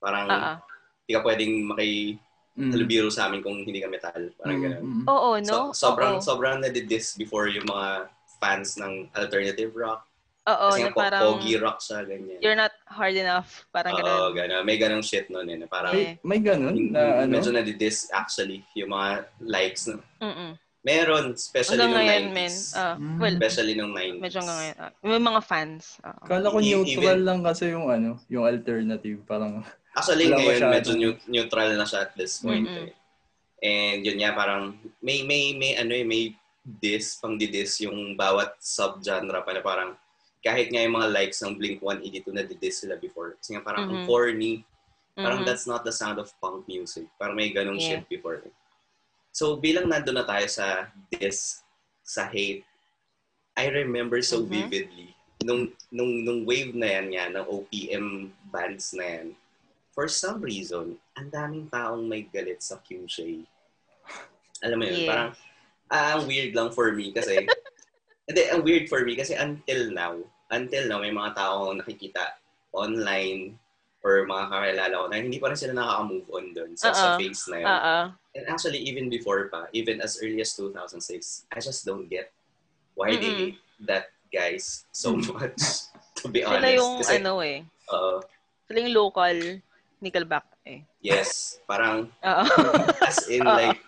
parang... 0.00 0.26
Uh-oh 0.30 0.68
hindi 1.08 1.16
ka 1.16 1.24
pwedeng 1.24 1.52
maki 1.64 1.92
mm. 2.60 2.70
halubiro 2.76 3.08
sa 3.08 3.32
amin 3.32 3.40
kung 3.40 3.64
hindi 3.64 3.80
ka 3.80 3.88
metal. 3.88 4.28
Parang 4.36 4.60
mm. 4.60 4.64
gano'n. 4.68 4.84
Oo, 5.08 5.28
no? 5.40 5.72
So, 5.72 5.88
sobrang, 5.88 6.20
Oo. 6.20 6.22
sobrang 6.22 6.60
nadidis 6.60 7.16
before 7.16 7.48
yung 7.48 7.64
mga 7.64 8.12
fans 8.36 8.76
ng 8.76 9.08
alternative 9.16 9.72
rock. 9.72 10.04
Oo, 10.44 10.76
Kasi 10.76 10.84
na 10.84 10.92
nga, 10.92 11.00
parang... 11.00 11.22
pogi 11.40 11.56
rock 11.56 11.80
siya, 11.80 12.04
ganyan. 12.04 12.40
You're 12.44 12.60
not 12.60 12.76
hard 12.84 13.16
enough. 13.16 13.64
Parang 13.72 13.96
Oo, 13.96 14.04
gano'n. 14.04 14.36
gano'n. 14.36 14.62
May 14.68 14.76
ganong 14.76 15.00
shit 15.00 15.32
noon 15.32 15.48
eh. 15.48 15.56
Na 15.56 15.64
parang, 15.64 15.96
May, 15.96 16.20
may 16.20 16.40
ganun 16.44 16.92
na 16.92 17.24
ano? 17.24 17.32
Medyo 17.32 17.56
nadidis 17.56 18.12
actually 18.12 18.60
yung 18.76 18.92
mga 18.92 19.32
likes. 19.40 19.88
No? 19.88 20.04
Mm-mm. 20.20 20.60
Meron, 20.84 21.32
especially 21.32 21.80
Hanggang 21.80 21.96
nung 21.96 22.04
ngayon, 22.04 22.24
90s. 22.28 22.36
men. 22.36 22.54
Uh, 22.76 22.96
well, 23.16 23.34
especially 23.34 23.74
nung 23.76 23.92
90s. 23.96 24.20
medyo 24.20 24.36
hanggang 24.44 24.58
ngayon. 24.60 24.76
Uh, 24.76 24.92
may 25.08 25.22
mga 25.24 25.40
fans. 25.40 25.84
Uh, 26.04 26.20
Kala 26.28 26.52
ko 26.52 26.58
neutral 26.60 27.16
Even, 27.16 27.20
lang 27.24 27.40
kasi 27.40 27.64
yung 27.72 27.88
ano, 27.88 28.20
yung 28.28 28.44
alternative. 28.44 29.24
Parang 29.24 29.64
Actually, 29.96 30.30
Wala 30.30 30.38
ngayon, 30.38 30.62
medyo 30.70 30.92
neutral 31.26 31.74
na 31.74 31.86
siya 31.88 32.06
at 32.08 32.12
this 32.14 32.40
point. 32.42 32.68
Mm-hmm. 32.68 32.88
Eh. 32.88 32.92
And 33.58 33.98
yun 34.06 34.18
nga, 34.22 34.36
parang 34.36 34.78
may, 35.02 35.26
may, 35.26 35.56
may, 35.56 35.74
ano 35.74 35.92
eh, 35.94 36.06
may 36.06 36.36
dis, 36.62 37.18
pang 37.18 37.34
didis 37.34 37.80
yung 37.82 38.14
bawat 38.14 38.54
sub-genre 38.60 39.40
pa 39.42 39.52
na 39.56 39.62
parang 39.64 39.90
kahit 40.44 40.70
nga 40.70 40.84
yung 40.84 40.94
mga 40.94 41.10
likes 41.10 41.42
ng 41.42 41.58
Blink-182 41.58 42.26
na 42.30 42.44
didis 42.46 42.84
sila 42.84 42.94
before. 42.94 43.34
Kasi 43.40 43.58
nga 43.58 43.64
parang 43.64 43.90
mm-hmm. 43.90 44.06
corny. 44.06 44.62
Parang 45.18 45.42
mm-hmm. 45.42 45.48
that's 45.50 45.66
not 45.66 45.82
the 45.82 45.90
sound 45.90 46.22
of 46.22 46.30
punk 46.38 46.62
music. 46.70 47.10
Parang 47.18 47.34
may 47.34 47.50
ganong 47.50 47.82
yeah. 47.82 47.98
shit 47.98 48.06
before. 48.06 48.38
So 49.34 49.58
bilang 49.58 49.90
nandun 49.90 50.14
na 50.14 50.26
tayo 50.28 50.46
sa 50.46 50.86
dis, 51.10 51.66
sa 52.06 52.30
hate, 52.30 52.62
I 53.58 53.66
remember 53.74 54.22
so 54.22 54.38
mm-hmm. 54.38 54.70
vividly 54.70 55.18
nung, 55.42 55.70
nung, 55.90 56.12
nung 56.24 56.40
wave 56.42 56.74
na 56.74 56.98
yan 56.98 57.06
nga, 57.14 57.24
ng 57.30 57.46
OPM 57.46 58.06
bands 58.50 58.94
na 58.94 59.04
yan, 59.06 59.26
for 59.98 60.06
some 60.06 60.38
reason, 60.38 60.94
ang 61.18 61.26
daming 61.26 61.66
taong 61.74 62.06
may 62.06 62.22
galit 62.30 62.62
sa 62.62 62.78
QShay. 62.78 63.42
Alam 64.62 64.78
mo 64.78 64.84
yun, 64.86 64.94
yeah. 64.94 65.10
parang, 65.10 65.30
ah, 65.90 66.08
ang 66.14 66.22
weird 66.30 66.54
lang 66.54 66.70
for 66.70 66.94
me 66.94 67.10
kasi, 67.10 67.42
hindi, 68.30 68.42
ang 68.46 68.62
weird 68.62 68.86
for 68.86 69.02
me 69.02 69.18
kasi 69.18 69.34
until 69.34 69.90
now, 69.90 70.14
until 70.54 70.86
now, 70.86 71.02
may 71.02 71.10
mga 71.10 71.34
tao 71.34 71.74
nakikita 71.74 72.38
online 72.70 73.58
or 74.06 74.22
mga 74.22 74.46
kakilala 74.54 74.94
ko 75.02 75.06
na 75.10 75.18
hindi 75.18 75.42
pa 75.42 75.50
rin 75.50 75.58
sila 75.58 75.74
nakaka-move 75.74 76.28
on 76.30 76.46
doon 76.54 76.70
sa, 76.78 76.94
uh-uh. 76.94 77.02
sa 77.02 77.06
face 77.18 77.42
na 77.50 77.58
yun. 77.58 77.66
Uh-uh. 77.66 78.04
And 78.38 78.44
actually, 78.46 78.78
even 78.86 79.10
before 79.10 79.50
pa, 79.50 79.66
even 79.74 79.98
as 79.98 80.22
early 80.22 80.38
as 80.38 80.54
2006, 80.54 81.50
I 81.50 81.58
just 81.58 81.82
don't 81.82 82.06
get 82.06 82.30
why 82.94 83.18
Mm-mm. 83.18 83.18
they 83.18 83.34
hate 83.34 83.60
that 83.90 84.14
guys 84.30 84.86
so 84.94 85.18
much, 85.18 85.90
to 86.22 86.30
be 86.30 86.46
honest. 86.46 86.62
Sila 86.62 86.70
yung 86.70 86.94
Kasi, 87.02 87.14
ano 87.18 87.32
eh. 87.42 87.66
Uh, 87.90 88.22
sila 88.70 88.78
yung 88.86 88.94
local 88.94 89.66
Nickelback 89.98 90.46
eh. 90.62 90.86
Yes, 91.02 91.58
parang 91.66 92.10
Oo. 92.22 92.44
as 93.02 93.26
in 93.26 93.42
like 93.44 93.82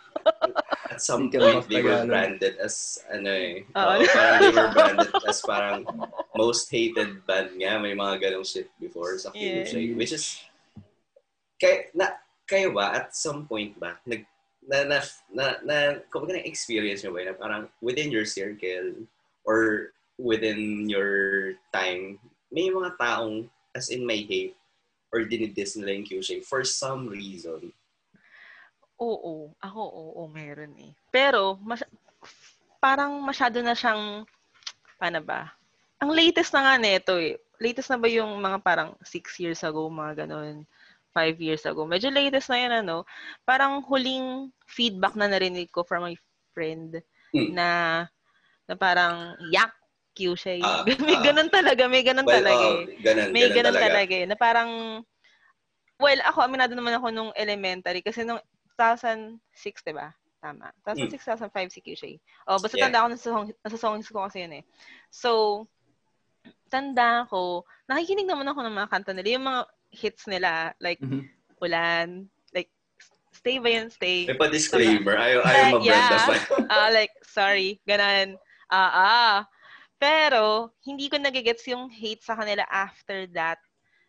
at 0.90 1.00
some 1.00 1.30
point 1.30 1.64
they 1.70 1.80
were 1.80 2.02
branded 2.04 2.58
as 2.58 2.98
ano 3.08 3.30
eh. 3.30 3.62
Uh, 3.72 4.02
parang 4.10 4.40
they 4.42 4.52
were 4.54 4.72
branded 4.74 5.14
as 5.24 5.38
parang 5.46 5.86
most 6.34 6.66
hated 6.68 7.22
band 7.24 7.54
nga. 7.56 7.78
May 7.78 7.94
mga 7.94 8.18
ganong 8.18 8.46
shit 8.46 8.68
before 8.82 9.16
sa 9.16 9.30
yeah. 9.32 9.62
Shake, 9.64 9.94
which 9.94 10.12
is 10.12 10.42
kay 11.60 11.92
na 11.92 12.16
kayo 12.48 12.72
ba 12.72 12.96
at 12.96 13.14
some 13.14 13.46
point 13.46 13.76
ba 13.78 14.00
nag 14.08 14.24
na 14.64 14.84
na 14.88 14.98
na, 15.30 15.44
na 15.62 15.76
kumbaga 16.08 16.40
na 16.40 16.48
experience 16.48 17.04
nyo 17.04 17.14
ba 17.14 17.28
na 17.28 17.36
parang 17.36 17.64
within 17.84 18.10
your 18.10 18.24
circle 18.26 19.06
or 19.44 19.92
within 20.16 20.88
your 20.88 21.54
time 21.72 22.18
may 22.50 22.68
mga 22.68 22.96
taong 22.98 23.46
as 23.76 23.88
in 23.92 24.02
may 24.02 24.26
hate 24.26 24.56
or 25.10 25.26
dinidis 25.26 25.74
nila 25.74 25.98
yung 25.98 26.06
QShay 26.06 26.40
for 26.42 26.62
some 26.62 27.10
reason. 27.10 27.74
Oo. 29.00 29.50
Ako, 29.58 29.80
oo, 29.80 30.22
meron 30.28 30.76
eh. 30.78 30.92
Pero, 31.10 31.56
mas, 31.60 31.82
parang 32.78 33.16
masyado 33.24 33.58
na 33.64 33.74
siyang, 33.74 34.28
paano 35.00 35.20
ba? 35.24 35.50
Ang 36.00 36.12
latest 36.12 36.52
na 36.52 36.64
nga 36.64 36.74
nito 36.76 37.16
eh. 37.16 37.36
Latest 37.60 37.92
na 37.92 38.00
ba 38.00 38.08
yung 38.08 38.40
mga 38.40 38.58
parang 38.60 38.96
six 39.04 39.36
years 39.40 39.60
ago, 39.64 39.88
mga 39.88 40.24
ganun, 40.24 40.64
five 41.12 41.36
years 41.40 41.64
ago. 41.64 41.84
Medyo 41.84 42.12
latest 42.12 42.48
na 42.52 42.58
yan, 42.60 42.72
ano. 42.84 43.08
Parang 43.44 43.84
huling 43.84 44.52
feedback 44.68 45.16
na 45.16 45.28
narinig 45.28 45.68
ko 45.72 45.84
from 45.84 46.06
my 46.06 46.16
friend 46.52 47.00
hmm. 47.34 47.50
na 47.56 47.68
na 48.70 48.74
parang 48.78 49.34
yak 49.50 49.74
Q 50.20 50.36
siya. 50.36 50.60
Uh, 50.60 50.84
may 51.08 51.16
uh, 51.16 51.22
ganun 51.24 51.48
talaga, 51.48 51.88
may 51.88 52.04
ganun 52.04 52.28
well, 52.28 52.36
talaga. 52.36 52.66
Uh, 52.68 52.84
ganun, 53.00 53.28
may 53.32 53.48
ganun, 53.48 53.56
ganun 53.56 53.74
talaga. 53.80 53.88
talaga 53.88 54.14
eh, 54.20 54.26
na 54.28 54.36
parang 54.36 54.70
well, 55.96 56.20
ako 56.28 56.44
aminado 56.44 56.76
naman 56.76 57.00
ako 57.00 57.08
nung 57.08 57.32
elementary 57.32 58.04
kasi 58.04 58.20
nung 58.20 58.40
2006, 58.76 59.40
'di 59.80 59.96
ba? 59.96 60.12
Tama. 60.40 60.72
2006, 60.88 61.20
mm. 61.20 61.52
2005 61.52 61.74
si 61.74 61.80
Q 61.80 61.88
siya. 61.96 62.10
Oh, 62.48 62.56
basta 62.56 62.76
yeah. 62.76 62.88
tanda 62.88 63.04
ako 63.04 63.08
nasa 63.12 63.24
song, 63.28 63.46
nasa 63.60 63.78
songs 63.80 64.08
ko 64.08 64.24
kasi 64.24 64.44
yun 64.44 64.60
eh. 64.60 64.64
So, 65.12 65.64
tanda 66.72 67.28
ko, 67.28 67.68
nakikinig 67.84 68.24
naman 68.24 68.48
ako 68.48 68.64
ng 68.64 68.72
mga 68.72 68.88
kanta 68.88 69.12
nila, 69.12 69.36
yung 69.36 69.44
mga 69.44 69.62
hits 69.92 70.24
nila, 70.24 70.72
like, 70.80 70.96
mm-hmm. 71.04 71.28
Ulan, 71.60 72.32
like, 72.56 72.72
Stay 73.30 73.60
ba 73.60 73.68
yun? 73.68 73.88
Stay. 73.92 74.26
May 74.26 74.36
pa-disclaimer. 74.40 75.14
Ayaw, 75.14 75.40
ayaw 75.44 75.60
uh, 75.60 75.70
ma-brand 75.76 75.86
yeah. 75.86 76.66
uh, 76.66 76.90
like, 76.90 77.14
sorry, 77.22 77.78
ganan. 77.84 78.40
Ah, 78.72 78.80
uh, 78.80 78.92
ah. 78.96 79.36
Pero, 80.00 80.72
hindi 80.88 81.12
ko 81.12 81.20
nagigets 81.20 81.68
yung 81.68 81.92
hate 81.92 82.24
sa 82.24 82.32
kanila 82.32 82.64
after 82.72 83.28
that. 83.36 83.60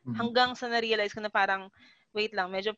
Mhm. 0.08 0.16
Hanggang 0.16 0.52
sa 0.56 0.72
na-realize 0.72 1.12
ko 1.12 1.20
na 1.20 1.28
parang, 1.28 1.68
wait 2.16 2.32
lang, 2.32 2.48
medyo 2.48 2.72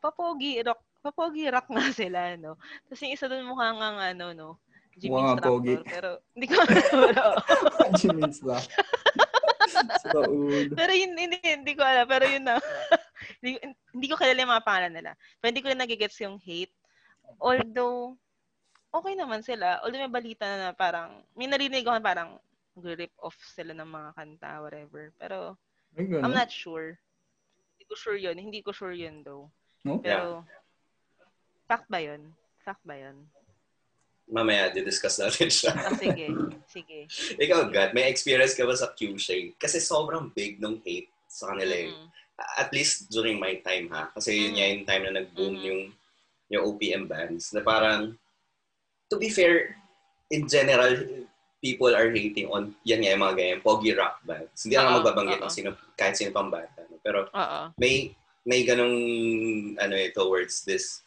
papogi 0.00 0.64
rock, 0.64 0.80
papogi 1.04 1.44
rock 1.52 1.68
nga 1.76 1.86
sila, 1.92 2.34
no? 2.40 2.56
Tapos 2.88 3.00
yung 3.04 3.12
isa 3.12 3.28
doon 3.28 3.44
mukha 3.44 3.68
nga 3.76 3.88
ano, 4.16 4.26
no? 4.32 4.50
Nga 4.96 5.04
instructor. 5.04 5.52
pogi. 5.52 5.76
Pero, 5.84 6.10
hindi 6.32 6.46
ko 6.48 6.54
alam. 6.64 7.34
Sa 10.06 10.22
ulo. 10.24 10.72
pero 10.72 10.92
yun, 10.94 11.12
hindi, 11.12 11.36
hindi 11.42 11.72
ko 11.76 11.82
alam. 11.84 12.06
Pero 12.08 12.24
yun 12.24 12.44
na. 12.46 12.56
hindi, 13.42 13.60
hindi 13.92 14.06
ko 14.08 14.16
kilala 14.16 14.40
yung 14.40 14.54
mga 14.56 14.66
pangalan 14.66 14.94
nila. 14.94 15.10
Pero 15.36 15.48
hindi 15.52 15.62
ko 15.62 15.68
rin 15.68 15.82
nagigets 15.82 16.16
yung 16.24 16.40
hate. 16.40 16.72
Although, 17.42 18.16
okay 18.96 19.14
naman 19.14 19.40
sila. 19.44 19.80
Although 19.84 20.00
may 20.00 20.12
balita 20.12 20.44
na, 20.46 20.56
na 20.58 20.72
parang, 20.72 21.20
may 21.36 21.46
narinig 21.46 21.84
ko 21.84 21.92
na 21.92 22.02
parang 22.02 22.40
rip 22.76 23.12
off 23.20 23.36
sila 23.52 23.72
ng 23.72 23.88
mga 23.88 24.10
kanta, 24.12 24.60
whatever. 24.60 25.12
Pero, 25.16 25.56
Ay, 25.96 26.08
I'm 26.20 26.32
not 26.32 26.52
sure. 26.52 27.00
Hindi 27.76 27.84
ko 27.88 27.94
sure 27.96 28.18
yun. 28.20 28.36
Hindi 28.36 28.60
ko 28.60 28.70
sure 28.72 28.92
yun, 28.92 29.24
though. 29.24 29.48
No? 29.80 30.00
Pero, 30.00 30.44
fact 31.64 31.88
ba 31.88 32.00
yun? 32.00 32.32
Fact 32.60 32.84
ba 32.84 32.96
yun? 32.96 33.16
Mamaya, 34.26 34.74
didiscuss 34.74 35.22
natin 35.22 35.46
siya. 35.48 35.70
Ah, 35.72 35.94
sige. 35.94 36.26
Sige. 36.66 37.06
Ikaw, 37.46 37.70
God, 37.70 37.90
may 37.94 38.10
experience 38.10 38.58
ka 38.58 38.66
ba 38.66 38.74
sa 38.74 38.90
Q-Shade? 38.90 39.54
Kasi 39.54 39.78
sobrang 39.78 40.34
big 40.34 40.58
nung 40.58 40.82
hate 40.82 41.08
sa 41.30 41.54
kanila 41.54 41.74
eh. 41.78 41.94
Mm. 41.94 42.08
At 42.58 42.68
least 42.74 43.08
during 43.08 43.38
my 43.40 43.56
time 43.62 43.86
ha. 43.94 44.10
Kasi 44.12 44.34
yun 44.34 44.52
Mm. 44.52 44.56
nga 44.58 44.66
yung 44.68 44.84
time 44.84 45.02
na 45.06 45.12
nag-boom 45.22 45.54
Mm. 45.56 45.64
yung 45.64 45.80
yung 46.46 46.62
OPM 46.62 47.04
bands. 47.10 47.50
Na 47.50 47.58
parang, 47.58 48.14
to 49.10 49.16
be 49.18 49.28
fair, 49.30 49.76
in 50.30 50.48
general, 50.48 50.94
people 51.62 51.94
are 51.94 52.10
hating 52.10 52.46
on, 52.50 52.74
yan 52.84 53.02
nga 53.02 53.10
yung 53.14 53.22
mga 53.22 53.36
ganyan, 53.38 53.60
pogi 53.62 53.92
rock 53.94 54.22
bands. 54.26 54.66
Hindi 54.66 54.76
ako 54.76 54.86
Oo, 54.86 54.96
magbabanggit 55.00 55.40
ng 55.42 55.52
sino, 55.52 55.68
kahit 55.94 56.14
sino 56.18 56.30
pang 56.34 56.50
banda. 56.50 56.82
no? 56.90 56.98
Pero 57.02 57.30
Oo. 57.30 57.60
may 57.78 58.14
may 58.46 58.62
ganong 58.62 58.94
ano 59.82 59.94
eh, 59.98 60.14
towards 60.14 60.62
this 60.62 61.02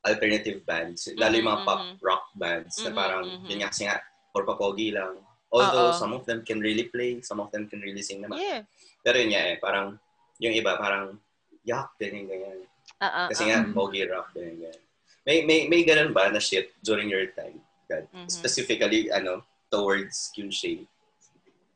alternative 0.00 0.64
bands. 0.64 1.04
Lalo 1.12 1.36
yung 1.36 1.48
mga 1.52 1.62
pop 1.68 1.80
Mhm, 1.84 1.94
rock 2.00 2.24
bands 2.32 2.74
na 2.80 2.90
Mhm, 2.92 2.96
parang, 2.96 3.24
mhm. 3.28 3.44
yun 3.44 3.58
nga 3.60 3.68
kasi 3.68 3.82
nga, 3.84 4.00
for 4.32 4.48
papogi 4.48 4.88
lang. 4.94 5.20
Although 5.52 5.92
Oo. 5.92 5.96
some 5.96 6.16
of 6.16 6.24
them 6.24 6.40
can 6.48 6.60
really 6.64 6.88
play, 6.88 7.20
some 7.20 7.40
of 7.44 7.52
them 7.52 7.68
can 7.68 7.80
really 7.84 8.00
sing 8.00 8.24
naman. 8.24 8.40
Yeah. 8.40 8.64
Pero 9.04 9.20
yun 9.20 9.32
nga 9.36 9.42
eh, 9.52 9.56
parang, 9.60 10.00
yung 10.40 10.54
iba 10.56 10.80
parang, 10.80 11.20
yak, 11.68 11.92
ganyan, 12.00 12.24
ganyan. 12.24 12.64
Ah, 13.04 13.28
Kasi 13.28 13.44
nga, 13.52 13.60
Mm. 13.60 13.76
pogi 13.76 14.00
rock, 14.08 14.32
ganyan, 14.32 14.64
ganyan. 14.64 14.80
May, 15.28 15.44
may, 15.44 15.68
may 15.68 15.84
ganun 15.84 16.16
ba 16.16 16.32
na 16.32 16.40
shit 16.40 16.72
during 16.80 17.12
your 17.12 17.28
time? 17.36 17.60
God? 17.84 18.08
Mhm. 18.08 18.32
Specifically, 18.32 19.12
ano, 19.12 19.44
towards 19.68 20.32
Q-Shade? 20.32 20.88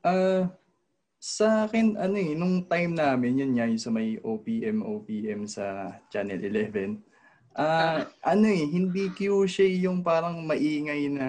Ah, 0.01 0.49
sa 1.21 1.69
akin, 1.69 2.01
ano 2.01 2.17
eh, 2.17 2.33
nung 2.33 2.65
time 2.65 2.97
namin, 2.97 3.45
yun 3.45 3.53
nga, 3.53 3.69
yung 3.69 3.77
sa 3.77 3.93
may 3.93 4.17
OPM, 4.25 4.81
OPM 4.81 5.45
sa 5.45 6.01
Channel 6.09 6.41
11. 6.41 7.05
Ah, 7.53 8.09
ano 8.33 8.49
eh, 8.49 8.65
hindi 8.65 9.13
Q-Shay 9.13 9.85
yung 9.85 10.01
parang 10.01 10.41
maingay 10.49 11.13
na 11.13 11.29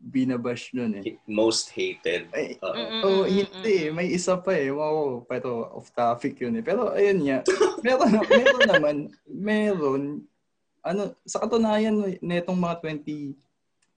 binabash 0.00 0.72
nun 0.72 1.00
eh. 1.00 1.20
Most 1.28 1.72
hated. 1.76 2.28
Ay. 2.32 2.56
Oh, 3.04 3.24
hindi 3.24 3.88
eh. 3.88 3.92
May 3.92 4.12
isa 4.12 4.36
pa 4.36 4.52
eh. 4.52 4.68
Wow, 4.68 5.24
pero 5.24 5.76
off 5.76 5.88
topic 5.96 6.40
yun 6.40 6.60
eh. 6.60 6.64
Pero 6.64 6.92
ayun 6.92 7.24
nga. 7.24 7.40
meron, 7.84 8.12
meron 8.28 8.68
naman, 8.68 8.96
meron, 9.24 10.02
ano, 10.84 11.16
sa 11.24 11.40
katunayan 11.40 11.96
netong 12.20 12.60
mga 12.60 12.76
20, 12.84 13.32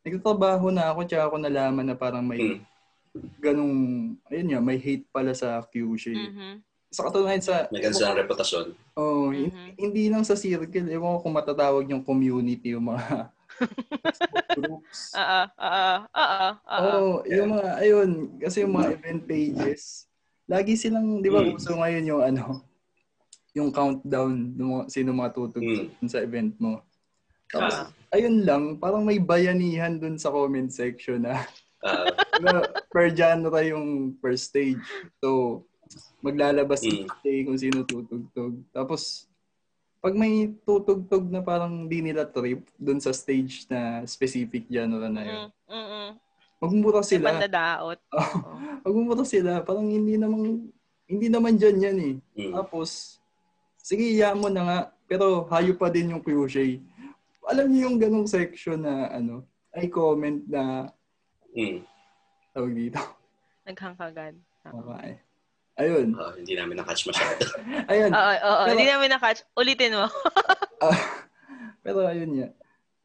nagtatrabaho 0.07 0.71
na 0.71 0.87
ako 0.87 1.03
tsaka 1.03 1.23
ako 1.27 1.35
nalaman 1.37 1.83
na 1.83 1.99
parang 1.99 2.23
may 2.23 2.39
Mm. 2.39 2.63
ganong, 3.43 3.75
ayun 4.31 4.47
nga, 4.55 4.61
may 4.63 4.79
hate 4.79 5.03
pala 5.11 5.35
sa 5.35 5.59
QC. 5.67 6.15
Mhm. 6.15 6.63
Sa 6.87 7.03
katunayan 7.03 7.43
sa, 7.43 7.67
May 7.67 7.83
ganun 7.83 7.99
silang 7.99 8.15
reputasyon. 8.17 8.65
oh, 8.95 9.27
Mhm. 9.29 9.35
hindi, 9.35 9.59
hindi 9.75 10.03
lang 10.07 10.23
sa 10.23 10.39
circle, 10.39 10.87
ewan 10.87 11.19
ko 11.19 11.27
kung 11.27 11.35
matatawag 11.35 11.85
yung 11.91 12.01
community, 12.01 12.71
yung 12.71 12.87
mga 12.87 13.27
groups. 14.57 15.11
Oo, 15.13 15.41
oo, 15.59 15.85
oo, 16.07 16.47
oo. 16.55 16.79
Oo, 16.79 17.11
yung 17.27 17.49
mga, 17.51 17.69
ayun, 17.77 18.09
kasi 18.39 18.63
yung 18.63 18.73
mga 18.73 18.95
event 18.95 19.21
pages, 19.27 20.07
lagi 20.47 20.79
silang, 20.79 21.19
di 21.19 21.27
ba, 21.27 21.43
Mm. 21.43 21.51
uso 21.51 21.75
ngayon 21.75 22.05
yung 22.07 22.23
ano, 22.23 22.63
yung 23.57 23.73
countdown 23.73 24.53
ng 24.53 24.67
mga, 24.71 24.83
sino 24.87 25.09
mga 25.11 25.33
tutugtog 25.33 25.89
Mm. 25.91 26.07
sa 26.07 26.21
event 26.21 26.53
mo. 26.57 26.79
Tapos, 27.47 27.73
Ah. 27.73 27.89
ayun 28.11 28.43
lang, 28.43 28.63
parang 28.77 29.01
may 29.01 29.17
bayanihan 29.17 29.97
dun 29.97 30.15
sa 30.15 30.29
comment 30.29 30.69
section 30.69 31.19
na, 31.19 31.41
Ah, 31.79 32.09
diba, 32.41 32.61
per 32.89 33.13
genre 33.13 33.61
yung 33.63 33.85
per 34.13 34.33
stage. 34.33 34.81
So, 35.17 35.61
maglalabas 36.19 36.81
Mm. 36.81 37.05
kung 37.43 37.55
sino 37.55 37.77
tutugtog. 37.83 38.65
Tapos, 38.71 39.29
pag 39.97 40.13
may 40.13 40.53
tutugtog 40.63 41.29
na 41.29 41.39
parang 41.39 41.85
di 41.85 42.01
nila 42.01 42.25
trip 42.25 42.65
dun 42.75 42.97
sa 42.97 43.13
stage 43.13 43.65
na 43.67 44.01
specific 44.03 44.65
genre 44.67 45.05
na 45.05 45.21
yun, 45.21 45.41
Mm, 45.63 45.69
mm, 45.69 45.87
mm. 45.87 46.09
magmura 46.57 46.99
May 46.99 47.07
sila. 47.07 47.27
pandadaot. 47.31 47.99
Oh, 48.09 48.11
magmumura 48.85 49.23
sila. 49.23 49.61
Parang 49.61 49.85
hindi 49.85 50.17
naman, 50.17 50.67
hindi 51.05 51.27
naman 51.29 51.55
dyan 51.55 51.77
yan 51.79 51.97
eh. 51.99 52.15
mm. 52.41 52.53
Tapos, 52.53 53.21
sige, 53.87 54.03
iya 54.03 54.35
mo 54.35 54.51
na 54.51 54.61
nga. 54.61 54.79
Pero 55.07 55.47
hayo 55.47 55.71
pa 55.73 55.87
din 55.87 56.11
yung 56.11 56.19
crochet. 56.19 56.83
Alam 57.47 57.71
niyo 57.71 57.87
yung 57.87 57.95
ganong 57.97 58.27
section 58.27 58.83
na 58.83 59.07
ano, 59.09 59.47
ay 59.71 59.87
comment 59.87 60.43
na 60.43 60.91
Mm. 61.55 61.79
tawag 62.51 62.73
dito. 62.75 62.99
Naghangkagad. 63.63 64.35
Oo. 64.67 64.91
Okay. 64.91 65.15
Ayun. 65.77 66.11
Ah, 66.13 66.35
hindi 66.35 66.53
namin 66.53 66.75
na-catch 66.75 67.07
masyado. 67.07 67.45
Ayun. 67.91 68.11
Oo, 68.11 68.33
oo. 68.35 68.61
Pero- 68.61 68.71
Hindi 68.73 68.85
namin 68.85 69.09
na-catch. 69.09 69.47
Ulitin 69.55 69.95
mo. 69.95 70.05
Ah, 70.77 70.93
pero 71.81 72.05
ayun 72.05 72.37
nga. 72.37 72.47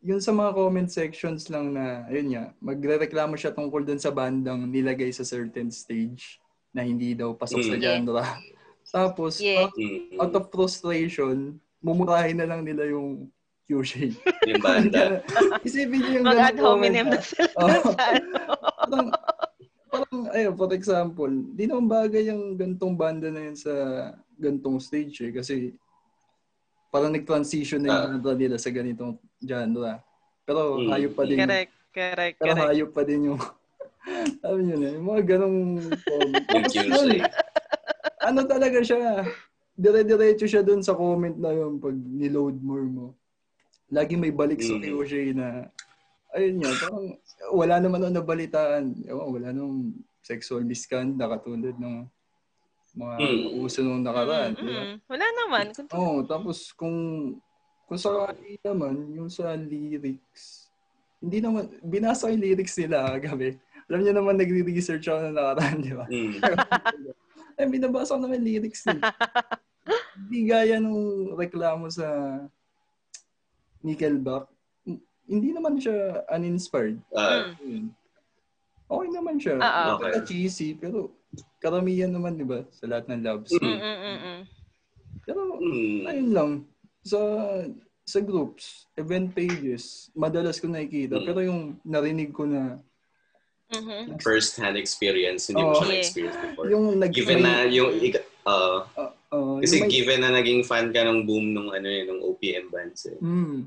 Yun 0.05 0.21
sa 0.21 0.29
mga 0.29 0.53
comment 0.53 0.85
sections 0.85 1.49
lang 1.49 1.73
na, 1.73 2.05
ayun 2.05 2.29
nga, 2.29 2.53
magrereklamo 2.61 3.33
siya 3.33 3.49
tungkol 3.49 3.81
dun 3.81 3.97
sa 3.97 4.13
bandang 4.13 4.69
nilagay 4.69 5.09
sa 5.09 5.25
certain 5.25 5.73
stage 5.73 6.37
na 6.69 6.85
hindi 6.85 7.17
daw 7.17 7.33
pasok 7.33 7.63
sa 7.63 7.73
Mm. 7.73 7.81
genre. 7.81 8.21
Tapos, 8.93 9.41
Yeah. 9.41 9.67
out, 9.67 9.73
out 10.21 10.35
of 10.37 10.45
frustration, 10.53 11.57
mumurahin 11.81 12.39
na 12.39 12.47
lang 12.47 12.63
nila 12.63 12.85
yung 12.87 13.33
Q-shade. 13.65 14.13
Yung 14.53 14.61
banda. 14.61 15.23
Isipin 15.67 15.97
niyo 15.97 16.11
yung 16.21 16.27
Mag-ad 16.29 16.59
ganung 16.59 16.77
hominem 16.77 17.07
na 17.09 17.19
sila. 17.23 17.47
Sa 17.49 17.63
ano. 17.63 17.81
parang, 18.83 19.07
parang, 19.89 20.19
ayun, 20.35 20.53
for 20.53 20.71
example, 20.75 21.31
di 21.55 21.65
naman 21.65 21.87
bagay 21.87 22.27
yung 22.27 22.59
gantong 22.59 22.93
banda 22.93 23.31
na 23.31 23.49
yun 23.49 23.57
sa 23.57 23.73
gantong 24.35 24.77
stage 24.77 25.25
eh. 25.25 25.33
Kasi 25.33 25.73
parang 26.91 27.15
nag-transition 27.15 27.81
na 27.81 27.89
yung 27.89 28.21
genre 28.21 28.35
nila 28.37 28.57
sa 28.59 28.69
ganitong 28.69 29.17
genre. 29.41 30.03
Pero 30.43 30.83
Mm. 30.83 30.91
hayop 30.91 31.13
pa 31.15 31.23
din. 31.25 31.39
Correct, 31.39 31.73
correct, 31.95 32.37
Pero 32.37 32.53
correct. 32.53 32.69
hayop 32.69 32.91
pa 32.93 33.03
din 33.07 33.21
yung 33.25 33.41
sabi 34.43 34.59
niyo 34.67 34.77
na, 34.77 34.89
yung 34.91 35.07
mga 35.07 35.23
ganong. 35.25 35.59
Yung 36.51 36.65
Q-Shade. 36.67 37.31
Ano 38.23 38.41
talaga 38.47 38.79
siya, 38.81 39.27
dire-diretso 39.75 40.47
siya 40.47 40.63
dun 40.63 40.81
sa 40.81 40.95
comment 40.95 41.35
na 41.35 41.51
yun 41.51 41.83
pag 41.83 41.97
niload 41.97 42.57
more 42.63 42.87
mo. 42.87 43.07
Lagi 43.93 44.15
may 44.17 44.33
balik 44.33 44.63
sa 44.63 44.79
Mm. 44.79 44.83
QJ 44.85 45.13
na, 45.37 45.69
ayun 46.33 46.63
nga, 46.63 46.71
parang 46.81 47.07
wala 47.53 47.75
naman 47.83 48.01
ako 48.07 48.11
nabalitaan. 48.15 48.85
Ewan, 49.05 49.29
wala 49.29 49.49
nung 49.53 49.93
sexual 50.23 50.63
misconduct 50.63 51.29
katulad 51.29 51.77
ng 51.77 52.07
mga 52.95 53.15
Mm. 53.21 53.43
uso 53.61 53.81
nung 53.83 54.05
nakaraan. 54.05 54.53
Mm, 54.57 54.69
mm. 54.69 54.97
Wala 55.09 55.27
naman. 55.45 55.65
Kung 55.75 55.89
Oo, 55.93 56.05
oh, 56.05 56.19
tapos 56.25 56.71
kung 56.73 56.97
kung 57.89 58.01
sakali 58.01 58.57
naman, 58.65 59.13
yung 59.13 59.29
sa 59.29 59.53
lyrics, 59.53 60.73
hindi 61.21 61.45
naman, 61.45 61.69
binasa 61.85 62.25
ko 62.25 62.33
yung 62.33 62.41
lyrics 62.41 62.81
nila 62.81 63.21
kagabi. 63.21 63.61
Alam 63.93 64.01
niyo 64.01 64.13
naman, 64.17 64.41
nagre-research 64.41 65.13
ako 65.13 65.19
na 65.29 65.33
nakaraan, 65.37 65.77
di 65.85 65.93
ba? 65.93 66.07
Mm. 66.09 66.41
Eh, 67.63 67.71
binabasa 67.71 68.19
ko 68.19 68.21
naman 68.21 68.43
lyrics 68.43 68.83
nila. 68.91 69.07
Hindi 70.19 70.39
gaya 70.51 70.83
nung 70.83 71.31
reklamo 71.39 71.87
sa 71.87 72.07
Nickelback. 73.87 74.51
Hindi 75.31 75.55
naman 75.55 75.79
siya 75.79 76.27
uninspired. 76.27 76.99
Ah, 77.15 77.55
Yun. 77.63 77.95
Okay 78.91 79.09
naman 79.15 79.37
siya. 79.39 79.57
Oo. 79.63 80.03
Okay. 80.03 80.21
cheesy, 80.27 80.75
pero 80.75 81.15
karamihan 81.63 82.11
naman, 82.11 82.35
di 82.37 82.45
ba? 82.45 82.67
Sa 82.75 82.91
lahat 82.91 83.09
ng 83.09 83.23
love 83.23 83.47
Mm, 83.47 83.53
song. 83.57 83.63
mm, 83.65 83.81
mm, 83.81 84.19
mm. 84.19 84.41
Pero, 85.23 85.41
mm. 85.63 86.01
ayun 86.11 86.31
lang. 86.35 86.51
Sa 87.07 87.19
sa 88.03 88.19
groups, 88.19 88.91
event 88.99 89.31
pages, 89.31 90.11
madalas 90.13 90.59
ko 90.59 90.67
nakikita. 90.67 91.23
Mm. 91.23 91.25
Pero 91.25 91.41
yung 91.47 91.61
narinig 91.87 92.35
ko 92.35 92.45
na, 92.45 92.83
Mhm. 93.73 94.21
First-hand 94.21 94.77
experience, 94.77 95.49
hindi 95.49 95.65
mo 95.65 95.73
Oo. 95.73 95.75
siya 95.75 95.87
Yeah. 95.87 95.93
na-experience 95.97 96.39
before. 96.39 96.67
yung 96.69 96.85
nag 96.95 97.11
Given 97.11 97.41
na 97.41 97.65
yung, 97.65 97.91
ah, 98.45 98.85
uh, 98.93 99.11
uh, 99.33 99.57
kasi 99.59 99.81
yung 99.81 99.89
may- 99.89 99.93
given 99.93 100.21
na 100.21 100.31
naging 100.31 100.61
fan 100.63 100.93
ka 100.93 101.01
ng 101.03 101.25
boom 101.25 101.51
nung 101.51 101.73
ano 101.73 101.89
eh, 101.89 102.05
nung 102.05 102.21
OPM 102.21 102.69
bands 102.69 103.09
eh. 103.09 103.17
Hmm. 103.17 103.65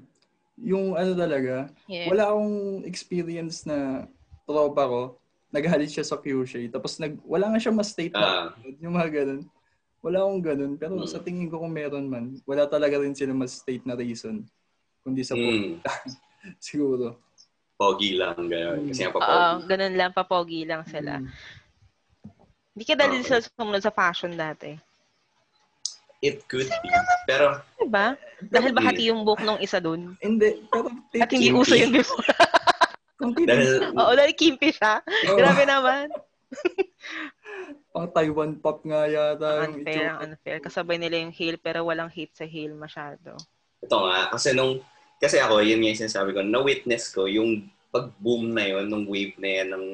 Yung 0.55 0.93
ano 0.93 1.11
talaga, 1.11 1.67
Yeah. 1.85 2.07
wala 2.07 2.29
akong 2.29 2.53
experience 2.85 3.65
na 3.65 4.05
tropa 4.45 4.85
ko 4.85 5.01
naghalit 5.49 5.89
siya 5.89 6.05
sa 6.05 6.19
Q-Shay. 6.19 6.67
Tapos 6.67 6.99
nag, 6.99 7.15
wala 7.23 7.47
nga 7.47 7.59
siya 7.59 7.71
ma-state 7.71 8.13
Ah. 8.13 8.51
na. 8.53 8.69
Yung 8.77 8.93
mga 8.93 9.23
ganun. 9.23 9.41
Wala 10.03 10.21
akong 10.21 10.43
ganun. 10.43 10.73
Pero 10.75 10.93
Mm. 10.99 11.07
sa 11.07 11.17
tingin 11.17 11.49
ko 11.49 11.57
kung 11.57 11.73
meron 11.73 12.05
man, 12.05 12.37
wala 12.43 12.67
talaga 12.67 12.99
rin 12.99 13.15
sila 13.15 13.33
mas-state 13.33 13.87
na 13.87 13.95
reason. 13.95 14.43
Kundi 15.01 15.23
sa 15.23 15.33
Mm. 15.33 15.79
Siguro. 16.61 17.17
Pogi 17.75 18.15
lang, 18.15 18.39
gano'n. 18.39 18.87
Kasi 18.87 18.99
nga 19.01 19.11
Oo, 19.11 19.19
papogi. 19.19 19.67
ganun 19.67 19.93
lang, 19.93 20.11
papogi 20.11 20.61
lang 20.63 20.81
sila. 20.85 21.19
Mm. 21.19 21.27
Hindi 22.71 22.83
ka 22.83 22.95
dali 22.95 23.15
Okay. 23.17 23.25
sila 23.25 23.39
sumunod 23.41 23.83
sa 23.83 23.91
fashion 23.91 24.33
dati. 24.33 24.71
It 26.19 26.43
could 26.45 26.67
be. 26.67 26.89
Pero, 27.25 27.59
Diba? 27.77 28.15
Dahil 28.41 28.71
Mm. 28.71 28.77
bahati 28.77 29.03
yung 29.05 29.21
book 29.21 29.39
nung 29.39 29.59
isa 29.59 29.77
dun. 29.77 30.15
Hindi. 30.17 30.63
Pero 30.65 30.87
At 31.13 31.29
hindi 31.29 31.51
Kimpi. 31.51 31.55
uso 31.57 31.75
yun 31.75 31.91
before. 31.91 32.23
dahil, 33.47 33.91
Oo, 33.91 34.11
dahil 34.13 34.33
kimpi 34.33 34.71
siya. 34.71 34.99
Oo. 35.29 35.37
Grabe 35.37 35.63
naman. 35.63 36.07
pang 37.91 38.07
Taiwan 38.09 38.55
pop 38.55 38.83
nga 38.83 39.05
yata 39.05 39.63
yung 39.63 39.75
Unfair, 39.77 39.95
itsura. 40.09 40.19
unfair. 40.21 40.57
Kasabay 40.59 40.97
nila 40.97 41.15
yung 41.17 41.31
heel 41.31 41.55
pero 41.57 41.83
walang 41.83 42.07
hate 42.07 42.31
sa 42.33 42.43
heel 42.43 42.71
masyado. 42.73 43.35
ito 43.77 43.97
nga, 44.01 44.33
kasi 44.33 44.49
nung, 44.51 44.81
kasi 45.17 45.39
ako, 45.39 45.63
yun 45.63 45.79
nga 45.81 45.89
yung 45.91 46.01
sinasabi 46.05 46.29
ko, 46.35 46.39
na-witness 46.43 47.09
ko 47.11 47.25
yung 47.25 47.65
pag-boom 47.89 48.51
na 48.51 48.65
yun, 48.67 48.85
nung 48.91 49.05
wave 49.07 49.33
na 49.39 49.49
yan 49.61 49.69
ng 49.71 49.85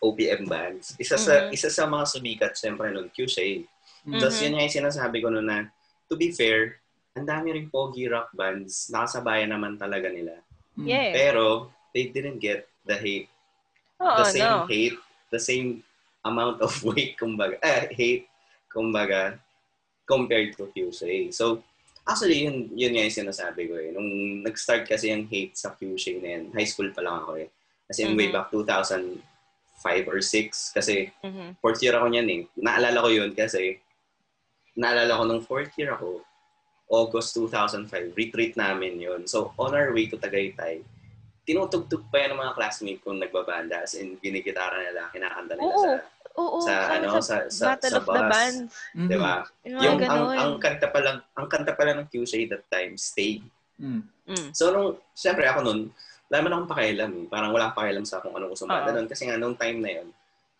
OPM 0.00 0.44
bands. 0.48 0.96
Isa 0.96 1.16
sa 1.16 1.48
Mhm. 1.48 1.52
isa 1.52 1.68
sa 1.68 1.84
mga 1.84 2.04
sumikat, 2.08 2.52
syempre, 2.56 2.88
nun, 2.92 3.08
Q-Shade. 3.12 3.64
Mm. 4.06 4.20
Tapos 4.20 4.36
yun 4.40 4.52
nga 4.54 4.64
yung 4.64 4.76
sinasabi 4.78 5.16
ko 5.20 5.28
noon 5.28 5.48
na, 5.48 5.68
to 6.06 6.14
be 6.16 6.30
fair, 6.32 6.80
ang 7.16 7.24
dami 7.24 7.56
rin 7.56 7.66
pogi 7.68 8.04
rock 8.06 8.28
bands, 8.36 8.88
nakasabayan 8.92 9.50
naman 9.52 9.76
talaga 9.76 10.08
nila. 10.12 10.36
Mm. 10.76 10.86
Yeah. 10.86 11.10
Pero, 11.12 11.72
they 11.96 12.12
didn't 12.12 12.38
get 12.40 12.68
the 12.84 12.96
hate, 12.96 13.28
Oo, 14.00 14.20
the 14.20 14.28
same 14.28 14.44
no. 14.44 14.68
hate, 14.68 14.96
the 15.32 15.40
same 15.40 15.80
amount 16.22 16.60
of 16.60 16.72
weight, 16.88 17.16
kumbaga, 17.16 17.56
eh, 17.64 17.88
hate, 17.92 18.28
kumbaga, 18.68 19.40
compared 20.04 20.52
to 20.54 20.68
QC. 20.70 21.32
So, 21.32 21.64
actually, 22.06 22.46
yun, 22.46 22.70
yun 22.72 22.94
nga 22.94 23.02
yung 23.04 23.18
sinasabi 23.26 23.66
ko 23.66 23.74
eh. 23.76 23.90
Nung 23.90 24.08
nag-start 24.46 24.86
kasi 24.86 25.10
yung 25.10 25.26
hate 25.26 25.58
sa 25.58 25.74
QC 25.74 26.22
na 26.22 26.38
yun, 26.38 26.44
high 26.54 26.68
school 26.68 26.88
pa 26.94 27.02
lang 27.02 27.18
ako 27.20 27.42
eh. 27.42 27.50
Kasi 27.90 28.06
in 28.06 28.14
way 28.14 28.30
back 28.30 28.50
2005 28.50 29.18
or 30.06 30.18
6, 30.22 30.70
kasi 30.72 31.10
Mhm. 31.22 31.58
fourth 31.58 31.82
year 31.82 31.98
ako 31.98 32.06
niyan 32.10 32.28
eh. 32.30 32.40
Naalala 32.56 33.02
ko 33.02 33.10
yun 33.10 33.30
kasi 33.34 33.78
naalala 34.78 35.18
ko 35.18 35.22
nung 35.26 35.42
fourth 35.42 35.74
year 35.76 35.94
ako, 35.94 36.22
August 36.86 37.34
2005, 37.34 38.14
retreat 38.14 38.54
namin 38.54 39.02
yun. 39.02 39.26
So, 39.26 39.50
on 39.58 39.74
our 39.74 39.90
way 39.90 40.06
to 40.06 40.14
Tagaytay, 40.14 40.86
tinutugtog 41.42 42.06
pa 42.10 42.22
yan 42.22 42.34
ng 42.34 42.42
mga 42.42 42.54
classmate 42.54 43.02
kong 43.02 43.18
nagbabanda 43.22 43.82
as 43.82 43.94
in 43.94 44.18
ginigitara 44.22 44.82
nila, 44.82 45.10
kinakanta 45.10 45.54
nila 45.58 45.74
Oo. 45.74 45.82
sa, 45.82 45.90
Oo, 46.36 46.60
sa, 46.60 47.00
ano, 47.00 47.16
sa, 47.24 47.48
sa, 47.48 47.74
Battle 47.74 47.92
sa 47.96 47.98
of 48.00 48.06
the 48.06 48.22
bus. 48.22 48.32
Bands. 48.32 48.72
Mm. 48.92 49.08
Di 49.08 49.16
ba? 49.16 49.34
Yung 49.64 49.80
Yung, 49.80 49.98
ang, 50.04 50.24
ang 50.36 50.52
kanta 50.60 50.86
pa 50.92 51.00
lang, 51.00 51.16
ang 51.32 51.48
kanta 51.48 51.72
pa 51.72 51.82
lang 51.88 51.96
ng 52.04 52.08
QC 52.12 52.44
that 52.52 52.64
time, 52.68 52.94
Stay. 53.00 53.40
Mm. 53.80 54.04
Mm. 54.28 54.48
So, 54.52 54.68
nung, 54.72 55.00
syempre 55.16 55.48
ako 55.48 55.64
nun, 55.64 55.80
wala 56.28 56.38
man 56.42 56.52
akong 56.52 56.70
pakialam 56.76 57.10
eh. 57.14 57.24
Parang 57.30 57.50
wala 57.54 57.70
akong 57.70 57.78
pakialam 57.80 58.04
sa 58.04 58.20
kung 58.20 58.34
usong 58.34 58.68
banda 58.68 58.90
Oo. 58.92 58.96
nun. 59.00 59.08
Kasi 59.08 59.30
nga, 59.30 59.38
nung 59.38 59.56
time 59.56 59.78
na 59.80 59.90
yun, 60.02 60.08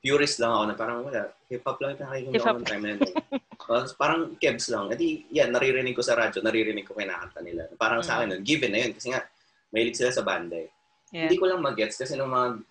purist 0.01 0.39
lang 0.39 0.53
ako 0.55 0.65
na 0.71 0.75
parang 0.79 0.99
wala. 1.03 1.21
Hip-hop 1.51 1.79
lang 1.83 1.91
yung 1.99 2.03
nakikita 2.07 2.39
ko 2.39 2.57
nung 2.57 2.69
time 2.69 2.83
na 2.83 2.91
yun. 2.95 3.01
Tapos 3.67 3.93
parang 3.99 4.21
kebs 4.39 4.67
lang. 4.71 4.87
Edi, 4.95 5.27
yan, 5.35 5.51
naririnig 5.51 5.99
ko 5.99 6.03
sa 6.07 6.15
radyo, 6.15 6.39
naririnig 6.41 6.87
ko 6.87 6.95
kinakanta 6.95 7.43
nila. 7.43 7.67
Parang 7.75 8.01
sa 8.07 8.23
akin 8.23 8.39
nun, 8.39 8.43
given 8.47 8.71
na 8.71 8.87
yun. 8.87 8.93
Kasi 8.95 9.11
nga, 9.11 9.27
mahilig 9.75 9.99
sila 9.99 10.15
sa 10.15 10.23
banda 10.23 10.55
eh. 10.55 10.71
Yeah. 11.11 11.27
Hindi 11.27 11.37
ko 11.39 11.51
lang 11.51 11.63
mag-gets 11.63 11.99
kasi 11.99 12.15
nung 12.15 12.31
mga, 12.31 12.63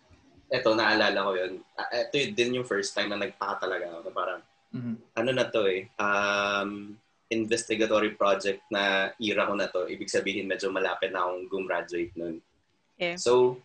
eto, 0.48 0.74
naalala 0.74 1.20
ko 1.20 1.32
yun. 1.34 1.54
Ito 1.76 2.16
yun 2.16 2.32
din 2.34 2.56
yung 2.62 2.68
first 2.68 2.94
time 2.94 3.10
na 3.10 3.20
nagpaka 3.20 3.66
talaga 3.66 3.90
ako. 3.90 4.00
Na 4.02 4.12
parang, 4.14 4.42
Mhm. 4.76 4.94
ano 5.16 5.30
na 5.32 5.46
to 5.48 5.62
eh, 5.66 5.88
um, 5.98 6.94
investigatory 7.28 8.14
project 8.14 8.62
na 8.70 9.10
era 9.18 9.48
ko 9.48 9.54
na 9.58 9.66
to. 9.68 9.90
Ibig 9.90 10.12
sabihin, 10.12 10.46
medyo 10.46 10.70
malapit 10.70 11.10
na 11.10 11.26
akong 11.26 11.50
gumraduate 11.50 12.14
nun. 12.14 12.38
Yeah. 12.96 13.18
So, 13.18 13.58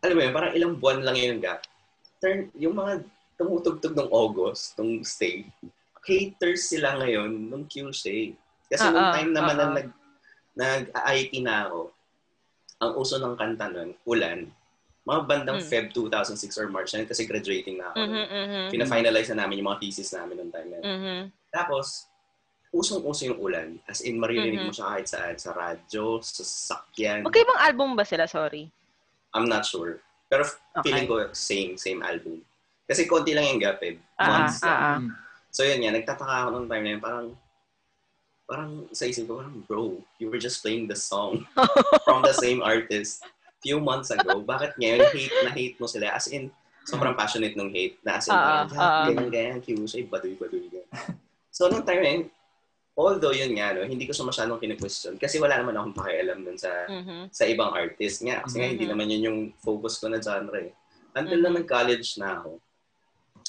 alam 0.00 0.14
mo 0.16 0.22
yun, 0.22 0.34
parang 0.34 0.54
ilang 0.54 0.74
buwan 0.78 1.02
lang 1.02 1.16
yung 1.18 1.42
gap. 1.42 1.62
Turn, 2.22 2.50
yung 2.54 2.78
mga 2.78 3.02
tumutugtog 3.34 3.98
ng 3.98 4.10
August, 4.14 4.78
nung 4.78 5.02
stay, 5.02 5.42
haters 6.02 6.70
sila 6.70 6.98
ngayon 6.98 7.50
nung 7.50 7.66
QC. 7.66 8.34
Kasi 8.66 8.86
nung 8.90 8.98
Ah, 9.00 9.10
ah, 9.10 9.14
time 9.18 9.30
naman 9.30 9.54
na 9.54 9.62
ah, 9.62 9.70
ah. 9.70 9.76
nag, 9.78 9.88
nag-IT 10.52 11.32
na 11.42 11.66
ako, 11.66 11.80
ang 12.78 12.92
uso 12.98 13.14
ng 13.18 13.34
kanta 13.34 13.66
nun, 13.70 13.90
Ulan, 14.04 14.50
mga 15.02 15.20
bandang 15.26 15.58
Mm. 15.58 15.66
Feb 15.66 15.86
2006 15.90 16.54
or 16.56 16.70
March 16.70 16.94
na 16.94 17.02
yun 17.02 17.10
kasi 17.10 17.26
graduating 17.26 17.74
na 17.76 17.90
ako. 17.90 17.96
Mhm, 17.98 18.06
nun. 18.06 18.26
mhm. 18.28 18.64
Pina-finalize 18.70 19.28
na 19.30 19.42
namin 19.42 19.58
yung 19.58 19.68
mga 19.68 19.80
thesis 19.80 20.14
namin 20.14 20.38
nung 20.38 20.52
time 20.54 20.68
na 20.70 20.76
yun. 20.78 20.84
Mhm. 20.86 21.18
Tapos, 21.50 22.06
usong-uso 22.70 23.26
yung 23.26 23.36
ulan. 23.36 23.68
As 23.84 24.00
in, 24.00 24.16
maririnig 24.16 24.62
Mhm. 24.62 24.66
mo 24.66 24.72
siya 24.72 24.86
kahit 24.88 25.06
saan. 25.06 25.34
Sa 25.36 25.50
radyo, 25.50 26.22
sa 26.22 26.40
sakyan. 26.40 27.26
Magkaibang 27.26 27.60
album 27.60 27.98
ba 27.98 28.06
sila? 28.06 28.24
Sorry. 28.24 28.70
I'm 29.34 29.44
not 29.44 29.66
sure. 29.66 29.98
Pero 30.30 30.46
Okay. 30.46 30.82
feeling 30.86 31.04
ko 31.04 31.28
same, 31.34 31.74
same 31.76 32.00
album. 32.00 32.40
Kasi 32.86 33.04
konti 33.04 33.34
lang 33.34 33.44
yung 33.44 33.60
gap 33.60 33.82
eh. 33.82 33.98
Ah, 34.16 34.28
Months 34.46 34.62
lang. 34.62 34.70
ah, 34.70 34.80
ah. 34.86 34.98
Mm. 34.98 35.10
So 35.50 35.60
yun 35.62 35.82
nga, 35.82 35.92
nagtataka 35.92 36.34
ako 36.38 36.48
nung 36.54 36.68
time 36.70 36.84
na 36.84 36.92
yun. 36.96 37.02
Parang, 37.02 37.26
parang 38.44 38.70
sa 38.90 39.04
isip 39.04 39.26
ko, 39.26 39.40
parang, 39.40 39.60
bro, 39.66 39.82
you 40.16 40.30
were 40.30 40.38
just 40.38 40.62
playing 40.62 40.86
the 40.86 40.96
song 40.96 41.44
from 42.06 42.22
the 42.22 42.32
same 42.32 42.62
artist 42.62 43.20
few 43.62 43.78
months 43.78 44.10
ago. 44.10 44.42
Bakit 44.42 44.74
ngayon 44.76 45.06
hate 45.08 45.36
na 45.40 45.50
hate 45.54 45.78
mo 45.78 45.86
sila? 45.86 46.10
As 46.10 46.26
in, 46.28 46.50
sobrang 46.82 47.14
passionate 47.14 47.54
nung 47.54 47.70
hate. 47.70 48.02
Na 48.02 48.18
as 48.18 48.26
in, 48.26 48.34
parang, 48.34 48.66
ah. 48.74 49.06
ganyan, 49.06 49.30
ganyan, 49.30 49.58
QC, 49.62 50.10
baduy, 50.10 50.34
baduy, 50.34 50.66
ganyan. 50.66 50.90
So, 51.54 51.70
nung 51.70 51.86
time 51.86 52.02
na 52.02 52.10
yun, 52.10 52.22
although 52.98 53.32
yun 53.32 53.54
nga, 53.54 53.72
no, 53.72 53.86
hindi 53.86 54.04
ko 54.04 54.12
siya 54.12 54.28
masyadong 54.28 54.60
kine-question 54.60 55.16
kasi 55.16 55.40
wala 55.40 55.56
naman 55.56 55.78
akong 55.78 55.96
pakialam 55.96 56.44
dun 56.44 56.58
sa 56.60 56.68
Mhm. 56.90 57.32
sa 57.32 57.48
ibang 57.48 57.72
artist 57.72 58.20
nga. 58.20 58.44
Kasi 58.44 58.60
nga, 58.60 58.68
hindi 58.68 58.84
Mhm. 58.84 58.92
naman 58.92 59.12
yun 59.14 59.26
yung 59.30 59.40
focus 59.62 59.96
ko 59.96 60.10
na 60.12 60.20
genre 60.20 60.58
eh. 60.58 60.72
Until 61.16 61.40
na 61.40 61.50
Mhm. 61.52 61.56
nag-college 61.62 62.18
na 62.20 62.42
ako, 62.42 62.60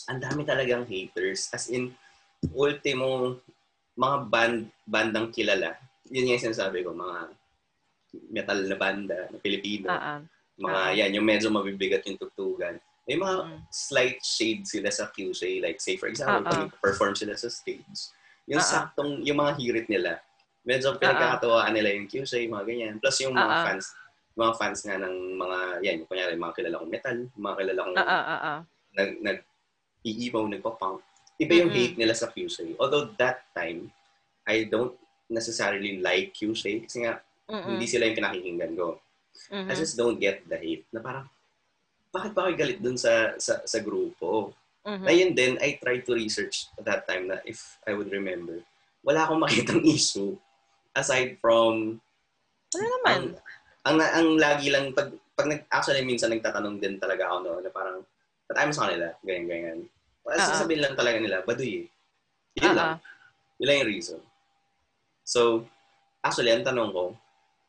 ang 0.07 0.19
dami 0.21 0.41
talagang 0.45 0.83
haters. 0.87 1.51
As 1.51 1.67
in, 1.67 1.91
ultimo, 2.51 3.39
mga 3.95 4.17
band, 4.29 4.57
bandang 4.83 5.31
kilala. 5.31 5.75
Yun 6.11 6.35
yung 6.35 6.43
sinasabi 6.43 6.83
ko, 6.83 6.91
mga 6.91 7.31
metal 8.29 8.59
na 8.69 8.77
banda 8.77 9.29
na 9.29 9.37
Pilipino. 9.41 9.89
Ah. 9.89 10.21
mga 10.53 10.81
ah. 10.85 10.91
yan, 10.93 11.11
yung 11.17 11.25
medyo 11.25 11.49
mabibigat 11.49 12.05
yung 12.05 12.21
tugtugan. 12.21 12.77
May 13.09 13.17
mga 13.17 13.35
Mm. 13.41 13.59
slight 13.73 14.19
shade 14.21 14.63
sila 14.63 14.87
sa 14.93 15.09
QC. 15.09 15.59
Like, 15.59 15.81
say 15.81 15.97
for 15.97 16.07
example, 16.07 16.45
ah. 16.45 16.69
pag 16.69 16.71
perform 16.79 17.17
sila 17.17 17.33
sa 17.33 17.49
stage, 17.49 18.13
yung 18.45 18.61
ah. 18.61 18.63
saktong, 18.63 19.25
yung 19.25 19.41
mga 19.41 19.57
hirit 19.57 19.87
nila, 19.89 20.21
medyo 20.63 20.95
pinagkakatuwaan 20.95 21.73
nila 21.73 21.89
yung 21.97 22.07
QC, 22.07 22.47
mga 22.47 22.65
ganyan. 22.69 22.95
Plus 23.01 23.17
yung 23.25 23.33
mga 23.33 23.49
ah. 23.49 23.63
fans, 23.65 23.85
mga 24.37 24.53
fans 24.55 24.79
nga 24.85 24.95
ng 25.01 25.15
mga, 25.35 25.57
yan, 25.83 25.95
yung 25.99 26.09
kunyari, 26.09 26.33
mga 26.37 26.55
kilala 26.55 26.79
kong 26.79 26.93
metal, 26.93 27.17
mga 27.33 27.55
kilala 27.57 27.79
kong 27.81 27.95
ah. 27.97 28.61
nag, 28.93 29.11
nag 29.25 29.39
iibaw, 30.05 30.45
nagpa-punk. 30.47 31.01
Iba 31.41 31.53
yung 31.65 31.71
Mm-mm. 31.73 31.81
hate 31.81 31.97
nila 31.97 32.13
sa 32.13 32.29
QC. 32.29 32.77
Although 32.77 33.09
that 33.17 33.41
time, 33.57 33.89
I 34.45 34.69
don't 34.69 34.93
necessarily 35.33 35.97
like 35.97 36.37
QC 36.37 36.85
kasi 36.85 37.09
nga, 37.09 37.19
Mhm. 37.49 37.75
hindi 37.75 37.87
sila 37.87 38.07
yung 38.07 38.19
pinakikinggan 38.19 38.73
ko. 38.75 38.87
Mhm. 39.51 39.67
I 39.67 39.73
just 39.75 39.95
don't 39.97 40.19
get 40.21 40.45
the 40.47 40.55
hate. 40.55 40.85
Na 40.93 41.01
parang, 41.01 41.25
bakit 42.13 42.31
ba 42.31 42.45
kayo 42.47 42.55
galit 42.55 42.79
dun 42.79 42.95
sa, 42.95 43.33
sa, 43.41 43.65
sa 43.65 43.77
grupo? 43.81 44.53
Mhm. 44.85 45.03
Na 45.03 45.11
yun 45.11 45.31
din, 45.33 45.53
I 45.59 45.79
tried 45.79 46.05
to 46.05 46.13
research 46.13 46.69
at 46.77 46.85
that 46.85 47.01
time 47.07 47.27
na 47.27 47.39
if 47.43 47.79
I 47.87 47.95
would 47.95 48.11
remember, 48.11 48.61
wala 49.01 49.25
akong 49.27 49.41
makitang 49.45 49.83
issue 49.83 50.37
aside 50.93 51.41
from 51.41 51.99
Ano 52.73 52.85
naman? 52.99 53.05
ang, 53.05 53.25
ang, 53.85 53.97
ang 54.01 54.27
lagi 54.37 54.69
lang, 54.71 54.93
pag, 54.93 55.11
pag 55.33 55.49
nag, 55.49 55.65
actually 55.69 56.05
minsan 56.05 56.29
nagtatanong 56.29 56.77
din 56.77 57.01
talaga 57.01 57.29
ako 57.29 57.37
noon 57.43 57.61
na 57.65 57.71
parang, 57.73 57.97
ayaw 58.53 58.69
mo 58.69 58.75
sa 58.75 58.85
kanila? 58.85 59.07
Ganyan, 59.25 59.45
ganyan. 59.49 59.79
Well, 60.21 60.37
ah. 60.37 60.45
sasabihin 60.45 60.85
lang 60.85 60.93
talaga 60.95 61.17
nila, 61.17 61.41
baduy 61.41 61.83
eh. 61.83 61.85
Yun 62.61 62.69
Ah, 62.69 62.75
lang. 62.77 62.91
Yun 63.57 63.65
lang 63.67 63.77
yung 63.81 63.91
reason. 63.91 64.19
So, 65.25 65.65
actually, 66.21 66.53
ang 66.53 66.61
tanong 66.61 66.93
ko, 66.93 67.17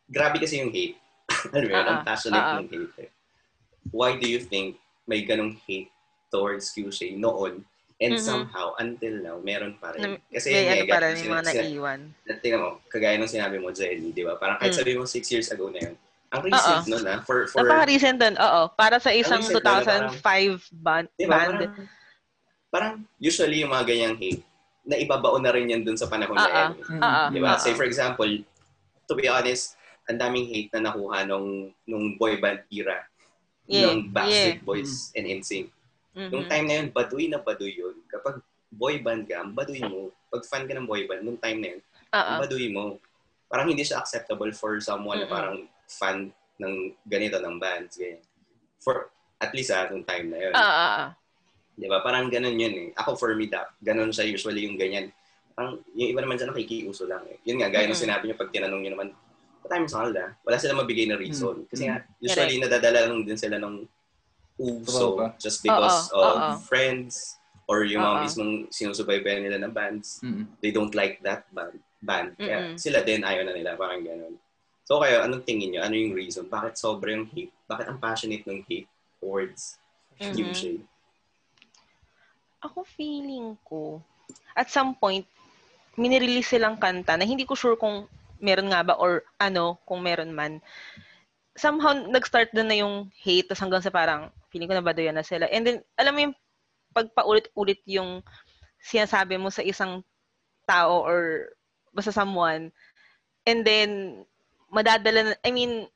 grabe 0.06 0.36
kasi 0.38 0.60
yung 0.60 0.70
hate. 0.70 0.96
Alam 1.52 1.64
mo 1.64 1.70
yun, 1.70 1.76
Ah, 1.76 1.88
ang 1.88 2.00
ah. 2.00 2.04
passionate 2.04 2.38
Ah, 2.38 2.50
ah. 2.50 2.56
yung 2.58 2.68
hate. 2.68 2.92
Eh. 3.00 3.10
Why 3.90 4.16
do 4.16 4.26
you 4.26 4.40
think 4.40 4.76
may 5.04 5.22
ganong 5.22 5.56
hate 5.62 5.92
towards 6.28 6.68
QC 6.70 7.14
noon 7.14 7.64
and 7.96 8.12
Mhm. 8.14 8.20
somehow, 8.20 8.74
until 8.76 9.14
now, 9.18 9.36
meron 9.38 9.76
pa 9.76 9.92
rin? 9.92 10.18
Na- 10.18 10.22
Kasi 10.28 10.50
May 10.50 10.60
yun 10.60 10.72
ano 10.74 10.84
para 10.90 11.06
sina- 11.06 11.16
yung 11.16 11.30
mga 11.30 11.44
naiwan. 11.46 12.00
na- 12.26 12.38
tingnan 12.38 12.60
mo, 12.60 12.70
kagaya 12.86 13.16
ng 13.16 13.30
sinabi 13.30 13.56
mo, 13.56 13.70
Jelly, 13.70 14.10
di 14.10 14.22
ba? 14.22 14.34
Parang 14.34 14.58
kahit 14.58 14.72
Mm. 14.72 14.78
sabi 14.78 14.92
mo 14.94 15.04
six 15.04 15.24
years 15.30 15.48
ago 15.48 15.68
na 15.68 15.80
yun, 15.80 15.94
ang 16.28 16.42
recent 16.42 16.90
nun 16.90 17.04
ah, 17.06 17.22
for, 17.22 17.46
for, 17.46 17.62
Napaka-recent 17.62 18.18
dun. 18.18 18.34
Oo. 18.34 18.66
Para 18.74 18.98
sa 18.98 19.14
isang 19.14 19.38
recent 19.38 19.62
na, 19.62 19.78
2005 20.10 20.58
band. 20.74 21.06
di 21.14 21.24
ba? 21.24 21.46
band. 21.46 21.54
Parang, 21.54 21.72
parang 22.68 22.92
usually 23.16 23.62
yung 23.62 23.70
mga 23.70 23.86
ganyang 23.86 24.16
hate, 24.16 24.42
na 24.84 24.98
ibabaon 24.98 25.40
na 25.40 25.48
rin 25.48 25.64
yan 25.66 25.80
dun 25.80 25.96
sa 25.96 26.04
panahon 26.04 26.34
na 26.34 26.44
Ah. 26.44 26.68
Mm. 26.74 27.00
Ah, 27.00 27.06
ah. 27.06 27.28
Di 27.30 27.38
ba? 27.38 27.54
Ah, 27.54 27.56
Say 27.56 27.72
ah. 27.72 27.78
for 27.78 27.86
example, 27.86 28.28
to 29.00 29.14
be 29.14 29.24
honest, 29.24 29.78
ang 30.04 30.18
daming 30.18 30.46
hate 30.46 30.70
na 30.76 30.90
nakuha 30.90 31.24
nung, 31.24 31.72
nung 31.84 32.16
boy 32.16 32.36
band 32.36 32.64
era. 32.68 33.04
Yeah. 33.64 33.96
ng 33.96 34.12
Backstreet 34.12 34.60
Boys 34.60 35.08
and 35.16 35.24
NSYNC. 35.24 35.72
Mhm. 36.12 36.28
Nung 36.28 36.44
time 36.44 36.64
na 36.68 36.74
yun, 36.76 36.92
baduy 36.92 37.32
na 37.32 37.40
baduy 37.40 37.72
yun. 37.72 37.96
Kapag 38.06 38.44
boy 38.68 39.00
band 39.00 39.24
ka, 39.24 39.40
ang 39.40 39.56
baduy 39.56 39.80
mo. 39.80 40.12
Pag 40.28 40.44
fan 40.44 40.68
ka 40.68 40.76
ng 40.76 40.84
boy 40.84 41.08
band, 41.08 41.24
nung 41.24 41.40
time 41.40 41.58
na 41.58 41.68
yun, 41.72 41.80
ang 42.12 42.44
baduy 42.44 42.68
mo. 42.68 43.00
Parang 43.48 43.64
hindi 43.64 43.80
siya 43.80 44.04
acceptable 44.04 44.52
for 44.52 44.76
someone 44.84 45.16
na 45.16 45.24
Mm-mm. 45.24 45.32
parang 45.32 45.56
fan 45.88 46.18
ng 46.60 46.74
ganito 47.08 47.40
ng 47.40 47.56
bands. 47.56 47.96
Ganyan. 47.96 48.20
For, 48.84 49.08
at 49.40 49.56
least 49.56 49.72
ah, 49.72 49.88
nung 49.88 50.04
time 50.04 50.28
na 50.28 50.38
yun. 50.38 50.52
Oo. 50.52 50.92
Di 51.74 51.86
ba? 51.88 52.04
Parang 52.04 52.28
ganun 52.28 52.60
yun 52.60 52.74
eh. 52.76 52.88
Ako 52.94 53.16
for 53.16 53.32
me, 53.32 53.48
da, 53.48 53.64
ganun 53.80 54.12
siya 54.12 54.28
usually 54.28 54.68
yung 54.68 54.76
ganyan. 54.76 55.08
Parang 55.56 55.80
yung 55.96 56.12
iba 56.12 56.20
naman 56.20 56.36
dyan 56.36 56.52
nakikiuso 56.52 57.08
lang 57.08 57.24
eh. 57.26 57.40
Yun 57.48 57.58
nga, 57.58 57.72
gaya 57.72 57.88
nung 57.88 57.96
Mm. 57.96 58.04
sinabi 58.04 58.22
niyo 58.28 58.36
pag 58.36 58.52
tinanong 58.52 58.84
niyo 58.84 58.92
naman, 58.92 59.08
what 59.64 59.72
time 59.72 59.88
is 59.88 59.96
Alda? 59.96 60.36
Wala 60.44 60.60
sila 60.60 60.76
mabigay 60.76 61.08
na 61.08 61.16
reason. 61.16 61.64
Mm. 61.64 61.68
Kasi 61.72 61.82
nga, 61.88 62.04
usually 62.20 62.60
nadadala 62.60 63.08
lang 63.08 63.24
din 63.24 63.40
sila 63.40 63.56
ng 63.56 63.88
uso 64.60 65.16
Tropa. 65.16 65.26
just 65.40 65.64
because 65.64 66.12
Oo, 66.12 66.20
of 66.20 66.36
oo. 66.36 66.52
friends 66.68 67.40
or 67.64 67.82
yung 67.88 68.04
mga 68.04 68.28
mismong 68.28 68.52
sinusubaybayan 68.68 69.40
nila 69.40 69.56
na 69.56 69.72
bands. 69.72 70.20
Mm. 70.20 70.44
They 70.60 70.68
don't 70.68 70.92
like 70.92 71.24
that 71.24 71.48
band. 71.48 71.80
band. 72.04 72.36
Kaya 72.36 72.76
Mm-mm. 72.76 72.76
sila 72.76 73.00
din 73.00 73.24
ayaw 73.24 73.48
na 73.48 73.56
nila. 73.56 73.72
Parang 73.80 74.04
ganun. 74.04 74.36
So 74.84 75.00
kayo, 75.00 75.24
anong 75.24 75.48
tingin 75.48 75.72
niyo? 75.72 75.80
Ano 75.80 75.96
yung 75.96 76.12
reason? 76.12 76.44
Bakit 76.44 76.76
sobrang 76.76 77.24
hate? 77.32 77.56
Bakit 77.64 77.88
ang 77.88 77.96
passionate 77.96 78.44
ng 78.44 78.60
hate 78.68 78.84
towards 79.16 79.80
Mhm. 80.20 80.36
Q-Shade? 80.36 80.84
Ako 82.60 82.84
feeling 82.84 83.56
ko, 83.64 84.04
at 84.52 84.68
some 84.68 84.92
point, 84.92 85.24
minirelease 85.96 86.52
silang 86.52 86.76
kanta 86.76 87.16
na 87.16 87.24
hindi 87.24 87.48
ko 87.48 87.56
sure 87.56 87.80
kung 87.80 88.04
meron 88.44 88.68
nga 88.68 88.84
ba 88.84 89.00
or 89.00 89.24
ano, 89.40 89.80
kung 89.88 90.04
meron 90.04 90.36
man. 90.36 90.60
Somehow, 91.56 91.96
nag-start 91.96 92.52
doon 92.52 92.68
na 92.68 92.76
yung 92.76 92.94
hate, 93.16 93.48
tas 93.48 93.62
hanggang 93.62 93.80
sa 93.80 93.88
parang, 93.88 94.28
feeling 94.52 94.68
ko 94.68 94.76
na 94.76 94.84
baduyan 94.84 95.16
na 95.16 95.24
sila. 95.24 95.48
And 95.48 95.64
then, 95.64 95.78
alam 95.96 96.12
mo 96.12 96.20
yung 96.28 96.36
pagpaulit-ulit 96.92 97.80
yung 97.88 98.20
sinasabi 98.84 99.40
mo 99.40 99.48
sa 99.48 99.64
isang 99.64 100.04
tao 100.68 101.00
or 101.00 101.48
basta 101.96 102.12
someone, 102.12 102.68
and 103.48 103.64
then, 103.64 104.20
madadala 104.68 105.32
na, 105.32 105.34
I 105.40 105.50
mean, 105.54 105.88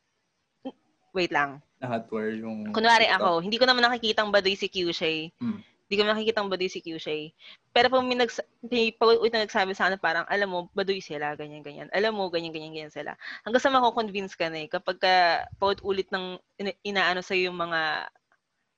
wait 1.13 1.35
lang. 1.35 1.61
Na-hotware 1.83 2.39
yung... 2.39 2.71
Kunwari 2.71 3.11
ako, 3.11 3.43
hindi 3.43 3.59
ko 3.59 3.67
naman 3.67 3.83
nakikitang 3.83 4.31
baduy 4.31 4.55
si 4.55 4.71
Kyushay. 4.71 5.35
Mm. 5.43 5.61
Hindi 5.89 5.95
ko 5.97 6.05
nakikitang 6.05 6.53
baduy 6.53 6.69
si 6.69 6.85
Kyushay. 6.85 7.33
Pero 7.73 7.89
pag 7.89 8.05
may, 8.05 8.17
nags- 8.21 8.45
may 8.61 8.93
paulit 8.93 9.33
na 9.33 9.49
nagsabi 9.49 9.73
sa 9.73 9.89
akin, 9.89 9.97
parang, 9.97 10.29
alam 10.29 10.49
mo, 10.53 10.69
baduy 10.77 11.01
sila, 11.01 11.33
ganyan, 11.33 11.65
ganyan. 11.65 11.89
Alam 11.97 12.21
mo, 12.21 12.29
ganyan, 12.29 12.53
ganyan, 12.53 12.77
ganyan 12.77 12.93
sila. 12.93 13.17
Hanggang 13.45 13.63
sa 13.65 13.73
mako-convince 13.73 14.37
ka 14.37 14.53
na 14.53 14.65
eh. 14.65 14.69
Kapag 14.69 14.97
ka 15.01 15.15
paulit-ulit 15.57 16.13
ng 16.13 16.37
ina- 16.61 16.79
inaano 16.85 17.25
sa 17.25 17.33
yung 17.33 17.57
mga 17.57 18.05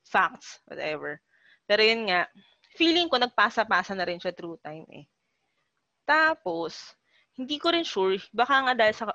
facts, 0.07 0.61
whatever. 0.69 1.19
Pero 1.67 1.83
yun 1.83 2.11
nga, 2.11 2.27
feeling 2.79 3.11
ko 3.11 3.19
nagpasa-pasa 3.19 3.95
na 3.95 4.07
rin 4.07 4.19
siya 4.23 4.35
through 4.35 4.59
time 4.63 4.87
eh. 4.95 5.05
Tapos, 6.05 6.95
hindi 7.39 7.57
ko 7.57 7.73
rin 7.73 7.87
sure, 7.87 8.19
baka 8.35 8.55
nga 8.67 8.75
dahil 8.77 8.95
sa 8.97 9.07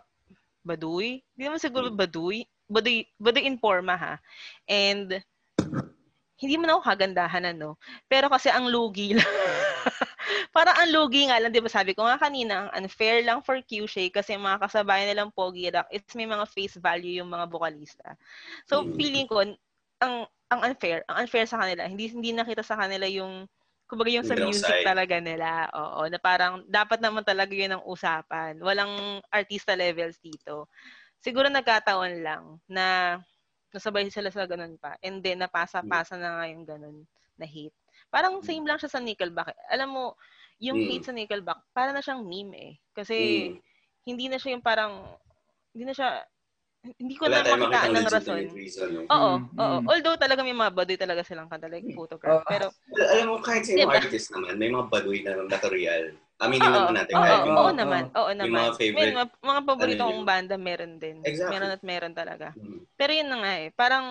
baduy, 0.65 1.21
hindi 1.35 1.43
naman 1.45 1.61
siguro 1.61 1.91
baduy, 1.93 2.47
baduy, 2.71 3.05
baduy 3.19 3.43
in 3.45 3.59
forma 3.61 3.95
ha. 3.97 4.13
And, 4.65 5.21
hindi 6.41 6.55
man 6.59 6.71
ako 6.75 6.81
kagandahan 6.85 7.45
ano. 7.55 7.79
Pero 8.11 8.27
kasi 8.31 8.51
ang 8.51 8.67
lugi 8.71 9.15
lang. 9.17 9.27
Parang 10.55 10.75
ang 10.77 10.89
lugi 10.89 11.27
nga 11.29 11.37
lang, 11.37 11.53
di 11.53 11.61
ba 11.61 11.69
sabi 11.69 11.93
ko 11.93 12.05
nga 12.05 12.17
kanina, 12.17 12.69
ang 12.71 12.85
unfair 12.85 13.21
lang 13.25 13.41
for 13.45 13.59
Q-Shake 13.61 14.15
kasi 14.17 14.33
mga 14.37 14.61
kasabayan 14.65 15.11
nilang 15.11 15.33
Pogi 15.33 15.69
Rock, 15.69 15.87
it's 15.93 16.13
may 16.17 16.25
mga 16.29 16.45
face 16.49 16.77
value 16.81 17.21
yung 17.21 17.29
mga 17.29 17.45
vokalista. 17.51 18.17
So, 18.65 18.85
Mm. 18.85 18.95
feeling 18.97 19.27
ko, 19.29 19.43
ang 20.01 20.13
ang 20.53 20.61
unfair, 20.61 21.01
ang 21.09 21.25
unfair 21.25 21.45
sa 21.49 21.57
kanila, 21.61 21.85
hindi 21.89 22.09
hindi 22.09 22.31
nakita 22.33 22.61
sa 22.61 22.77
kanila 22.77 23.05
yung 23.09 23.49
kumbaga 23.89 24.09
yung 24.13 24.25
sa 24.25 24.37
music 24.37 24.77
side. 24.77 24.85
talaga 24.85 25.17
nila. 25.21 25.69
Oo, 25.73 26.09
na 26.09 26.17
parang 26.21 26.65
dapat 26.69 27.01
naman 27.01 27.21
talaga 27.25 27.53
yun 27.53 27.77
ang 27.77 27.83
usapan. 27.85 28.57
Walang 28.61 29.21
artista 29.29 29.73
levels 29.77 30.17
dito. 30.21 30.69
Siguro 31.21 31.49
nagkataon 31.49 32.13
lang 32.23 32.43
na 32.69 33.17
nasabay 33.75 34.07
sila 34.07 34.31
sa 34.31 34.47
ganun 34.47 34.79
pa. 34.79 34.95
And 35.03 35.19
then, 35.19 35.43
napasa-pasa 35.43 36.15
na 36.15 36.39
nga 36.39 36.45
yung 36.47 36.63
ganun 36.63 37.03
na 37.35 37.43
hate. 37.43 37.75
Parang 38.07 38.39
same 38.39 38.63
lang 38.63 38.79
siya 38.79 38.87
sa 38.87 39.03
Nickelback. 39.03 39.51
Alam 39.67 39.89
mo, 39.91 40.03
yung 40.63 40.79
Mm. 40.79 40.87
hate 40.87 41.05
sa 41.05 41.11
Nickelback, 41.11 41.59
para 41.75 41.91
na 41.91 41.99
siyang 41.99 42.23
meme 42.23 42.55
eh. 42.55 42.73
Kasi, 42.95 43.15
Mm. 43.51 43.55
hindi 44.07 44.25
na 44.31 44.39
siya 44.39 44.55
yung 44.55 44.63
parang, 44.63 45.03
hindi 45.75 45.83
na 45.83 45.91
siya, 45.91 46.23
hindi 46.95 47.17
ko 47.17 47.25
Wala 47.27 47.41
na 47.43 47.57
makita 47.57 47.89
ng 47.91 48.07
rason. 48.07 48.43
reason. 48.55 48.87
No? 48.93 48.99
Oo, 49.09 49.31
Mm, 49.41 49.57
oo. 49.59 49.77
mm. 49.83 49.85
Although 49.89 50.21
talaga 50.21 50.45
may 50.45 50.53
mga 50.55 50.71
baduy 50.71 50.95
talaga 50.95 51.25
silang 51.25 51.49
kanta, 51.51 51.67
like 51.67 51.83
photograph. 51.91 52.45
Ah, 52.45 52.47
Pero, 52.47 52.65
Al- 52.95 53.09
Alam 53.19 53.27
mo, 53.27 53.35
kahit 53.43 53.67
sa 53.67 53.73
ibang 53.75 53.91
Diba? 53.91 53.99
artist 53.99 54.27
naman, 54.31 54.53
may 54.55 54.69
mga 54.71 54.87
baduy 54.87 55.19
na 55.25 55.31
material. 55.43 56.03
Aminin 56.35 56.67
oo, 56.67 56.75
naman 56.75 56.93
natin. 56.99 57.13
oo, 57.15 57.23
kahit 57.23 57.39
oo, 57.39 57.47
yung 57.47 57.55
oo 57.55 57.71
mga, 57.71 57.79
naman, 57.79 58.03
oo 58.11 58.27
yung 58.27 58.35
naman. 58.43 58.59
mga 58.59 58.71
favorite, 58.75 58.99
May, 58.99 59.15
mga, 59.15 59.27
mga 59.39 59.61
paborito 59.63 60.01
ano 60.03 60.09
kong 60.11 60.19
yun? 60.19 60.27
banda, 60.27 60.55
meron 60.59 60.93
din. 60.99 61.17
Exactly. 61.23 61.51
Meron 61.55 61.71
at 61.71 61.83
meron 61.87 62.13
talaga. 62.15 62.47
Mm. 62.59 62.79
Pero 62.99 63.11
yun 63.15 63.29
na 63.31 63.37
nga 63.39 63.53
eh, 63.63 63.67
parang 63.71 64.05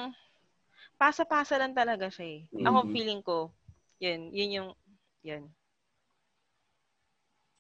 pasa-pasa 0.97 1.61
lang 1.61 1.77
talaga 1.77 2.09
siya 2.09 2.27
eh. 2.27 2.41
Ako 2.65 2.79
Mhm. 2.89 2.93
feeling 2.97 3.21
ko, 3.21 3.53
yun, 4.01 4.33
yun 4.33 4.51
yung, 4.57 4.69
yun. 5.21 5.43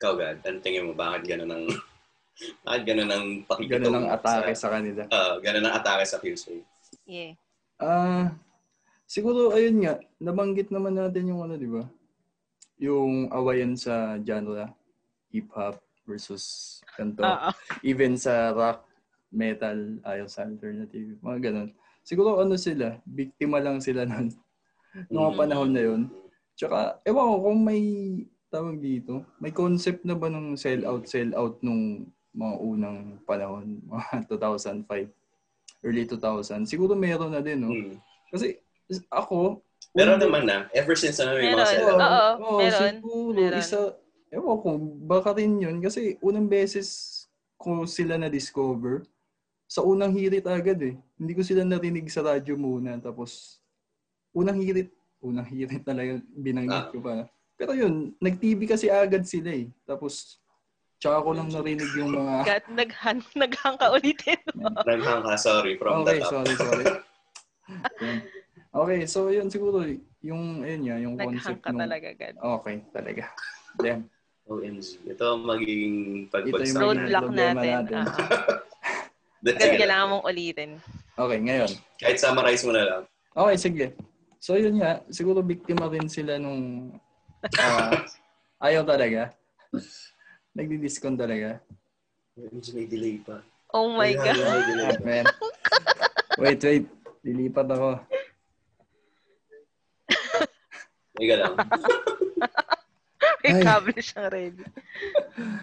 Ikaw, 0.00 0.12
Gad, 0.16 0.36
ano 0.48 0.56
tingin 0.64 0.88
mo? 0.88 0.92
Bakit 0.96 1.22
gano'n 1.28 1.52
ang, 1.52 1.64
bakit 2.66 2.82
gano'n 2.88 3.10
ang 3.12 3.26
pakikitong 3.44 3.84
Ganun 3.84 3.96
ang 4.00 4.08
atake 4.16 4.52
sa 4.56 4.68
kanila. 4.72 5.02
Uh, 5.12 5.36
gano'n 5.44 5.64
ang 5.68 5.74
atake 5.76 6.04
sa 6.08 6.18
QC. 6.20 6.64
Yeah. 7.04 7.36
Ah, 7.76 8.32
siguro 9.04 9.52
ayun 9.52 9.76
nga, 9.84 10.00
nabanggit 10.22 10.72
naman 10.72 10.96
natin 10.96 11.28
yung 11.28 11.44
ano, 11.44 11.58
'di 11.58 11.68
ba? 11.68 11.84
Yung 12.79 13.31
awayan 13.31 13.79
sa 13.79 14.18
genre 14.18 14.70
hip 15.31 15.51
hop 15.55 15.79
versus 16.05 16.79
kanto. 16.95 17.22
Oo. 17.22 17.51
Even 17.83 18.14
sa 18.14 18.51
rock, 18.51 18.85
metal, 19.35 19.99
ayaw 20.07 20.27
sa 20.31 20.47
alternative, 20.47 21.18
mga 21.18 21.51
ganun. 21.51 21.70
Siguro 22.07 22.39
ano 22.39 22.55
sila, 22.55 23.03
biktima 23.03 23.59
lang 23.59 23.83
sila 23.83 24.07
nun. 24.07 24.31
Noong 25.11 25.35
Mm. 25.35 25.41
panahon 25.41 25.70
na 25.75 25.83
yun. 25.83 26.03
Tsaka, 26.55 27.03
ewan 27.03 27.27
ko 27.35 27.37
kung 27.51 27.61
may 27.66 27.83
tawag 28.47 28.79
dito, 28.79 29.27
may 29.43 29.51
concept 29.51 30.07
na 30.07 30.14
ba 30.14 30.31
ng 30.31 30.55
sell 30.55 30.87
out, 30.87 31.03
sell 31.11 31.35
out 31.35 31.59
nung 31.66 32.07
mga 32.31 32.55
unang 32.62 32.99
panahon, 33.27 33.83
mga 33.91 34.31
2005, 34.31 35.11
early 35.83 36.07
2000. 36.07 36.62
Siguro 36.62 36.95
meron 36.95 37.35
na 37.35 37.43
din, 37.43 37.59
no? 37.59 37.75
Mm. 37.75 37.99
Kasi 38.31 38.62
ako, 39.11 39.59
Unang- 39.93 40.22
naman 40.22 40.43
na, 40.49 40.57
ever 40.72 40.97
since 40.97 41.20
ano 41.20 41.37
may 41.37 41.51
mga 41.51 41.55
Meron. 41.55 41.68
sell-out. 41.68 42.01
Oo, 42.01 42.32
oo, 42.41 42.59
meron. 42.59 42.80
siguro, 42.97 43.37
Meron. 43.37 43.61
isa, 43.61 43.78
ewan 44.32 44.57
ko, 44.59 44.68
baka 45.05 45.30
rin 45.37 45.53
yun. 45.61 45.76
Kasi 45.78 46.16
unang 46.18 46.49
beses 46.49 46.89
ko 47.55 47.85
sila 47.85 48.16
na-discover, 48.16 49.05
sa 49.64 49.82
unang 49.82 50.12
hirit 50.12 50.45
agad 50.47 50.78
eh. 50.82 50.95
Hindi 51.16 51.32
ko 51.35 51.43
sila 51.43 51.62
narinig 51.62 52.07
sa 52.09 52.22
radyo 52.22 52.55
muna. 52.55 52.97
Tapos, 52.99 53.59
unang 54.30 54.59
hirit, 54.59 54.91
unang 55.18 55.47
hirit 55.47 55.82
talaga, 55.82 56.18
binanggit 56.30 56.74
Ah. 56.74 56.91
ko 56.91 56.99
pa. 57.01 57.26
Pero 57.55 57.72
yun, 57.72 58.12
nag-TV 58.18 58.66
kasi 58.66 58.91
agad 58.91 59.22
sila 59.24 59.55
eh. 59.55 59.70
Tapos, 59.87 60.43
tsaka 60.99 61.22
ko 61.22 61.30
lang 61.32 61.49
narinig 61.49 61.91
yung 61.95 62.12
mga... 62.12 62.35
Gat, 62.51 62.66
naghan, 62.68 63.18
naghang 63.35 63.76
ka 63.78 63.87
ulitin. 63.95 64.41
Naghang 64.85 65.22
ka, 65.22 65.35
sorry, 65.39 65.78
from 65.78 66.03
okay, 66.03 66.18
the 66.18 66.26
top. 66.26 66.30
sorry, 66.35 66.55
sorry. 66.59 66.85
Yun. 68.75 68.81
okay, 68.83 69.01
so 69.07 69.31
yun 69.31 69.47
siguro, 69.47 69.87
yung, 70.18 70.66
ayun 70.66 70.83
nga, 70.83 70.97
yung 70.99 71.14
concept 71.14 71.62
ka 71.62 71.70
nung... 71.70 71.87
talaga, 71.87 72.09
Gad. 72.18 72.35
Okay, 72.43 72.77
talaga. 72.91 73.25
Damn. 73.79 74.11
OMG. 74.45 75.01
Ito 75.09 75.25
ang 75.39 75.43
magiging 75.47 75.97
Ito 76.29 76.33
pagbagsak. 76.35 76.68
yung 76.68 76.83
Roadblock 76.83 77.29
natin. 77.33 77.72
natin. 77.87 78.03
Gad, 79.45 79.57
it. 79.57 79.81
kailangan 79.81 80.07
mong 80.11 80.25
ulitin. 80.27 80.70
Okay, 81.14 81.39
ngayon. 81.41 81.70
Kahit 82.01 82.18
summarize 82.18 82.64
mo 82.66 82.72
na 82.75 82.83
lang. 82.85 83.03
Okay, 83.33 83.57
sige. 83.57 83.87
So 84.43 84.61
yun 84.61 84.77
nga, 84.77 85.01
siguro 85.09 85.41
biktima 85.41 85.89
rin 85.89 86.05
sila 86.05 86.37
nung 86.37 86.93
ah, 87.57 88.05
ayaw 88.68 88.85
talaga. 88.85 89.33
Nagdi-discount 90.57 91.16
talaga. 91.16 91.64
OMG, 92.37 92.66
may 92.77 92.85
delay 92.85 93.16
pa. 93.25 93.41
Oh 93.72 93.91
my 93.91 94.12
Ay, 94.12 94.20
God. 94.20 94.37
ay, 94.37 94.45
may 94.45 94.62
delay 94.68 94.93
pa. 94.93 95.03
man. 95.03 95.25
Wait, 96.39 96.61
wait. 96.62 96.85
Lilipat 97.25 97.68
ako. 97.72 97.91
Teka 101.14 101.34
lang. 101.38 101.54
May 103.44 103.52
Ay. 103.54 103.62
cable 103.62 103.98
siyang 103.98 104.28
ready. 104.30 104.64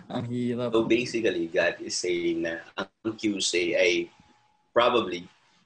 Ang 0.07 0.25
hirap. 0.27 0.69
So 0.69 0.85
basically, 0.85 1.45
God 1.47 1.77
is 1.79 1.93
saying 1.93 2.41
na 2.41 2.61
ang 2.73 2.87
QC 3.13 3.73
ay 3.73 4.09
probably 4.69 5.25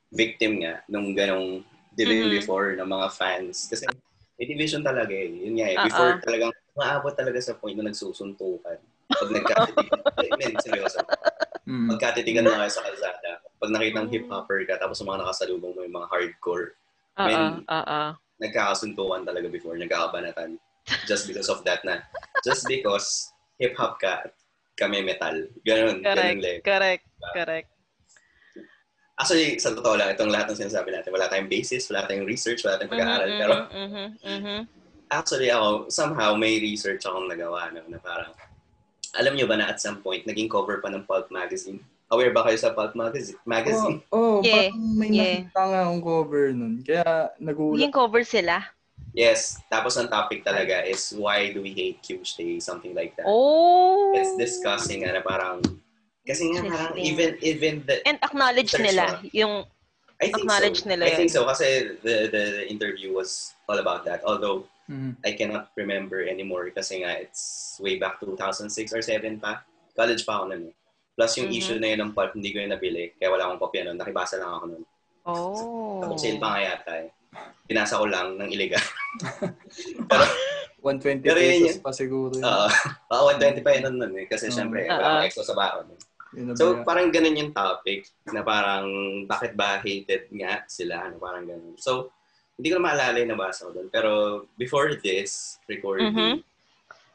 victim 0.09 0.63
nga 0.63 0.79
nung 0.87 1.11
ganong 1.11 1.61
division 1.91 2.27
Mhm. 2.29 2.35
before 2.35 2.67
ng 2.73 2.87
mga 2.87 3.07
fans. 3.11 3.67
Kasi 3.67 3.83
may 4.35 4.45
division 4.45 4.79
talaga 4.79 5.11
eh. 5.11 5.27
Yun 5.27 5.55
nga 5.55 5.67
eh. 5.69 5.77
Before 5.81 6.19
talagang 6.19 6.51
maabot 6.73 7.13
talaga 7.13 7.39
sa 7.39 7.55
point 7.55 7.75
na 7.75 7.87
nagsusuntukan. 7.87 8.79
Pag 9.05 9.29
nagkatitigan, 9.31 10.01
I 10.17 10.29
mean, 10.39 10.55
seryoso. 10.59 10.99
Mm. 11.63 11.87
Magkatitigan 11.89 12.43
na 12.43 12.59
kayo 12.59 12.71
sa 12.71 12.83
kalsada. 12.83 13.31
pag 13.55 13.71
nakita 13.71 14.03
ng 14.03 14.11
hip-hopper 14.11 14.67
ka, 14.67 14.75
tapos 14.77 14.99
mga 14.99 15.23
nakasalubong 15.23 15.71
mo 15.71 15.81
yung 15.81 15.95
mga 15.95 16.11
hardcore, 16.11 16.75
Oo, 17.15 17.23
When- 17.23 17.63
oo. 17.65 18.01
Nagkakasuntukan 18.41 19.23
talaga 19.23 19.47
before, 19.47 19.79
nagkakabanatan. 19.79 20.59
Just 21.09 21.25
because 21.25 21.49
of 21.49 21.65
that 21.65 21.81
na. 21.81 22.05
Just 22.45 22.67
because 22.69 23.33
hip-hop 23.57 23.97
ka 23.97 24.29
at 24.29 24.33
kami 24.75 25.01
metal. 25.01 25.47
Ganun, 25.63 26.03
ganun 26.03 26.03
Correct, 26.03 26.43
lang. 26.43 26.59
correct, 26.61 27.05
correct. 27.33 27.69
Actually, 29.15 29.55
sa 29.63 29.71
totoo 29.71 29.95
lang, 29.95 30.11
itong 30.11 30.27
lahat 30.27 30.51
ng 30.51 30.67
sinasabi 30.67 30.91
natin, 30.91 31.15
wala 31.15 31.31
tayong 31.31 31.47
basis, 31.47 31.87
wala 31.87 32.03
tayong 32.03 32.27
research, 32.27 32.67
wala 32.67 32.75
tayong 32.75 32.91
pag-aaral. 32.91 33.29
Mhm, 33.31 33.39
Pero 33.39 33.53
mhm, 33.71 34.05
mhm. 34.19 34.59
actually 35.07 35.47
ako, 35.47 35.87
somehow 35.87 36.35
may 36.35 36.59
research 36.59 37.07
akong 37.07 37.31
nagawa 37.31 37.71
no, 37.71 37.87
na 37.87 37.95
parang, 38.03 38.35
alam 39.15 39.31
nyo 39.31 39.47
ba 39.47 39.55
na 39.55 39.71
at 39.71 39.79
some 39.79 40.03
point, 40.03 40.27
naging 40.27 40.51
cover 40.51 40.83
pa 40.83 40.91
ng 40.91 41.07
Pulp 41.07 41.31
Magazine? 41.31 41.79
Aware 42.05 42.31
ba 42.31 42.45
kayo 42.45 42.57
sa 42.61 42.69
Pulp 42.69 42.93
Magazine? 42.93 43.39
magazine? 43.49 43.97
Oh, 44.13 44.37
oh 44.39 44.45
Yeah, 44.45 44.69
parang 44.69 44.81
may 44.93 45.09
yeah. 45.09 45.23
nakita 45.41 45.61
nga 45.65 45.79
akong 45.89 46.03
cover 46.05 46.45
nun. 46.53 46.73
Kaya 46.85 47.33
nagulat. 47.41 47.81
Naging 47.81 47.95
cover 47.97 48.21
sila. 48.21 48.55
Yes. 49.15 49.57
Tapos 49.73 49.97
ang 49.97 50.11
topic 50.11 50.45
talaga 50.45 50.85
is 50.85 51.15
why 51.17 51.49
do 51.49 51.65
we 51.65 51.73
hate 51.73 52.03
Tuesday? 52.05 52.61
Something 52.61 52.93
like 52.93 53.17
that. 53.17 53.25
Oh! 53.25 54.13
It's 54.13 54.37
discussing 54.37 55.01
nga 55.01 55.17
na 55.17 55.23
parang, 55.25 55.65
kasi 56.21 56.51
nga 56.53 56.61
parang 56.61 56.93
even, 56.99 57.39
even 57.41 57.81
the, 57.89 58.05
And 58.05 58.21
acknowledge 58.21 58.75
nila 58.77 59.23
yung 59.33 59.65
I 60.15 60.31
think 60.31 60.47
Acknowledge 60.47 60.85
so. 60.85 60.87
nila 60.87 61.03
I 61.03 61.09
yun. 61.11 61.17
think 61.19 61.31
so 61.35 61.43
kasi 61.43 61.99
the, 61.99 62.31
the 62.31 62.43
the 62.55 62.63
interview 62.71 63.11
was 63.11 63.51
all 63.67 63.75
about 63.83 64.07
that. 64.07 64.23
Although 64.23 64.63
Mhm. 64.85 65.17
I 65.25 65.33
cannot 65.33 65.73
remember 65.75 66.21
anymore 66.23 66.69
kasi 66.69 67.01
nga 67.01 67.17
it's 67.17 67.75
way 67.81 67.97
back 67.97 68.21
2006 68.21 68.69
or 68.93 69.01
7 69.01 69.41
pa. 69.41 69.65
College 69.97 70.21
pa 70.23 70.39
ako 70.39 70.53
nun. 70.53 70.69
Plus 71.15 71.31
yung 71.39 71.47
Mhm. 71.47 71.57
issue 71.57 71.79
na 71.79 71.87
yun 71.87 71.99
ng 72.01 72.11
pulp, 72.11 72.35
hindi 72.35 72.51
ko 72.51 72.59
yun 72.59 72.69
nabili. 72.69 73.15
Kaya 73.15 73.31
wala 73.31 73.47
akong 73.47 73.61
kopya 73.61 73.87
nun. 73.87 73.95
Nakibasa 73.95 74.35
lang 74.35 74.51
ako 74.51 74.65
nun. 74.67 74.83
Oh. 75.25 76.03
Tapos 76.03 76.19
sale 76.19 76.37
pa 76.37 76.47
nga 76.51 76.61
yata 76.61 76.91
eh. 76.99 77.09
Pinasa 77.65 77.97
ko 77.97 78.05
lang 78.05 78.35
ng 78.35 78.51
illegal. 78.51 78.83
120 80.83 81.23
Pero 81.23 81.39
yun 81.39 81.65
pesos 81.65 81.81
pa 81.81 81.91
siguro. 81.91 82.35
yun. 82.35 82.43
Oo. 82.43 82.67
Baka 83.09 83.21
120 83.33 83.63
pa 83.63 83.71
yun 83.73 83.83
nun, 83.87 83.97
nun 83.97 84.13
eh. 84.17 84.25
Kasi 84.27 84.47
Oo. 84.47 84.53
syempre, 84.53 84.85
wala 84.85 85.01
akong 85.17 85.25
extra 85.25 85.45
sa 85.45 85.55
baon. 85.55 85.85
eh. 85.89 85.99
Yun 86.35 86.43
na 86.45 86.53
So, 86.53 86.65
parang 86.83 87.09
ganun 87.09 87.39
yung 87.39 87.51
topic 87.51 88.05
na 88.27 88.43
parang 88.43 88.85
bakit 89.25 89.55
ba 89.55 89.79
hated 89.79 90.27
nga 90.29 90.61
sila, 90.67 91.09
ano, 91.09 91.15
parang 91.17 91.47
ganun. 91.47 91.73
So, 91.79 92.11
hindi 92.53 92.69
ko 92.69 92.77
na 92.77 92.85
maalala 92.85 93.17
yung 93.17 93.33
nabasa 93.33 93.65
ko 93.65 93.71
doon. 93.71 93.87
Pero 93.89 94.11
before 94.55 94.93
this 94.95 95.57
recording, 95.65 96.11
Mhm. 96.11 96.35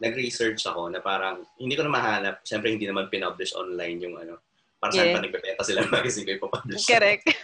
Nag-research 0.00 0.64
ako 0.64 0.88
na 0.88 0.98
parang 0.98 1.44
hindi 1.60 1.76
ko 1.76 1.84
na 1.84 1.92
mahanap. 1.92 2.40
Siyempre, 2.42 2.72
hindi 2.72 2.88
naman 2.88 3.12
pinublish 3.12 3.52
online 3.52 4.00
yung 4.00 4.16
ano. 4.16 4.40
Para 4.80 4.96
saan 4.96 5.12
Yeah. 5.12 5.16
pa 5.20 5.20
nagbebenta 5.20 5.62
sila 5.62 5.84
ng 5.84 5.92
magazine 5.92 6.24
ko 6.24 6.32
ipapublish. 6.40 6.88
Correct. 6.88 7.24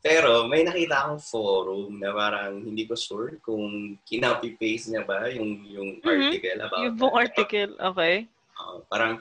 Pero 0.00 0.46
may 0.48 0.64
nakita 0.64 1.04
akong 1.04 1.20
forum 1.20 2.00
na 2.00 2.14
parang 2.14 2.62
hindi 2.62 2.86
ko 2.86 2.94
sure 2.96 3.36
kung 3.42 3.98
kinopy-paste 4.06 4.94
niya 4.94 5.02
ba 5.04 5.28
yung, 5.28 5.60
yung 5.66 5.88
Mhm. 6.00 6.06
article 6.06 6.60
about 6.62 6.80
Yung 6.86 6.96
buong 6.96 7.16
article. 7.18 7.70
Okay. 7.76 8.14
Oo, 8.62 8.80
parang 8.88 9.20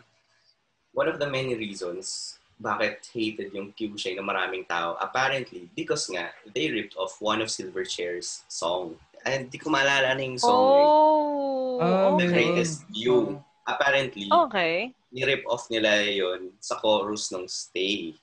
one 0.93 1.09
of 1.09 1.17
the 1.19 1.27
many 1.27 1.57
reasons 1.57 2.37
bakit 2.59 2.99
hated 3.15 3.55
yung 3.55 3.71
Kyushay 3.71 4.19
ng 4.19 4.27
maraming 4.27 4.67
tao, 4.67 4.99
apparently, 4.99 5.71
because 5.71 6.11
nga, 6.11 6.27
they 6.51 6.67
ripped 6.67 6.91
off 6.99 7.15
one 7.23 7.39
of 7.39 7.47
Silverchair's 7.47 8.43
song. 8.51 8.99
And 9.25 9.51
di 9.51 9.57
ko 9.57 9.67
maalala 9.69 10.15
na 10.15 10.23
yung 10.23 10.39
song. 10.39 10.67
eh. 10.73 10.87
Oh. 10.87 11.79
The 11.79 11.85
may- 11.85 12.13
okay. 12.15 12.27
Greatest 12.27 12.87
View. 12.89 13.39
Apparently, 13.63 14.27
Okay. 14.27 14.89
ni-rip 15.11 15.45
off 15.45 15.69
nila 15.69 16.01
yon 16.01 16.49
sa 16.57 16.77
chorus 16.77 17.29
ng 17.29 17.45
Stay. 17.45 18.17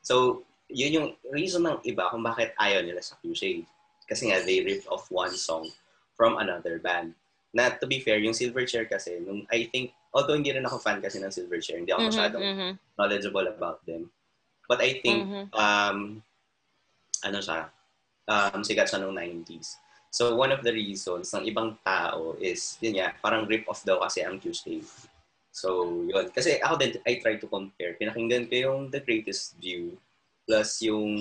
So, 0.00 0.42
yun 0.66 0.96
yung 0.96 1.08
reason 1.30 1.62
ng 1.62 1.84
iba 1.84 2.08
kung 2.08 2.24
bakit 2.24 2.56
ayaw 2.56 2.80
nila 2.80 3.02
sa 3.02 3.18
Kyushay. 3.20 3.62
Kasi 4.06 4.30
nga, 4.30 4.40
they 4.42 4.62
ripped 4.62 4.86
off 4.88 5.10
one 5.10 5.34
song 5.34 5.66
from 6.14 6.38
another 6.38 6.78
band. 6.78 7.12
Na 7.52 7.68
to 7.70 7.84
be 7.84 8.00
fair, 8.00 8.16
yung 8.18 8.32
Silverchair 8.32 8.86
kasi, 8.86 9.18
nung 9.20 9.44
I 9.48 9.68
think, 9.68 9.92
although 10.12 10.34
hindi 10.34 10.52
rin 10.52 10.64
ako 10.64 10.78
fan 10.78 11.00
kasi 11.00 11.20
ng 11.20 11.32
Silverchair, 11.32 11.80
hindi 11.80 11.92
ako 11.92 12.02
Mhm, 12.04 12.10
masyadong 12.10 12.42
mhm, 12.44 12.70
knowledgeable 12.96 13.46
about 13.46 13.80
them. 13.84 14.08
But 14.66 14.80
I 14.80 14.98
think, 14.98 15.24
mhm. 15.24 15.44
um, 15.52 15.98
ano 17.22 17.38
siya, 17.38 17.68
um, 18.24 18.60
sikat 18.60 18.88
siya 18.88 19.00
noong 19.00 19.16
90s. 19.16 19.76
So, 20.16 20.32
one 20.32 20.48
of 20.48 20.64
the 20.64 20.72
reasons 20.72 21.28
ng 21.36 21.44
ibang 21.44 21.76
tao 21.84 22.40
is, 22.40 22.80
yun 22.80 22.96
nga, 22.96 23.12
parang 23.20 23.44
rip-off 23.44 23.84
daw 23.84 24.00
kasi 24.00 24.24
ang 24.24 24.40
Tuesday. 24.40 24.80
So, 25.52 25.84
yun. 26.08 26.32
Kasi 26.32 26.56
ako 26.56 26.80
din, 26.80 26.96
I 27.04 27.20
try 27.20 27.36
to 27.36 27.44
compare. 27.44 28.00
Pinakinggan 28.00 28.48
ko 28.48 28.54
yung 28.56 28.80
The 28.88 29.04
Greatest 29.04 29.60
View 29.60 30.00
plus 30.48 30.80
yung 30.80 31.12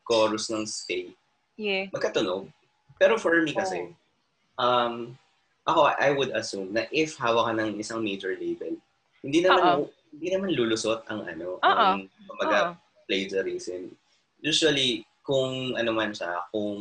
chorus 0.00 0.48
ng 0.48 0.64
Stay. 0.64 1.12
Yeah. 1.60 1.92
Magkatunog. 1.92 2.48
Pero 2.96 3.20
for 3.20 3.36
me 3.44 3.52
kasi, 3.52 3.92
um, 4.56 5.12
ako, 5.68 5.92
I 5.92 6.16
would 6.16 6.32
assume 6.32 6.72
na 6.72 6.88
if 6.88 7.20
hawak 7.20 7.52
ka 7.52 7.52
ng 7.52 7.76
isang 7.76 8.00
major 8.00 8.32
label, 8.32 8.80
hindi 9.20 9.44
naman, 9.44 9.92
hindi 10.08 10.28
naman 10.32 10.56
lulusot 10.56 11.04
ang 11.12 11.28
ano, 11.28 11.60
Oo. 11.60 11.68
ang 11.68 12.08
kumbaga, 12.24 12.80
plagiarism. 13.04 13.92
Usually, 14.40 15.04
kung 15.20 15.76
ano 15.76 15.92
man 15.92 16.16
siya, 16.16 16.48
kung 16.48 16.80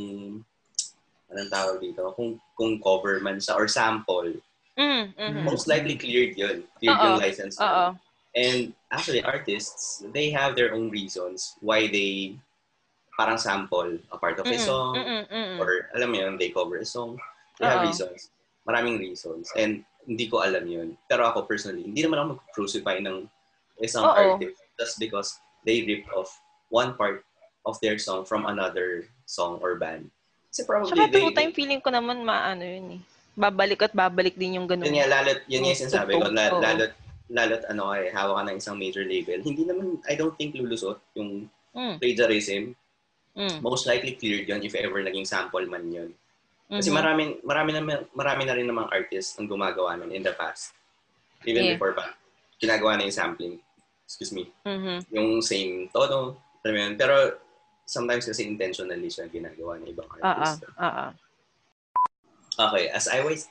anong 1.32 1.52
tawag 1.52 1.78
dito, 1.84 2.02
kung 2.16 2.40
kung 2.56 2.80
cover 2.80 3.20
man 3.20 3.40
siya 3.40 3.56
or 3.56 3.68
sample, 3.68 4.32
Mm, 4.78 5.10
mhm. 5.18 5.42
most 5.42 5.66
likely 5.66 5.98
cleared 5.98 6.38
yun. 6.38 6.62
Cleared 6.78 7.02
Oo. 7.02 7.06
yung 7.10 7.18
license. 7.18 7.58
Oo. 7.58 7.98
And 8.38 8.78
actually, 8.94 9.26
artists, 9.26 10.06
they 10.14 10.30
have 10.30 10.54
their 10.54 10.78
own 10.78 10.94
reasons 10.94 11.58
why 11.66 11.90
they 11.90 12.38
parang 13.18 13.42
sample 13.42 13.98
a 14.14 14.18
part 14.22 14.38
of 14.38 14.46
a 14.46 14.54
Mm-mm, 14.54 14.62
song 14.62 14.94
mm-mm. 14.94 15.58
or 15.58 15.90
alam 15.98 16.14
mo 16.14 16.22
yun, 16.22 16.38
they 16.38 16.54
cover 16.54 16.78
a 16.78 16.86
song. 16.86 17.18
They 17.58 17.66
have 17.66 17.82
Oo. 17.82 17.90
reasons. 17.90 18.30
Maraming 18.70 19.02
reasons. 19.02 19.50
And 19.58 19.82
hindi 20.06 20.30
ko 20.30 20.46
alam 20.46 20.70
yun. 20.70 20.94
Pero 21.10 21.26
ako 21.26 21.50
personally, 21.50 21.82
hindi 21.82 22.06
naman 22.06 22.22
ako 22.22 22.26
mag-crucify 22.38 23.02
ng 23.02 23.26
isang 23.82 24.06
Oo. 24.06 24.38
artist 24.38 24.62
just 24.78 25.02
because 25.02 25.42
they 25.66 25.82
ripped 25.82 26.14
off 26.14 26.30
one 26.70 26.94
part 26.94 27.26
of 27.66 27.82
their 27.82 27.98
song 27.98 28.22
from 28.22 28.46
another 28.46 29.10
song 29.26 29.58
or 29.66 29.82
band. 29.82 30.14
Kasi 30.58 30.66
probably 30.66 30.90
Tsaka 30.90 31.14
they... 31.14 31.38
time 31.38 31.54
feeling 31.54 31.78
ko 31.78 31.94
naman 31.94 32.26
maano 32.26 32.66
yun 32.66 32.98
eh. 32.98 33.02
Babalik 33.38 33.86
at 33.86 33.94
babalik 33.94 34.34
din 34.34 34.58
yung 34.58 34.66
ganun. 34.66 34.90
Yun 34.90 34.98
nga, 34.98 35.22
lalot, 35.22 35.46
yun 35.46 35.62
nga 35.62 35.70
yung 35.70 35.82
sinasabi 35.86 36.18
ko, 36.18 36.34
la- 36.34 36.50
Oo. 36.50 36.62
lalot, 36.66 36.92
lalot 37.30 37.62
ano 37.70 37.94
ay 37.94 38.10
hawak 38.10 38.42
ka 38.42 38.44
ng 38.50 38.58
isang 38.58 38.74
major 38.82 39.06
label. 39.06 39.38
Hindi 39.46 39.70
naman, 39.70 40.02
I 40.10 40.18
don't 40.18 40.34
think 40.34 40.58
lulusot 40.58 40.98
yung 41.14 41.46
Mm, 41.78 42.02
plagiarism. 42.02 42.74
mm, 43.38 43.62
Most 43.62 43.86
likely 43.86 44.18
cleared 44.18 44.50
yun 44.50 44.66
if 44.66 44.74
ever 44.74 44.98
naging 45.06 45.30
sample 45.30 45.62
man 45.70 45.86
yun. 45.94 46.10
Kasi 46.66 46.90
mhm. 46.90 46.98
maraming 46.98 47.32
marami 47.46 47.70
na 47.70 47.82
marami 48.18 48.44
na 48.50 48.58
rin 48.58 48.66
namang 48.66 48.90
artists 48.90 49.38
ang 49.38 49.46
gumagawa 49.46 49.94
nun 49.94 50.10
in 50.10 50.26
the 50.26 50.34
past. 50.34 50.74
Even 51.46 51.70
Yeah. 51.70 51.78
before 51.78 51.94
pa. 51.94 52.18
Ginagawa 52.58 52.98
na 52.98 53.06
yung 53.06 53.14
sampling. 53.14 53.56
Excuse 54.10 54.34
me. 54.34 54.50
Mhm. 54.66 55.06
Yung 55.14 55.30
same 55.46 55.86
tono. 55.94 56.42
alam 56.66 56.74
mo 56.74 56.80
yun. 56.82 56.94
Pero 56.98 57.16
sometimes 57.88 58.28
kasi 58.28 58.44
intentionally 58.44 59.08
siya 59.08 59.32
ginagawa 59.32 59.80
ng 59.80 59.88
ibang 59.96 60.06
Ah, 60.20 60.28
ah, 60.28 60.36
artists. 60.36 60.68
ah, 60.76 60.94
ah. 61.08 61.12
Okay, 62.58 62.92
as 62.92 63.08
I 63.08 63.24
was 63.24 63.48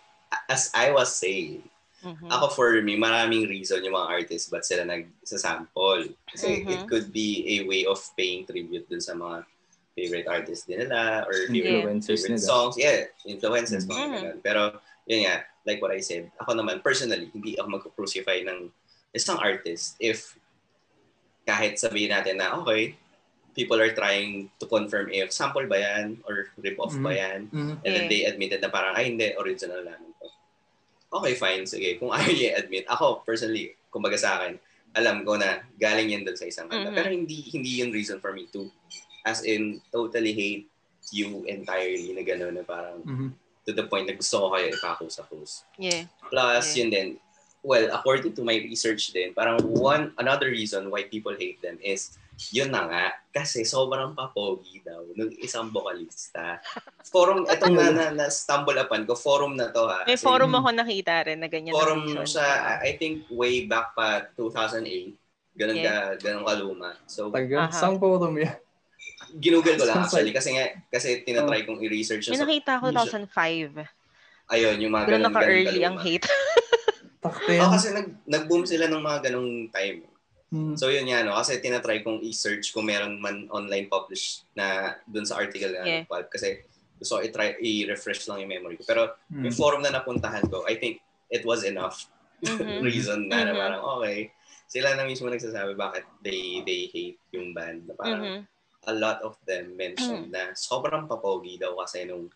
as 0.50 0.68
I 0.76 0.92
was 0.92 1.14
saying, 1.16 1.64
Mhm. 2.04 2.28
ako 2.28 2.52
for 2.52 2.68
me, 2.82 2.98
maraming 3.00 3.48
reason 3.48 3.80
yung 3.80 3.96
mga 3.96 4.10
artists 4.22 4.52
ba't 4.52 4.66
sila 4.66 4.84
nagsasample. 4.84 6.12
Kasi 6.28 6.62
Mhm. 6.62 6.70
it 6.70 6.82
could 6.84 7.08
be 7.10 7.46
a 7.58 7.64
way 7.64 7.88
of 7.88 7.96
paying 8.14 8.44
tribute 8.44 8.84
dun 8.90 9.00
sa 9.00 9.16
mga 9.16 9.46
favorite 9.96 10.28
artists 10.28 10.68
din 10.68 10.84
nila 10.84 11.24
or 11.24 11.32
favorite 11.48 11.80
Influencers 11.86 12.20
favorite 12.20 12.36
nila. 12.36 12.50
songs. 12.52 12.74
Yeah, 12.76 13.08
influences, 13.24 13.88
mga 13.88 13.96
Mhm. 13.96 14.12
ganun. 14.12 14.38
Pero, 14.44 14.60
yun 15.08 15.24
nga, 15.24 15.36
like 15.64 15.80
what 15.80 15.94
I 15.94 16.02
said, 16.04 16.28
ako 16.36 16.52
naman, 16.52 16.84
personally, 16.84 17.30
hindi 17.32 17.56
ako 17.56 17.80
mag-crucify 17.80 18.44
ng 18.44 18.68
isang 19.16 19.38
artist 19.40 19.96
if 19.96 20.36
kahit 21.46 21.78
sabihin 21.78 22.10
natin 22.12 22.42
na, 22.42 22.58
okay, 22.58 22.98
people 23.56 23.80
are 23.80 23.90
trying 23.90 24.52
to 24.60 24.68
confirm 24.68 25.08
if 25.08 25.32
sample 25.32 25.64
ba 25.64 25.80
yan 25.80 26.20
or 26.28 26.52
rip-off 26.60 26.92
ba 27.00 27.10
Mhm. 27.10 27.16
yan. 27.16 27.40
Mhm. 27.48 27.72
And 27.82 27.90
then 27.90 28.06
they 28.06 28.28
admitted 28.28 28.60
na 28.60 28.68
parang, 28.68 28.92
ay 28.92 29.08
hindi, 29.08 29.32
original 29.34 29.80
namin 29.80 30.12
to. 30.20 30.28
Okay, 31.08 31.34
fine. 31.34 31.64
Sige, 31.64 31.96
kung 31.96 32.12
ayaw 32.16 32.28
niya 32.28 32.60
admit. 32.60 32.84
Ako, 32.84 33.24
personally, 33.24 33.72
kumbaga 33.88 34.20
sa 34.20 34.36
akin, 34.38 34.60
alam 34.92 35.24
ko 35.24 35.40
na 35.40 35.64
galing 35.80 36.12
yan 36.12 36.22
dun 36.22 36.36
sa 36.36 36.44
isang 36.44 36.68
kanta. 36.68 36.92
Mhm. 36.92 36.96
Pero 37.00 37.08
hindi 37.08 37.40
hindi 37.48 37.80
yung 37.80 37.90
reason 37.90 38.20
for 38.20 38.36
me 38.36 38.44
to, 38.52 38.68
as 39.24 39.40
in, 39.42 39.80
totally 39.88 40.36
hate 40.36 40.68
you 41.08 41.46
entirely 41.48 42.12
na 42.12 42.20
gano'n 42.20 42.52
na 42.52 42.64
parang 42.66 43.00
Mhm. 43.00 43.28
to 43.64 43.72
the 43.72 43.88
point 43.88 44.04
na 44.04 44.14
gusto 44.14 44.36
ko 44.36 44.52
kayo 44.52 44.68
ipakus-akus. 44.70 45.64
Yeah. 45.80 46.12
Plus, 46.28 46.64
Yeah. 46.70 46.76
yun 46.76 46.88
din, 46.92 47.08
well, 47.64 47.88
according 47.90 48.36
to 48.36 48.44
my 48.44 48.58
research 48.60 49.10
din, 49.10 49.32
parang 49.32 49.58
one, 49.64 50.12
another 50.18 50.52
reason 50.52 50.86
why 50.86 51.02
people 51.02 51.32
hate 51.32 51.58
them 51.62 51.80
is, 51.80 52.14
yun 52.52 52.68
na 52.68 52.84
nga, 52.84 53.04
kasi 53.32 53.64
sobrang 53.64 54.12
papogi 54.12 54.80
daw 54.80 55.02
ng 55.10 55.40
isang 55.40 55.68
vocalista. 55.68 56.60
Forum, 57.06 57.44
etong 57.46 57.72
na, 57.72 57.88
na, 57.88 58.04
na 58.12 58.26
stumble 58.28 58.76
upon 58.76 59.04
ko, 59.04 59.16
forum 59.16 59.56
na 59.56 59.68
to 59.68 59.84
ha. 59.84 60.04
May 60.04 60.16
forum 60.16 60.52
ako 60.52 60.68
nakita 60.70 61.24
rin 61.24 61.40
na 61.40 61.48
ganyan. 61.48 61.72
na 61.72 61.76
Forum 61.76 62.02
reason. 62.04 62.36
siya, 62.36 62.48
I 62.80 62.94
think 62.94 63.24
way 63.28 63.64
back 63.64 63.92
pa 63.92 64.28
2008, 64.34 65.16
Ganun 65.56 65.72
Yeah. 65.72 66.12
ka, 66.12 66.20
ganun 66.20 66.44
kaluma. 66.44 67.00
So, 67.08 67.32
Taga, 67.32 67.66
Aha. 67.66 67.72
saan 67.72 67.96
forum 67.96 68.36
yan? 68.36 68.52
ginugol 69.34 69.74
ko 69.74 69.84
lang 69.84 70.04
actually 70.04 70.28
kasi 70.30 70.52
nga, 70.52 70.68
kasi 70.86 71.24
tinatry 71.24 71.64
kong 71.64 71.80
i-research 71.80 72.28
sa- 72.28 72.36
nakita 72.36 72.76
ko 72.78 72.92
usual- 72.92 73.26
2005. 73.26 73.72
Ayun, 74.46 74.76
yung 74.78 74.92
mga 74.92 75.04
Ganun 75.08 75.16
ganun, 75.18 75.32
naka-early 75.32 75.80
ganun 75.80 75.88
ang 75.88 75.98
hate. 75.98 76.28
Oh, 77.26 77.34
yan. 77.50 77.66
kasi 77.74 77.90
nag, 77.90 78.22
nag-boom 78.22 78.62
sila 78.62 78.86
ng 78.86 79.02
mga 79.02 79.18
ganung 79.26 79.66
time. 79.74 80.06
Hmm. 80.46 80.78
So 80.78 80.94
yun 80.94 81.10
nga, 81.10 81.26
no? 81.26 81.34
kasi 81.34 81.58
tinatry 81.58 82.06
kong 82.06 82.22
i-search 82.22 82.70
kung 82.70 82.86
meron 82.86 83.18
man 83.18 83.50
online 83.50 83.90
published 83.90 84.46
na 84.54 84.94
dun 85.02 85.26
sa 85.26 85.42
article 85.42 85.74
na 85.74 85.82
Yeah. 85.82 86.02
Pulp 86.06 86.30
kasi 86.30 86.62
gusto 86.96 87.18
ko 87.18 87.20
i-try, 87.20 87.58
i-refresh 87.58 88.30
lang 88.30 88.46
yung 88.46 88.52
memory 88.54 88.78
ko. 88.78 88.86
Pero 88.86 89.18
Hmm. 89.28 89.42
yung 89.42 89.56
forum 89.56 89.82
na 89.82 89.90
napuntahan 89.90 90.46
ko, 90.46 90.62
I 90.64 90.78
think 90.78 91.02
it 91.28 91.42
was 91.42 91.66
enough 91.66 92.06
Mhm. 92.40 92.78
reason 92.88 93.26
na, 93.26 93.42
na 93.42 93.52
Mhm. 93.52 93.58
parang 93.58 93.82
okay, 93.98 94.30
sila 94.70 94.94
na 94.94 95.02
mismo 95.02 95.26
nagsasabi 95.26 95.74
bakit 95.74 96.06
they 96.22 96.62
they 96.62 96.86
hate 96.94 97.18
yung 97.34 97.50
band. 97.50 97.90
Na 97.90 97.94
parang 97.98 98.22
Mhm. 98.22 98.40
a 98.86 98.94
lot 98.94 99.18
of 99.26 99.34
them 99.44 99.74
mentioned 99.74 100.30
na 100.30 100.54
sobrang 100.54 101.10
papogi 101.10 101.58
daw 101.58 101.74
kasi 101.82 102.06
nung 102.06 102.30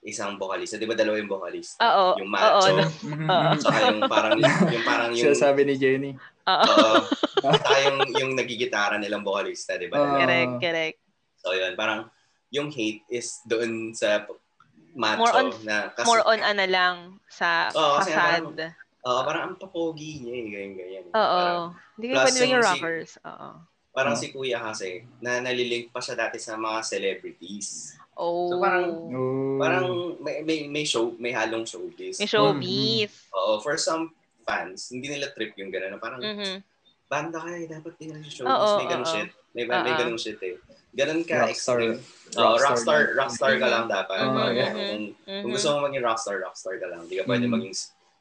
isang 0.00 0.38
vocalista. 0.38 0.78
Di 0.78 0.86
ba 0.86 0.94
dalawa 0.94 1.18
yung 1.18 1.30
vocalista? 1.30 1.80
Oo. 1.82 2.06
Yung 2.22 2.30
Oo. 2.30 2.34
macho. 2.34 2.70
no. 2.78 2.84
Mhm. 2.86 3.26
Oo. 3.28 3.50
Saka 3.58 3.78
yung 3.90 4.00
parang, 4.06 4.32
yung 4.70 4.84
parang 4.86 5.10
yung, 5.12 5.20
Siya 5.20 5.34
sabi 5.34 5.60
ni 5.66 5.74
Jenny. 5.74 6.12
Oo. 6.46 6.64
Oo. 6.64 6.96
Saka 7.38 7.74
yung, 7.84 7.98
yung 8.14 8.32
nagigitara 8.34 8.96
nilang 8.96 9.26
vocalista, 9.26 9.74
di 9.74 9.90
ba? 9.90 9.98
Oo. 9.98 10.16
Correct, 10.18 10.54
correct. 10.58 10.98
so 11.38 11.54
yun, 11.54 11.72
parang 11.74 12.10
yung 12.50 12.66
hate 12.68 13.04
is 13.08 13.38
doon 13.44 13.94
sa 13.94 14.26
macho 14.96 15.22
More 15.22 15.34
on- 15.36 15.54
na 15.62 15.92
kasi, 15.94 16.06
More 16.08 16.24
on 16.24 16.40
ano 16.40 16.64
lang 16.66 16.96
sa 17.28 17.70
Oo, 17.70 18.02
kasi 18.02 18.10
facade. 18.10 18.74
Oo, 19.06 19.20
parang 19.22 19.42
ang 19.46 19.56
papogi 19.56 20.18
niya 20.18 20.34
eh, 20.34 20.44
ganyan, 20.50 20.72
ganyan. 20.74 21.04
Oo. 21.08 21.14
Parang, 21.14 21.62
Hindi 21.94 22.06
ko 22.08 22.14
pwede 22.18 22.38
yung 22.44 22.64
rockers. 22.64 23.10
Oo. 23.22 23.48
parang 23.88 24.14
Oo. 24.14 24.20
si 24.20 24.30
Kuya 24.30 24.58
kasi, 24.62 25.02
na 25.18 25.38
nalilink 25.38 25.90
pa 25.90 25.98
siya 25.98 26.14
dati 26.16 26.38
sa 26.38 26.54
mga 26.54 26.82
celebrities. 26.82 27.98
Oh. 28.18 28.50
So, 28.50 28.58
parang- 28.58 28.92
Oh. 29.08 29.56
Parang 29.58 29.86
may, 30.18 30.42
may, 30.42 30.58
may 30.66 30.82
show, 30.82 31.14
may 31.16 31.30
halong 31.30 31.62
showbiz. 31.62 32.18
may 32.18 32.26
showbiz. 32.26 33.10
Oo, 33.30 33.62
for 33.62 33.78
some 33.78 34.10
fans, 34.42 34.90
hindi 34.90 35.06
nila 35.08 35.30
trip 35.30 35.54
yung 35.54 35.70
gano'n. 35.70 35.98
Parang, 35.98 36.18
Mhm. 36.18 36.62
banda 37.06 37.38
ka 37.38 37.48
eh, 37.54 37.66
dapat 37.66 37.94
din 37.96 38.18
sa 38.18 38.30
showbiz. 38.42 38.50
Oo, 38.50 38.68
may 38.76 38.86
ganun 38.86 39.06
oo. 39.06 39.14
shit. 39.14 39.30
May, 39.54 39.64
may 39.64 39.80
Oo. 39.86 39.98
ganun 39.98 40.18
shit 40.18 40.40
eh. 40.42 40.58
Ganun 40.90 41.22
ka 41.22 41.46
Rockstar. 41.46 41.78
extreme. 41.78 41.94
Oo, 42.34 42.54
Rockstar 42.54 42.66
rockstar, 42.66 43.00
rockstar 43.14 43.52
ka 43.56 43.66
lang 43.70 43.86
dapat. 43.86 44.18
Oo, 44.18 44.34
Parang 44.34 44.50
yeah. 44.52 44.72
kung, 44.74 45.04
Mhm. 45.24 45.40
kung 45.46 45.50
gusto 45.54 45.68
mo 45.70 45.78
maging 45.86 46.04
rockstar, 46.04 46.36
rockstar 46.38 46.74
ka 46.76 46.86
lang. 46.86 47.00
Hindi 47.06 47.16
ka 47.16 47.24
pwede 47.24 47.46
Mhm. 47.46 47.54
maging 47.54 47.74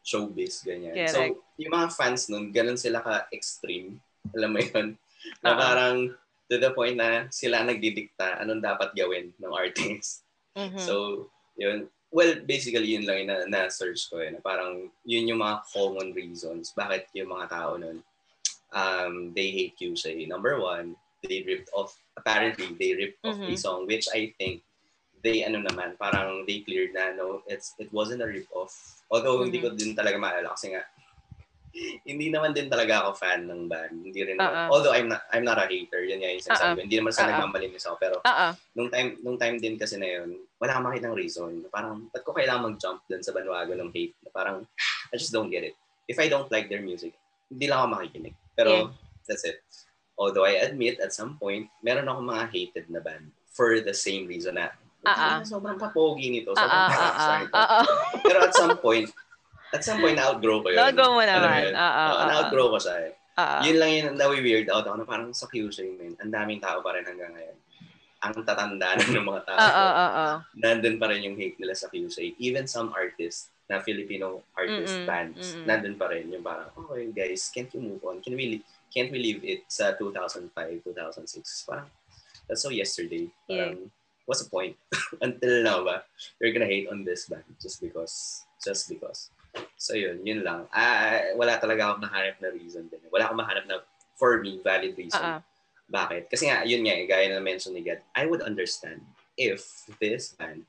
showbiz, 0.03 0.55
ganyan. 0.63 0.93
Correct. 0.93 1.11
So, 1.11 1.19
yung 1.57 1.73
mga 1.73 1.87
fans 1.91 2.21
nun, 2.29 2.49
ganun 2.51 2.77
sila 2.77 3.01
ka-extreme. 3.01 3.97
Alam 4.31 4.49
mo 4.51 4.59
yun? 4.61 4.87
Na 5.41 5.51
Oo. 5.51 5.57
parang 5.57 5.97
to 6.47 6.55
the 6.57 6.71
point 6.71 6.95
na 6.95 7.27
sila 7.29 7.63
nagdidikta 7.63 8.39
anong 8.39 8.63
dapat 8.63 8.95
gawin 8.95 9.35
ng 9.37 9.51
artist. 9.51 10.23
Mhm. 10.55 10.79
So, 10.79 11.27
yun. 11.59 11.91
Well, 12.07 12.39
basically, 12.47 12.95
yun 12.95 13.03
lang 13.03 13.27
yung 13.27 13.29
na, 13.29 13.37
na-search 13.45 14.07
ko. 14.07 14.23
Eh, 14.23 14.31
na 14.31 14.39
parang, 14.39 14.87
yun 15.03 15.27
yung 15.27 15.43
mga 15.43 15.67
common 15.75 16.15
reasons 16.15 16.71
bakit 16.71 17.11
yung 17.11 17.35
mga 17.35 17.51
tao 17.51 17.75
nun, 17.75 17.99
um, 18.71 19.35
they 19.35 19.51
hate 19.51 19.75
Qshay. 19.75 20.23
Number 20.23 20.55
one, 20.55 20.95
they 21.27 21.43
ripped 21.43 21.67
off, 21.75 21.99
apparently, 22.15 22.71
they 22.79 22.95
ripped 22.95 23.19
off 23.27 23.35
a 23.35 23.51
Mhm. 23.51 23.59
song, 23.59 23.83
which 23.85 24.07
I 24.15 24.31
think, 24.39 24.63
they, 25.19 25.43
ano 25.43 25.59
naman, 25.59 25.97
parang 25.99 26.45
they 26.47 26.63
cleared 26.63 26.93
na, 26.95 27.11
no, 27.11 27.43
it's, 27.49 27.75
it 27.81 27.91
wasn't 27.91 28.23
a 28.23 28.29
rip-off. 28.29 29.01
Although, 29.11 29.43
hindi 29.43 29.59
ko 29.59 29.73
din 29.75 29.97
talaga 29.97 30.15
maalala 30.15 30.55
kasi 30.55 30.71
nga, 30.71 30.85
hindi 32.03 32.33
naman 32.33 32.57
din 32.57 32.67
talaga 32.67 33.05
ako 33.05 33.21
fan 33.21 33.45
ng 33.45 33.69
band. 33.69 33.95
Hindi 34.09 34.21
rin 34.25 34.37
Uh-uh. 34.41 34.67
Although 34.73 34.93
I'm 34.97 35.07
not, 35.11 35.21
I'm 35.29 35.45
not 35.45 35.61
a 35.61 35.69
hater, 35.69 36.01
yun 36.01 36.19
nga 36.23 36.29
yung 36.33 36.43
sinasabi 36.43 36.73
ko. 36.73 36.83
Hindi 36.89 36.97
naman 36.97 37.13
sa 37.13 37.21
Uh-uh. 37.23 37.31
nagmamalinis 37.37 37.85
ako, 37.85 37.95
pero 38.01 38.15
Oo. 38.21 38.47
nung 38.73 38.89
time 38.89 39.09
nung 39.21 39.37
time 39.37 39.61
din 39.61 39.77
kasi 39.77 39.95
na 40.01 40.09
yun, 40.09 40.41
wala 40.57 40.73
akong 40.73 40.85
makitang 40.89 41.15
reason. 41.15 41.51
Parang, 41.69 42.09
ba't 42.09 42.25
ko 42.25 42.33
kailangan 42.33 42.73
mag-jump 42.73 43.05
dun 43.05 43.21
sa 43.21 43.29
bandwagon 43.29 43.77
ng 43.77 43.91
hate? 43.93 44.17
Parang, 44.33 44.65
I 45.09 45.15
just 45.15 45.29
don't 45.29 45.53
get 45.53 45.61
it. 45.61 45.77
If 46.09 46.17
I 46.17 46.25
don't 46.27 46.49
like 46.49 46.65
their 46.65 46.81
music, 46.81 47.13
hindi 47.51 47.69
lang 47.69 47.85
ako 47.85 47.87
makikinig. 48.01 48.35
Pero, 48.57 48.69
Yeah. 48.73 48.87
that's 49.29 49.45
it. 49.45 49.61
Although 50.17 50.49
I 50.49 50.57
admit, 50.65 50.97
at 50.97 51.13
some 51.13 51.37
point, 51.37 51.69
meron 51.85 52.09
akong 52.09 52.25
mga 52.25 52.45
hated 52.49 52.85
na 52.89 53.05
band 53.05 53.29
for 53.53 53.77
the 53.77 53.93
same 53.93 54.25
reason 54.25 54.57
na, 54.57 54.73
Ah, 55.05 55.39
ah. 55.39 55.45
sobrang 55.45 55.77
papogi 55.77 56.27
nito. 56.33 56.51
Sobrang 56.57 56.89
rockstar 56.89 57.37
nito. 57.45 57.53
Oo. 57.53 57.79
Pero 58.25 58.37
at 58.43 58.51
some 58.51 58.75
point, 58.81 59.07
at 59.73 59.81
some 59.83 59.99
point, 59.99 60.15
na-outgrow 60.15 60.63
ko 60.63 60.71
yun. 60.71 60.79
Nagawa 60.79 61.09
mo 61.11 61.21
naman. 61.23 61.59
yun? 61.67 61.75
Oo. 61.75 62.03
Oo, 62.07 62.23
na-outgrow 62.27 62.67
ko 62.71 62.77
siya 62.79 62.95
eh. 63.03 63.11
Oo. 63.37 63.57
Yun 63.69 63.77
lang 63.77 63.91
yun, 63.93 64.07
na-weird 64.17 64.67
out 64.73 64.87
ako 64.89 64.97
na 64.97 65.05
parang 65.05 65.29
sa 65.29 65.45
Kyushu 65.45 65.93
man. 65.99 66.17
Ang 66.17 66.31
daming 66.33 66.61
tao 66.63 66.81
pa 66.81 66.97
rin 66.97 67.05
hanggang 67.05 67.29
ngayon. 67.35 67.57
Ang 68.17 68.33
tatanda 68.41 68.97
na 68.97 69.03
ng 69.05 69.27
mga 69.27 69.41
tao. 69.45 69.57
Oo. 69.61 69.85
Oo. 69.85 70.27
Nandun 70.57 70.97
pa 70.97 71.05
rin 71.13 71.21
yung 71.21 71.37
hate 71.37 71.61
nila 71.61 71.77
sa 71.77 71.85
Kyushu. 71.85 72.33
Even 72.41 72.65
some 72.65 72.89
artists 72.97 73.53
na 73.67 73.83
Filipino 73.83 74.41
artist 74.55 74.95
Mm-mm, 74.95 75.05
bands, 75.05 75.53
mm-mm. 75.53 75.67
nandun 75.67 75.99
pa 75.99 76.07
rin 76.07 76.31
yung 76.31 76.41
parang, 76.41 76.71
okay 76.73 77.11
guys, 77.11 77.51
can't 77.51 77.69
you 77.75 77.83
move 77.83 77.99
on? 78.07 78.23
Can 78.23 78.33
we, 78.33 78.63
can't 78.89 79.11
we 79.11 79.19
leave 79.19 79.43
it 79.43 79.67
sa 79.67 79.91
2005, 79.93 80.55
2006? 80.87 81.67
Parang, 81.67 81.91
that's 82.47 82.63
so 82.63 82.71
yesterday. 82.71 83.27
Parang, 83.43 83.91
what's 84.25 84.41
the 84.41 84.49
point? 84.49 84.73
Until 85.21 85.61
now 85.67 85.83
ba, 85.83 86.07
you're 86.39 86.55
gonna 86.55 86.65
hate 86.65 86.87
on 86.87 87.03
this 87.03 87.27
band 87.27 87.43
just 87.59 87.83
because, 87.83 88.47
just 88.63 88.87
because. 88.87 89.29
So 89.75 89.93
yun, 89.93 90.21
yun 90.21 90.41
lang. 90.41 90.65
Ah, 90.69 91.33
wala 91.35 91.57
talaga 91.57 91.91
akong 91.93 92.03
nahanap 92.03 92.35
na 92.39 92.49
reason 92.51 92.85
din. 92.87 93.01
Wala 93.09 93.29
akong 93.29 93.39
mahanap 93.39 93.65
na, 93.65 93.75
for 94.17 94.41
me, 94.41 94.57
valid 94.59 94.97
reason. 94.97 95.21
Oo. 95.21 95.39
Bakit? 95.87 96.27
Kasi 96.27 96.51
nga, 96.51 96.67
yun 96.67 96.83
nga, 96.83 96.93
eh, 96.93 97.05
gaya 97.07 97.31
na 97.31 97.39
mention 97.39 97.71
ni 97.71 97.79
Gad, 97.79 98.03
I 98.11 98.27
would 98.27 98.41
understand 98.43 98.99
if 99.39 99.63
this 100.01 100.35
band, 100.35 100.67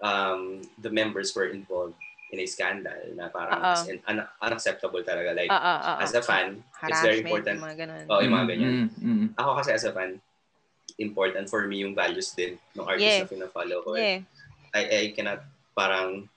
um, 0.00 0.62
the 0.80 0.88
members 0.88 1.34
were 1.36 1.50
involved 1.50 1.98
in 2.32 2.40
a 2.40 2.46
scandal 2.48 2.96
na 3.12 3.28
parang 3.28 3.60
as 3.60 3.84
in, 3.92 4.00
un- 4.08 4.24
unacceptable 4.40 5.04
talaga. 5.04 5.36
Like. 5.36 5.52
Oo. 5.52 5.82
as 6.00 6.16
a 6.16 6.24
fan, 6.24 6.64
it's 6.88 7.04
very 7.04 7.20
Harassment, 7.20 7.28
important. 7.28 7.56
mga 7.60 7.76
ganun. 7.76 8.04
Oh, 8.08 8.24
yung 8.24 8.32
mga 8.32 8.46
Mm, 8.46 8.52
ganyan. 8.56 8.74
mm, 8.88 9.04
mm. 9.04 9.26
Ako 9.36 9.50
kasi 9.60 9.70
as 9.76 9.84
a 9.84 9.92
fan, 9.92 10.16
important 10.96 11.44
for 11.52 11.68
me 11.68 11.84
yung 11.84 11.92
values 11.92 12.32
din 12.32 12.56
ng 12.72 12.84
artist 12.88 13.04
Yeah. 13.04 13.20
na 13.24 13.28
pina-follow 13.28 13.78
ko. 13.84 14.00
Yeah. 14.00 14.24
I, 14.72 14.82
I 14.88 15.02
cannot 15.12 15.44
parang 15.76 16.31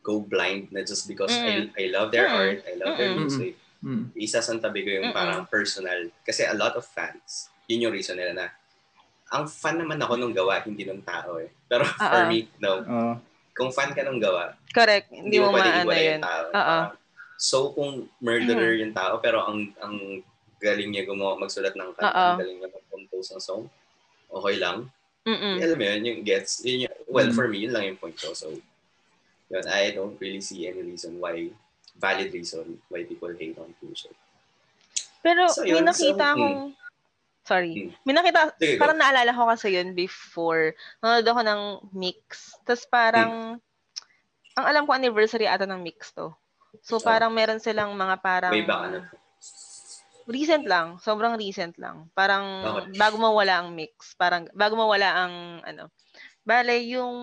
go 0.00 0.20
blind 0.20 0.70
na 0.70 0.80
just 0.80 1.04
because 1.04 1.30
Mm. 1.30 1.44
I, 1.44 1.52
I 1.76 1.84
love 1.88 2.08
their 2.08 2.26
Mm. 2.26 2.36
art, 2.36 2.58
I 2.64 2.74
love 2.74 2.94
their 2.94 3.10
Mm-mm. 3.10 3.20
music. 3.22 3.52
Mm. 3.78 4.10
Isa 4.14 4.38
sa 4.38 4.56
tabi 4.56 4.82
ko 4.82 4.90
yung 4.90 5.06
Mm-mm. 5.06 5.16
parang 5.16 5.46
personal. 5.46 6.10
Kasi 6.20 6.42
a 6.42 6.52
lot 6.52 6.74
of 6.74 6.84
fans, 6.84 7.46
yun 7.64 7.84
yung 7.84 7.94
reason 7.94 8.16
nila 8.16 8.34
na 8.34 8.46
ang 9.28 9.44
fan 9.44 9.76
naman 9.76 10.00
ako 10.00 10.16
nung 10.16 10.32
gawa, 10.32 10.58
hindi 10.60 10.82
nung 10.82 11.02
tao 11.02 11.36
eh. 11.36 11.52
Pero 11.64 11.84
for 12.00 12.24
Oo. 12.24 12.26
me, 12.26 12.48
no. 12.58 12.72
Oo. 12.80 13.12
Kung 13.52 13.68
fan 13.68 13.90
ka 13.90 14.00
nung 14.00 14.18
gawa, 14.18 14.54
Correct. 14.70 15.10
hindi 15.10 15.36
mo 15.36 15.50
mo 15.50 15.58
pwede 15.58 15.82
iwalay 15.82 16.00
yun. 16.00 16.12
yung 16.14 16.24
tao. 16.24 16.44
Oo. 16.48 16.78
Parang, 16.84 16.96
So 17.38 17.70
kung 17.70 17.90
murderer 18.18 18.82
yung 18.82 18.90
tao, 18.90 19.22
pero 19.22 19.46
ang 19.46 19.70
ang 19.78 19.94
galing 20.58 20.90
niya 20.90 21.06
gumawa, 21.06 21.38
magsulat 21.38 21.70
ng 21.72 21.94
kanta, 21.94 22.10
ang 22.10 22.42
galing 22.42 22.58
niya 22.58 22.66
mag-compose 22.66 23.30
ng 23.30 23.38
song, 23.38 23.70
okay 24.26 24.58
lang. 24.58 24.90
Mm-mm. 25.22 25.62
Alam 25.62 25.76
mo 25.76 25.84
yun, 25.86 26.02
yung 26.02 26.20
gets, 26.24 26.66
yun 26.66 26.90
yung, 26.90 26.96
well, 27.06 27.30
Mm. 27.30 27.36
for 27.36 27.46
me, 27.46 27.62
yun 27.62 27.70
lang 27.70 27.84
yung 27.84 27.94
point 27.94 28.16
ko. 28.16 28.34
So, 28.34 28.58
yun, 29.48 29.64
I 29.66 29.90
don't 29.92 30.16
really 30.20 30.40
see 30.40 30.68
any 30.68 30.82
reason 30.82 31.18
why, 31.18 31.48
valid 31.96 32.32
reason 32.32 32.78
why 32.88 33.04
people 33.04 33.32
hate 33.32 33.56
on 33.58 33.72
Fusion. 33.80 34.12
Pero 35.20 35.48
So, 35.50 35.64
may 35.66 35.80
yun. 35.80 35.84
nakita 35.84 36.24
So, 36.24 36.32
akong 36.36 36.58
sorry. 37.42 37.72
Hmm. 37.74 37.90
May 38.04 38.14
nakita 38.14 38.52
Sige, 38.60 38.76
go. 38.76 38.80
parang 38.84 38.98
naalala 39.00 39.32
ko 39.32 39.48
kasi 39.48 39.74
yun 39.74 39.96
before. 39.96 40.76
Nanonood 41.00 41.26
ako 41.26 41.40
ng 41.42 41.62
mix. 41.96 42.54
Tapos 42.62 42.84
parang 42.86 43.58
ang 44.54 44.66
alam 44.66 44.84
ko 44.84 44.92
anniversary 44.92 45.48
ata 45.48 45.64
ng 45.64 45.80
mix 45.80 46.12
to. 46.12 46.30
So 46.84 47.00
Oh. 47.00 47.04
parang 47.04 47.32
meron 47.32 47.58
silang 47.58 47.96
mga 47.96 48.16
parang 48.20 48.52
Way 48.52 48.68
back, 48.68 48.82
ano. 48.92 49.00
recent 50.28 50.68
lang, 50.68 51.00
sobrang 51.00 51.40
recent 51.40 51.74
lang. 51.80 52.04
Parang 52.12 52.44
Okay. 52.84 53.00
bago 53.00 53.16
mawala 53.16 53.64
ang 53.64 53.72
mix, 53.72 54.12
parang 54.14 54.44
bago 54.52 54.76
mawala 54.76 55.08
ang 55.24 55.34
ano. 55.64 55.88
Bale, 56.48 56.80
yung 56.88 57.16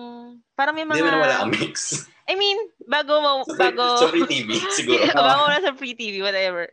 parang 0.54 0.70
may 0.70 0.86
Hindi 0.86 1.02
mga 1.02 1.02
mo 1.02 1.10
na 1.10 1.18
wala 1.18 1.36
ang 1.42 1.50
mix. 1.50 2.06
I 2.30 2.38
mean, 2.38 2.54
bago 2.86 3.18
ma, 3.18 3.42
bago 3.66 3.82
Sa 3.98 4.06
free 4.14 4.22
TV, 4.22 4.54
siguro. 4.78 5.02
bago 5.02 5.50
wala 5.50 5.58
sa 5.58 5.74
free 5.74 5.98
TV, 5.98 6.22
whatever. 6.22 6.70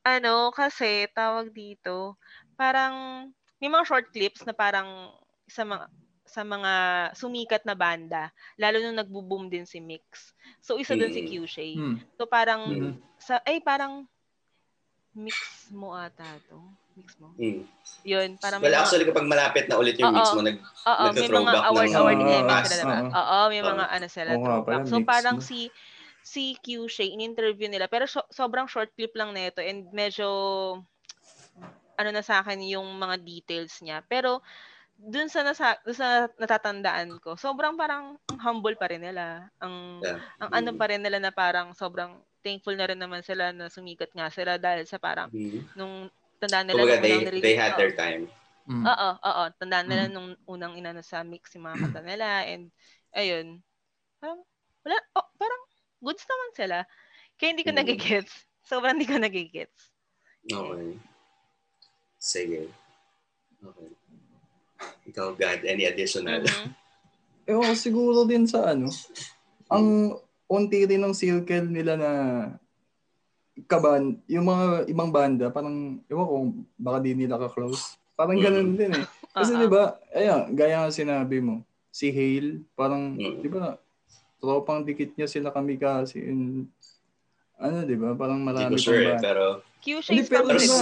Ano, 0.00 0.48
kasi 0.48 1.04
tawag 1.12 1.52
dito, 1.52 2.16
parang 2.56 3.28
may 3.60 3.68
mga 3.68 3.84
short 3.84 4.08
clips 4.16 4.48
na 4.48 4.56
parang 4.56 5.12
sa 5.44 5.60
mga 5.68 5.84
sa 6.24 6.40
mga 6.40 6.72
sumikat 7.12 7.68
na 7.68 7.76
banda, 7.76 8.32
lalo 8.56 8.80
nung 8.80 8.96
nagbo-boom 8.96 9.52
din 9.52 9.68
si 9.68 9.76
Mix. 9.76 10.32
So 10.64 10.80
isa 10.80 10.96
doon 10.96 11.12
si 11.12 11.20
Mm. 11.20 11.28
Q-Shay. 11.28 11.72
Mm. 11.76 11.96
So 12.16 12.24
parang 12.24 12.62
Mm. 12.64 12.92
sa 13.20 13.44
ay 13.44 13.60
parang 13.60 14.08
mix 15.12 15.68
mo 15.68 15.92
ata 15.92 16.24
to. 16.48 16.64
Mix 16.94 17.08
mo. 17.18 17.34
Mm. 17.34 17.66
Yun, 18.04 18.28
may 18.32 18.50
Well, 18.54 18.62
mga- 18.64 18.78
actually, 18.78 19.04
kapag 19.04 19.26
malapit 19.26 19.64
na 19.66 19.76
ulit 19.76 19.96
yung 19.96 20.14
mix 20.14 20.30
mo, 20.30 20.40
nag, 20.40 20.58
Oo, 20.60 21.04
may 21.10 21.26
mga 21.26 21.50
award 21.64 21.88
ng- 21.88 21.96
award 21.96 22.20
event 22.20 22.46
oo, 22.46 22.62
sila, 22.64 22.82
diba? 22.84 22.96
oo. 23.00 23.10
Oo, 23.12 23.38
may 23.48 23.62
mga 23.64 23.84
ano 23.88 24.06
sila 24.08 24.30
nga 24.30 24.38
throwback. 24.40 24.78
pala, 24.78 24.86
So 24.86 24.96
parang 25.02 25.36
no? 25.36 25.44
si 25.44 25.58
si 26.24 26.56
Q 26.56 26.86
Shay 26.86 27.12
in-interview 27.12 27.68
nila 27.68 27.84
pero 27.84 28.06
so- 28.06 28.24
sobrang 28.30 28.64
short 28.64 28.88
clip 28.94 29.12
lang 29.12 29.30
nito 29.30 29.60
and 29.60 29.92
medyo 29.92 30.24
ano 31.94 32.10
na 32.10 32.22
sa 32.22 32.40
akin 32.40 32.58
yung 32.64 32.88
mga 32.94 33.20
details 33.20 33.78
niya. 33.80 34.00
Pero 34.02 34.40
dun 34.96 35.26
sa 35.26 35.42
nasa 35.42 35.76
dun 35.80 35.92
sa 35.92 36.30
natatandaan 36.34 37.18
ko, 37.18 37.34
sobrang 37.34 37.74
parang 37.74 38.16
ang 38.24 38.40
humble 38.40 38.74
pa 38.74 38.86
rin 38.86 39.02
nila. 39.02 39.50
Ang 39.58 40.00
Yeah. 40.00 40.18
ang 40.40 40.50
ano 40.54 40.70
pa 40.72 40.88
rin 40.88 40.98
nila 40.98 41.18
na 41.18 41.30
parang 41.30 41.70
sobrang 41.72 42.14
thankful 42.40 42.72
na 42.72 42.86
rin 42.86 42.98
naman 42.98 43.20
sila 43.20 43.50
na 43.50 43.68
sumikat 43.68 44.10
nga 44.10 44.26
sila 44.28 44.56
dahil 44.56 44.84
sa 44.84 44.96
parang 44.96 45.28
Mhm. 45.28 45.74
nung 45.74 46.08
tandaan 46.44 46.68
nila 46.68 46.76
Kumbaga, 46.76 46.94
nung 46.94 47.04
they, 47.04 47.16
narinig- 47.16 47.44
they 47.44 47.56
had 47.56 47.72
their 47.74 47.94
time. 47.96 48.28
Mm. 48.64 48.84
Oo, 48.84 49.08
oo. 49.18 49.44
Tandaan 49.56 49.86
nila 49.88 50.04
Mm. 50.08 50.12
nung 50.12 50.28
unang 50.46 50.76
inano 50.76 51.00
sa 51.00 51.20
mix 51.20 51.52
yung 51.52 51.64
mga 51.64 51.80
kanta 51.88 52.00
nila 52.00 52.44
and 52.44 52.68
ayun. 53.12 53.60
Parang, 54.20 54.40
wala, 54.84 54.96
oh, 55.16 55.28
parang 55.36 55.62
goods 56.00 56.24
naman 56.24 56.50
sila. 56.52 56.78
Kaya 57.36 57.48
hindi 57.52 57.64
ko 57.64 57.72
Mm. 57.72 57.80
nagigets. 57.80 58.32
Sobrang 58.64 58.96
hindi 58.96 59.08
ko 59.08 59.16
nagigets. 59.16 59.92
Okay. 60.44 60.96
Sige. 62.16 62.60
Okay. 63.60 63.88
Ikaw, 65.08 65.36
God, 65.36 65.60
any 65.64 65.84
additional? 65.84 66.44
Mhm. 66.44 66.68
Ewan 67.48 67.68
ko, 67.68 67.76
siguro 67.76 68.24
din 68.24 68.48
sa 68.48 68.72
ano, 68.72 68.88
ang 69.68 70.16
unti 70.48 70.88
rin 70.88 71.04
ng 71.04 71.12
circle 71.12 71.68
nila 71.68 72.00
na 72.00 72.10
kaban, 73.62 74.18
yung 74.26 74.50
mga 74.50 74.90
ibang 74.90 75.10
banda, 75.10 75.46
parang, 75.46 76.02
ewan 76.10 76.26
ko, 76.26 76.34
baka 76.74 76.98
di 76.98 77.14
nila 77.14 77.38
ka-close. 77.38 77.94
Parang 78.14 78.34
ganun 78.36 78.74
din 78.74 78.90
eh. 78.92 79.06
Kasi 79.30 79.54
Oo. 79.54 79.60
di 79.62 79.68
ba, 79.70 79.82
ayan, 80.10 80.50
gaya 80.52 80.82
nga 80.82 80.90
sinabi 80.90 81.38
mo, 81.38 81.62
si 81.88 82.10
Hale, 82.10 82.66
parang, 82.74 83.14
Mm. 83.14 83.38
di 83.40 83.48
ba, 83.48 83.78
tropang 84.38 84.82
dikit 84.82 85.14
niya 85.14 85.30
sila 85.30 85.54
kami 85.54 85.78
kasi, 85.78 86.18
and, 86.20 86.66
ano, 87.56 87.86
di 87.86 87.94
ba, 87.94 88.12
parang 88.12 88.42
marami 88.42 88.74
sure 88.74 88.98
eh, 88.98 89.14
pang 89.14 89.14
banda. 89.14 89.22
pero 89.22 89.44
Q 89.78 89.86
Hindi, 90.02 90.02
shapes 90.02 90.28
pero 90.28 90.44
pa 90.44 90.50
di 90.50 90.58
rin. 90.58 90.68
ba, 90.68 90.80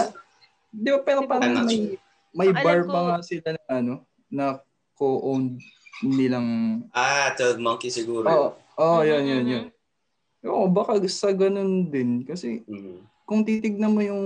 di 0.73 0.89
ba, 0.89 0.99
pero 1.03 1.21
parang 1.29 1.53
may, 1.63 1.77
sure. 1.77 1.97
may 2.33 2.51
bar 2.51 2.81
ko- 2.83 2.89
pa 2.89 3.01
nga 3.03 3.17
sila 3.21 3.49
na, 3.53 3.63
ano, 3.69 3.95
na 4.29 4.47
co-owned 4.97 5.61
nilang 6.03 6.49
Ah, 6.91 7.37
12 7.37 7.61
Monkey 7.61 7.93
siguro. 7.93 8.25
Oo, 8.27 8.49
oh, 8.77 9.01
Mhm, 9.01 9.07
yun, 9.07 9.23
yun, 9.23 9.45
yun. 9.47 9.65
Oo, 10.43 10.67
baka 10.67 10.99
sa 11.07 11.31
ganun 11.31 11.87
din. 11.87 12.27
Kasi 12.27 12.67
Mhm. 12.67 13.07
kung 13.23 13.47
titignan 13.47 13.95
mo 13.95 14.03
yung 14.03 14.23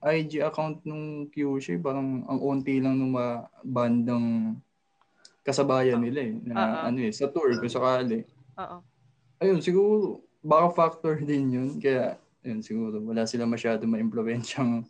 IG 0.00 0.40
account 0.40 0.80
nung 0.88 1.28
QC, 1.28 1.76
parang 1.84 2.24
ang 2.24 2.40
unti 2.40 2.80
lang 2.80 2.96
nung 2.96 3.12
mga 3.12 3.52
bandang 3.60 4.56
kasabayan 5.44 6.00
nila 6.00 6.20
eh. 6.24 6.34
Na 6.48 6.54
Oo. 6.56 6.78
ano 6.92 6.98
eh, 7.04 7.12
sa 7.12 7.28
tour 7.28 7.52
kung 7.60 7.68
sakali. 7.72 8.24
Oo. 8.56 8.78
Ayun, 9.40 9.60
siguro, 9.60 10.24
baka 10.40 10.72
factor 10.72 11.20
din 11.28 11.52
yun. 11.52 11.70
Kaya, 11.76 12.16
ayun, 12.40 12.64
siguro, 12.64 12.96
wala 13.04 13.28
sila 13.28 13.44
masyado 13.44 13.84
ma-impluensyang 13.84 14.84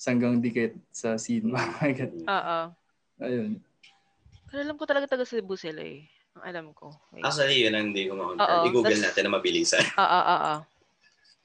sanggang 0.00 0.40
dikit 0.40 0.72
sa 0.92 1.20
scene. 1.20 1.52
Mhm. 1.52 2.24
Oo. 2.24 2.60
ayun. 3.20 3.60
Pero 4.48 4.60
alam 4.64 4.76
ko 4.80 4.84
talaga 4.88 5.12
taga 5.12 5.28
Cebu 5.28 5.56
sila 5.60 5.84
eh. 5.84 6.08
Ang 6.36 6.44
alam 6.44 6.66
ko. 6.76 6.92
Wait. 7.16 7.24
Actually, 7.24 7.64
yun 7.64 7.72
ang 7.72 7.88
hindi 7.92 8.04
ko 8.04 8.12
Oo, 8.12 8.36
ma-confirm. 8.36 8.68
I-google 8.68 9.00
natin 9.00 9.22
na 9.24 9.32
mabilisan. 9.32 9.80
Oo, 10.04 10.20
oo. 10.20 10.54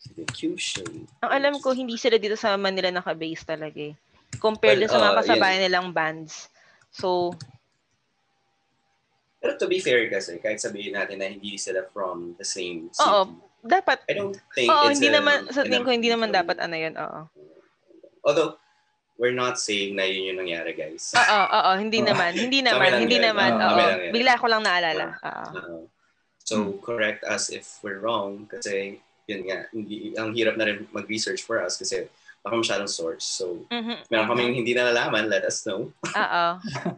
Sige, 0.01 0.21
Q-Shade. 0.27 1.07
Ang 1.23 1.31
alam 1.31 1.55
ko, 1.63 1.71
hindi 1.71 1.95
sila 1.95 2.19
dito 2.19 2.35
sa 2.35 2.59
Manila 2.59 2.91
nakabase 2.91 3.47
talaga 3.47 3.79
eh. 3.79 3.95
Compared 4.41 4.83
Well, 4.83 4.91
sa 4.91 4.99
mga 4.99 5.13
uh, 5.15 5.17
kasabayan 5.23 5.61
nilang 5.63 5.87
bands. 5.95 6.51
So, 6.91 7.31
Pero 9.41 9.57
to 9.57 9.65
be 9.65 9.79
fair 9.81 10.05
kasi, 10.05 10.37
kahit 10.37 10.61
sabihin 10.61 10.93
natin 10.93 11.17
na 11.17 11.25
hindi 11.25 11.57
sila 11.57 11.81
from 11.89 12.35
the 12.37 12.45
same 12.45 12.91
city, 12.93 13.09
Oo. 13.09 13.41
dapat, 13.63 14.05
I 14.05 14.13
don't 14.13 14.37
think 14.53 14.69
oo, 14.69 14.85
it's 14.91 15.01
hindi 15.01 15.09
a- 15.09 15.17
naman, 15.17 15.49
sa 15.49 15.65
tingin 15.65 15.81
ko, 15.81 15.89
hindi 15.89 16.09
naman 16.13 16.29
dapat 16.29 16.61
ano 16.61 16.75
yun, 16.77 16.93
oo. 16.93 17.21
Although, 18.21 18.57
we're 19.21 19.37
not 19.37 19.61
saying 19.61 19.93
na 19.93 20.01
yun 20.09 20.33
yung 20.33 20.41
nangyari, 20.41 20.73
guys. 20.73 21.13
Oo, 21.13 21.39
oo, 21.45 21.71
hindi 21.77 22.01
naman, 22.01 22.33
hindi 22.33 22.65
naman, 22.65 23.05
hindi 23.05 23.21
yan. 23.21 23.25
naman, 23.29 23.51
Oo, 23.53 23.77
oo. 23.77 24.09
Bigla 24.09 24.33
ko 24.41 24.49
lang 24.49 24.65
naalala. 24.65 25.13
Oo. 25.21 25.85
So, 26.41 26.81
correct 26.81 27.21
us 27.23 27.53
if 27.53 27.77
we're 27.85 28.01
wrong 28.01 28.49
kasi 28.49 28.97
yun 29.29 29.45
nga, 29.45 29.69
hindi, 29.69 30.17
ang 30.17 30.33
hirap 30.33 30.57
na 30.57 30.65
rin 30.65 30.89
mag-research 30.89 31.45
for 31.45 31.61
us 31.61 31.77
kasi 31.77 32.09
baka 32.41 32.57
masyadong 32.57 32.89
source. 32.89 33.23
So, 33.23 33.61
Mhm. 33.69 34.09
meron 34.09 34.27
kaming 34.27 34.57
hindi 34.57 34.73
na 34.73 34.89
nalaman, 34.89 35.29
let 35.29 35.45
us 35.45 35.61
know. 35.69 35.93
Oo. 36.17 36.45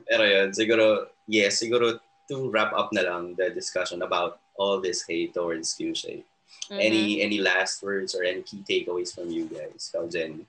Pero 0.08 0.24
yun, 0.24 0.56
siguro, 0.56 1.12
yes, 1.28 1.60
siguro 1.60 2.00
to 2.32 2.48
wrap 2.48 2.72
up 2.72 2.96
na 2.96 3.04
lang 3.04 3.36
the 3.36 3.52
discussion 3.52 4.00
about 4.00 4.40
all 4.56 4.80
this 4.80 5.04
hate 5.04 5.36
towards 5.36 5.76
Fuchsia. 5.76 6.24
Mhm. 6.72 6.80
Any 6.80 7.04
any 7.20 7.38
last 7.44 7.84
words 7.84 8.16
or 8.16 8.24
any 8.24 8.40
key 8.48 8.64
takeaways 8.64 9.12
from 9.12 9.28
you 9.28 9.52
guys? 9.52 9.92
Ikaw, 9.92 10.08
Jenny. 10.08 10.48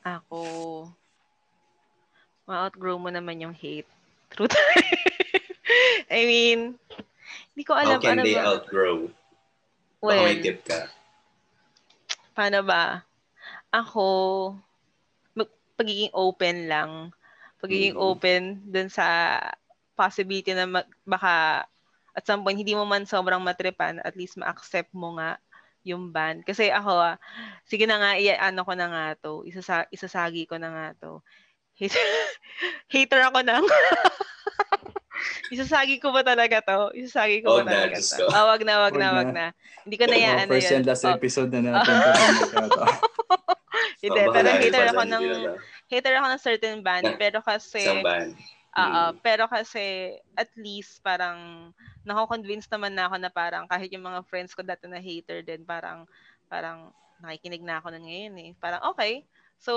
Ako, 0.00 0.46
ma-outgrow 2.50 2.98
mo 2.98 3.14
naman 3.14 3.38
yung 3.38 3.54
hate. 3.54 3.86
Truth. 4.34 4.50
I 6.10 6.26
mean, 6.26 6.74
hindi 7.54 7.62
ko 7.62 7.78
alam 7.78 8.02
How 8.02 8.02
can 8.02 8.18
ano 8.18 8.22
they 8.26 8.34
ba. 8.34 8.42
outgrow? 8.50 9.06
Baka 10.02 10.02
Well, 10.02 10.26
may 10.26 10.42
tip 10.42 10.66
ka. 10.66 10.90
paano 12.34 12.66
ba? 12.66 13.06
Ako, 13.70 14.06
mag- 15.38 15.58
pagiging 15.78 16.10
open 16.10 16.66
lang. 16.66 16.90
Pagiging 17.62 17.94
Mhm. 17.94 18.02
open 18.02 18.42
dun 18.66 18.90
sa 18.90 19.38
possibility 19.94 20.50
na 20.50 20.66
mag- 20.66 20.90
baka 21.06 21.62
at 22.10 22.26
some 22.26 22.42
point 22.42 22.58
hindi 22.58 22.74
mo 22.74 22.82
man 22.82 23.06
sobrang 23.06 23.38
matripan, 23.38 24.02
at 24.02 24.18
least 24.18 24.34
ma-accept 24.34 24.90
mo 24.90 25.14
nga 25.20 25.38
yung 25.86 26.10
band. 26.10 26.42
Kasi 26.42 26.68
ako, 26.68 26.92
ah, 26.98 27.16
sige 27.64 27.86
na 27.86 27.96
nga, 27.96 28.10
i- 28.18 28.34
ano 28.36 28.66
ko 28.66 28.72
na 28.74 28.88
nga 28.90 29.04
to, 29.22 29.46
isasa, 29.46 29.86
isasagi 29.94 30.44
ko 30.50 30.58
na 30.58 30.68
nga 30.68 30.86
to. 30.98 31.22
Hater, 31.80 32.04
hater 32.92 33.20
ako 33.24 33.40
ng... 33.40 33.64
isasagi 35.54 35.96
ko 35.98 36.12
ba 36.12 36.20
talaga 36.20 36.60
to? 36.60 36.92
Isasagi 36.94 37.40
ko 37.40 37.60
Wag 37.60 37.64
ba 37.64 37.72
na, 37.72 37.72
talaga 37.88 37.98
to? 37.98 38.16
ko. 38.20 38.24
Ah, 38.30 38.44
wag 38.46 38.62
na, 38.62 38.74
wag 38.78 38.94
Wag 38.94 39.00
na, 39.00 39.08
wag 39.16 39.30
na. 39.32 39.46
Hindi 39.82 39.96
ko 39.96 40.04
na 40.06 40.16
yan, 40.16 40.36
ano 40.38 40.50
first 40.52 40.70
and 40.70 40.84
last 40.84 41.04
Oh, 41.04 41.16
episode 41.16 41.50
na 41.50 41.60
natin. 41.64 41.94
ito. 41.96 42.84
Hindi, 44.00 44.20
Oh, 44.20 44.32
pero 44.32 44.48
hater 44.50 44.86
ako 44.86 45.02
ng 45.04 45.24
na- 45.26 45.56
hater 45.90 46.14
ako 46.14 46.26
ng 46.28 46.42
certain 46.42 46.76
band, 46.80 47.16
pero 47.16 47.40
kasi 47.40 47.80
Isang 47.80 48.04
band. 48.04 48.32
Oo, 48.70 49.02
Mm. 49.10 49.18
pero 49.18 49.50
kasi 49.50 50.14
at 50.38 50.46
least 50.54 51.02
parang 51.02 51.68
nako-convince 52.06 52.70
naman 52.70 52.94
na 52.94 53.10
ako 53.10 53.18
na 53.18 53.26
parang 53.28 53.66
kahit 53.66 53.90
yung 53.90 54.06
mga 54.06 54.22
friends 54.22 54.54
ko 54.54 54.62
dati 54.62 54.86
na 54.86 55.02
hater 55.02 55.42
din, 55.42 55.66
parang 55.66 56.06
parang 56.46 56.94
nakikinig 57.18 57.60
na 57.60 57.82
ako 57.82 57.90
nun 57.90 58.06
ngayon 58.06 58.36
eh. 58.38 58.50
Parang 58.56 58.80
okay. 58.86 59.26
So, 59.58 59.74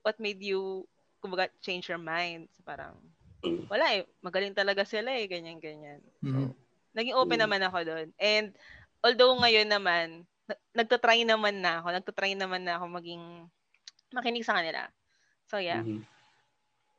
what 0.00 0.16
made 0.16 0.38
you 0.40 0.86
kumbaga 1.18 1.50
change 1.60 1.86
your 1.86 2.00
mind? 2.00 2.48
So, 2.54 2.62
parang 2.62 2.94
Mm. 3.38 3.70
wala 3.70 3.84
eh, 3.94 4.02
magaling 4.18 4.50
talaga 4.50 4.82
sila 4.82 5.14
eh, 5.14 5.30
ganyan 5.30 5.62
ganyan. 5.62 6.02
Mhm. 6.18 6.50
Naging 6.90 7.14
open 7.14 7.38
Mm. 7.38 7.44
naman 7.46 7.62
ako 7.62 7.78
doon. 7.86 8.06
And 8.18 8.50
although 8.98 9.38
ngayon 9.38 9.70
naman 9.70 10.26
na- 10.48 10.62
nagtatry 10.74 11.22
naman 11.22 11.62
na 11.62 11.78
ako, 11.78 11.94
nagtatry 11.94 12.34
naman 12.34 12.66
na 12.66 12.82
ako 12.82 12.90
maging 12.90 13.22
makinig 14.10 14.42
sa 14.42 14.58
kanila. 14.58 14.90
So 15.46 15.62
yeah. 15.62 15.86
Mhm. 15.86 16.02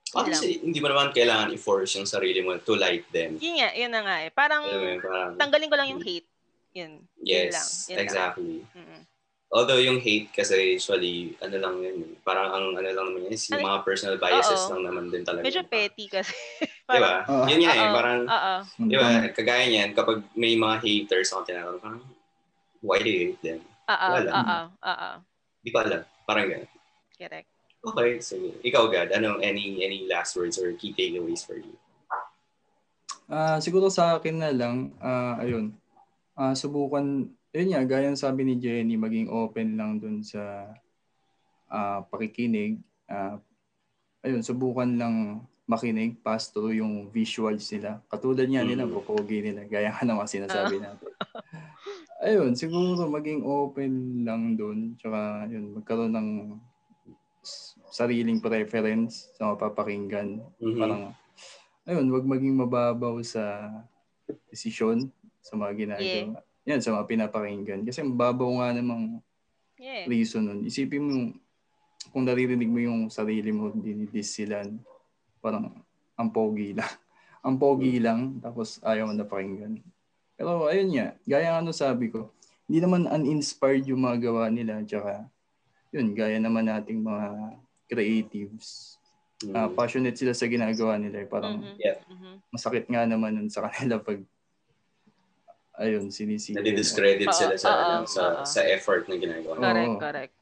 Lang. 0.10 0.26
Kasi 0.26 0.64
hindi 0.64 0.80
mo 0.80 0.90
naman 0.90 1.14
kailangan 1.14 1.54
i-force 1.54 2.00
yung 2.00 2.10
sarili 2.10 2.42
mo 2.42 2.58
to 2.58 2.74
like 2.74 3.06
them. 3.14 3.38
Yun 3.38 3.62
nga, 3.62 3.70
yun 3.78 3.92
na 3.94 4.02
nga 4.02 4.16
eh. 4.26 4.32
Parang 4.34 4.64
mo 4.66 4.74
yun, 4.74 4.98
parang, 4.98 5.38
tanggalin 5.38 5.70
ko 5.70 5.76
lang 5.78 5.90
yung 5.92 6.02
hate. 6.02 6.26
Yun. 6.74 7.04
yun 7.20 7.50
lang. 7.50 7.68
yes, 7.68 7.90
Yun 7.90 7.98
lang. 7.98 8.06
exactly. 8.06 8.58
Although 9.50 9.82
yung 9.82 9.98
hate 9.98 10.30
kasi 10.30 10.78
usually, 10.78 11.34
ano 11.42 11.58
lang 11.58 11.82
yun, 11.82 12.06
eh, 12.06 12.14
parang 12.22 12.54
ang 12.54 12.66
ano 12.78 12.86
lang 12.86 13.06
naman 13.10 13.26
yun, 13.26 13.34
is 13.34 13.50
yung 13.50 13.66
mga 13.66 13.82
personal 13.82 14.22
biases 14.22 14.70
Oo. 14.70 14.78
lang 14.78 14.94
naman 14.94 15.10
din 15.10 15.26
talaga. 15.26 15.42
Medyo 15.42 15.66
petty 15.66 16.06
kasi. 16.06 16.30
Di 16.94 17.00
ba? 17.02 17.26
Oo. 17.26 17.50
Yun 17.50 17.62
nga 17.66 17.74
eh, 17.74 17.90
parang, 17.90 18.20
di 18.78 18.94
ba, 18.94 19.10
kagaya 19.34 19.66
niyan, 19.66 19.98
kapag 19.98 20.22
may 20.38 20.54
mga 20.54 20.76
haters 20.86 21.34
ako 21.34 21.50
tinatanong, 21.50 21.82
parang, 21.82 22.02
why 22.86 23.02
do 23.02 23.10
you 23.10 23.34
hate 23.34 23.42
them? 23.42 23.62
Oo. 23.90 24.08
Wala. 24.14 24.30
Oo. 24.30 24.60
Oo. 24.86 25.10
Di 25.66 25.70
ko 25.74 25.78
alam. 25.82 26.02
Parang 26.30 26.46
gano'n. 26.46 26.70
Correct. 27.18 27.50
Okay, 27.80 28.10
sige. 28.22 28.50
Ikaw, 28.62 28.84
God, 28.92 29.10
anong 29.18 29.42
any 29.42 29.82
any 29.82 30.06
last 30.06 30.38
words 30.38 30.62
or 30.62 30.70
key 30.78 30.94
takeaways 30.94 31.42
for 31.42 31.58
you? 31.58 31.74
Ah, 33.26 33.58
siguro 33.58 33.90
sa 33.90 34.18
akin 34.22 34.36
na 34.38 34.54
lang, 34.54 34.94
ah, 35.02 35.42
ayun, 35.42 35.74
ah, 36.38 36.54
subukan, 36.54 37.34
yun 37.50 37.74
nga, 37.74 37.82
gaya 37.86 38.14
sabi 38.14 38.46
ni 38.46 38.56
Jenny, 38.62 38.94
maging 38.96 39.30
open 39.30 39.74
lang 39.74 39.98
dun 39.98 40.22
sa 40.22 40.70
ah, 41.70 42.02
pakikinig. 42.06 42.82
Ah, 43.10 43.38
ayun, 44.22 44.42
subukan 44.42 44.90
lang 44.90 45.46
makinig, 45.70 46.18
pass 46.26 46.50
through 46.50 46.74
yung 46.74 47.14
visuals 47.14 47.70
nila. 47.70 48.02
Katulad 48.10 48.50
niya 48.50 48.66
nila, 48.66 48.90
Mm. 48.90 48.94
popogi 48.94 49.38
nila, 49.46 49.70
gaya 49.70 49.94
ka 49.94 50.02
naman 50.02 50.26
sinasabi 50.26 50.82
natin. 50.82 51.14
Ayun, 52.26 52.58
siguro 52.58 53.06
maging 53.06 53.46
open 53.46 54.26
lang 54.26 54.58
dun, 54.58 54.98
tsaka 54.98 55.46
yun, 55.46 55.78
magkaroon 55.78 56.14
ng 56.14 56.30
sariling 57.94 58.42
preference 58.42 59.30
sa 59.38 59.54
mapapakinggan. 59.54 60.42
Mhm. 60.58 60.78
Parang, 60.78 61.04
ayun, 61.86 62.06
wag 62.14 62.26
maging 62.26 62.58
mababaw 62.58 63.22
sa 63.22 63.70
desisyon 64.50 65.14
sa 65.40 65.54
mga 65.54 65.74
ginagawa. 65.86 66.42
Yan, 66.66 66.80
sa 66.80 66.92
mga 66.92 67.08
pinapakinggan. 67.08 67.82
Kasi 67.84 68.04
mababaw 68.04 68.50
nga 68.60 68.76
namang 68.76 69.24
Yeah. 69.80 70.12
reason 70.12 70.44
nun. 70.44 70.60
Isipin 70.68 71.00
mo, 71.00 71.32
kung 72.12 72.28
naririnig 72.28 72.68
mo 72.68 72.80
yung 72.80 73.08
sarili 73.08 73.48
mo, 73.50 73.72
dinidis 73.72 74.36
sila, 74.36 74.68
parang 75.40 75.72
ang 76.16 76.30
pogi 76.30 76.76
lang. 76.80 76.92
ang 77.40 77.56
pogi 77.56 78.04
lang, 78.04 78.44
tapos 78.44 78.84
ayaw 78.84 79.08
mo 79.08 79.16
na 79.16 79.24
pakinggan. 79.24 79.80
Pero 80.36 80.68
ayun 80.68 80.92
nga, 80.92 81.16
gaya 81.24 81.56
ano 81.56 81.72
sabi 81.72 82.12
ko, 82.12 82.36
hindi 82.68 82.84
naman 82.84 83.08
uninspired 83.08 83.88
yung 83.88 84.04
mga 84.04 84.28
gawa 84.28 84.52
nila, 84.52 84.84
tsaka 84.84 85.24
yun, 85.96 86.12
gaya 86.12 86.36
naman 86.36 86.68
nating 86.68 87.00
mga 87.00 87.56
creatives. 87.88 89.00
Mm. 89.40 89.56
Ah, 89.56 89.72
passionate 89.72 90.20
sila 90.20 90.36
sa 90.36 90.46
ginagawa 90.46 91.00
nila. 91.00 91.24
eh. 91.24 91.28
Parang 91.32 91.64
Mhm. 91.64 91.80
Yeah. 91.80 91.98
Mhm. 92.06 92.44
masakit 92.52 92.86
nga 92.86 93.08
naman 93.08 93.32
nun 93.34 93.48
sa 93.48 93.64
kanila 93.64 93.96
pag 94.04 94.20
ayun, 95.80 96.12
sinisira. 96.12 96.60
Nadidiscredit 96.60 97.32
sila 97.32 97.56
sa, 97.56 97.70
oo, 97.72 97.80
ano, 97.80 98.06
sa, 98.06 98.22
oo. 98.22 98.44
sa 98.44 98.62
effort 98.68 99.08
na 99.08 99.16
ginagawa. 99.16 99.56
Correct, 99.56 99.96
correct. 99.98 100.36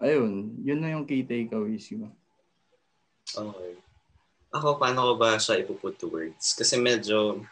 Ayun, 0.00 0.58
yun 0.66 0.80
na 0.82 0.92
yung 0.96 1.06
key 1.06 1.22
takeaways 1.22 1.86
ko. 1.86 2.10
Okay. 3.30 3.72
Ako, 4.50 4.82
paano 4.82 5.14
ko 5.14 5.14
ba 5.14 5.38
siya 5.38 5.62
ipuput 5.62 5.94
to 5.94 6.10
words? 6.10 6.58
Kasi 6.58 6.74
medyo, 6.74 7.46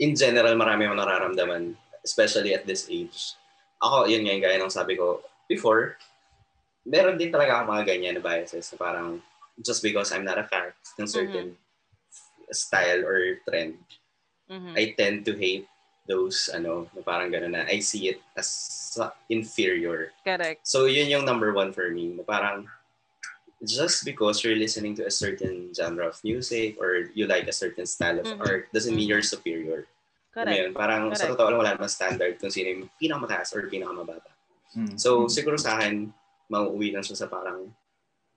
in 0.00 0.16
general, 0.16 0.56
marami 0.56 0.88
akong 0.88 1.02
nararamdaman, 1.04 1.76
especially 2.00 2.56
at 2.56 2.64
this 2.64 2.88
age. 2.88 3.36
Ako, 3.84 4.08
yun 4.08 4.24
nga 4.24 4.32
yung 4.32 4.44
gaya 4.44 4.58
ng 4.58 4.72
sabi 4.72 4.96
ko 4.96 5.20
before, 5.44 6.00
meron 6.88 7.20
din 7.20 7.28
talaga 7.28 7.60
ako 7.60 7.76
mga 7.76 7.84
ganyan 7.84 8.14
na 8.16 8.24
biases 8.24 8.72
na 8.72 8.76
parang 8.80 9.20
just 9.60 9.84
because 9.84 10.08
I'm 10.14 10.24
not 10.24 10.40
a 10.40 10.46
fan 10.48 10.72
ng 10.96 11.10
certain 11.10 11.58
style 12.48 13.04
or 13.04 13.42
trend, 13.44 13.76
Mhm. 14.48 14.72
I 14.76 14.84
tend 14.96 15.24
to 15.28 15.36
hate 15.36 15.68
those, 16.08 16.48
ano, 16.48 16.88
na 16.96 17.04
parang 17.04 17.28
gano'n 17.28 17.52
na 17.52 17.62
I 17.68 17.80
see 17.84 18.08
it 18.08 18.20
as 18.32 18.48
inferior. 19.28 20.12
Correct. 20.24 20.64
So 20.64 20.88
yun 20.88 21.12
yung 21.12 21.28
number 21.28 21.52
one 21.52 21.72
for 21.72 21.92
me. 21.92 22.16
Na 22.16 22.24
parang 22.24 22.64
just 23.60 24.04
because 24.08 24.40
you're 24.40 24.56
listening 24.56 24.94
to 24.96 25.04
a 25.04 25.10
certain 25.12 25.68
genre 25.76 26.08
of 26.08 26.16
music 26.24 26.80
or 26.80 27.10
you 27.12 27.26
like 27.28 27.44
a 27.44 27.52
certain 27.52 27.84
style 27.84 28.16
of 28.16 28.24
Mhm. 28.24 28.40
art 28.40 28.62
doesn't 28.72 28.94
mean 28.96 29.08
you're 29.08 29.24
superior. 29.24 29.84
Correct. 30.32 30.54
yun? 30.54 30.70
Parang 30.72 31.10
sa 31.12 31.26
Correct. 31.26 31.34
totoo 31.34 31.48
lang 31.50 31.58
wala 31.60 31.72
namang 31.74 31.90
standard 31.90 32.38
kung 32.38 32.52
sino 32.52 32.70
yung 32.70 32.84
pinakamataas 32.96 33.50
or 33.58 33.66
pinakamababa. 33.66 34.30
Mm. 34.78 34.94
So 34.94 35.26
Mm. 35.26 35.32
siguro 35.34 35.56
sa 35.58 35.76
akin, 35.76 36.14
mauuwi 36.46 36.94
lang 36.94 37.02
siya 37.02 37.18
sa 37.18 37.26
parang 37.26 37.66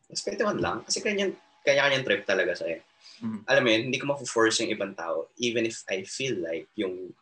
respetuhan 0.10 0.58
lang. 0.58 0.82
Kasi 0.84 1.00
kanyang, 1.00 1.38
kanya-kanyang 1.66 2.06
trip 2.06 2.22
talaga 2.26 2.54
siya 2.58 2.78
eh. 2.78 2.82
Mm. 3.22 3.40
Alam 3.46 3.62
mo 3.62 3.70
yun, 3.70 3.84
hindi 3.90 3.98
ko 4.02 4.06
ma-force 4.10 4.66
yung 4.66 4.74
ibang 4.74 4.94
tao 4.98 5.30
even 5.38 5.66
if 5.66 5.86
I 5.86 6.02
feel 6.02 6.42
like 6.42 6.66
yung 6.74 7.14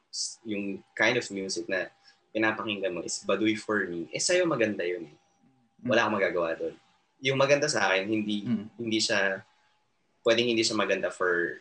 yung 0.47 0.79
kind 0.95 1.19
of 1.19 1.27
music 1.29 1.67
na 1.67 1.91
pinapakinggan 2.31 2.93
mo 2.93 3.01
is 3.03 3.19
baduy 3.25 3.53
for 3.57 3.83
me, 3.85 4.07
eh 4.13 4.21
sa'yo 4.21 4.45
maganda 4.47 4.81
yun 4.85 5.05
eh. 5.09 5.15
Wala 5.85 6.05
akong 6.07 6.17
magagawa 6.17 6.49
doon. 6.55 6.75
Yung 7.19 7.37
maganda 7.39 7.67
sa 7.67 7.91
akin, 7.91 8.07
hindi 8.07 8.47
Mm. 8.47 8.65
hindi 8.79 8.99
siya, 8.99 9.43
pwedeng 10.23 10.47
hindi 10.55 10.63
siya 10.63 10.77
maganda 10.79 11.11
for 11.11 11.59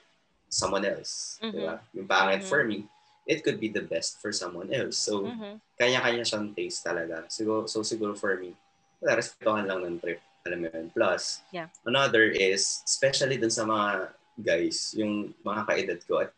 someone 0.48 0.86
else. 0.86 1.36
Mhm. 1.42 1.52
Di 1.52 1.58
ba? 1.60 1.74
Yung 1.92 2.08
pangit 2.08 2.42
Mhm. 2.46 2.48
for 2.48 2.62
me, 2.64 2.86
it 3.28 3.44
could 3.44 3.60
be 3.60 3.68
the 3.68 3.84
best 3.84 4.16
for 4.22 4.32
someone 4.32 4.72
else. 4.72 4.96
So, 4.96 5.28
Mhm. 5.28 5.60
kanya-kanya 5.76 6.24
siyang 6.24 6.56
taste 6.56 6.80
talaga. 6.80 7.28
Siguro, 7.28 7.68
so 7.68 7.84
siguro 7.84 8.16
for 8.16 8.38
me, 8.40 8.56
wala, 9.02 9.20
respetuhan 9.20 9.68
lang 9.68 9.84
ng 9.84 10.00
trip. 10.00 10.22
Alam 10.48 10.64
mo 10.64 10.68
yun. 10.72 10.88
Plus, 10.96 11.44
Yeah. 11.52 11.68
another 11.84 12.32
is, 12.32 12.80
especially 12.88 13.36
dun 13.36 13.52
sa 13.52 13.68
mga 13.68 14.16
guys, 14.40 14.96
yung 14.96 15.36
mga 15.44 15.60
kaedad 15.68 16.00
ko 16.08 16.24
at 16.24 16.32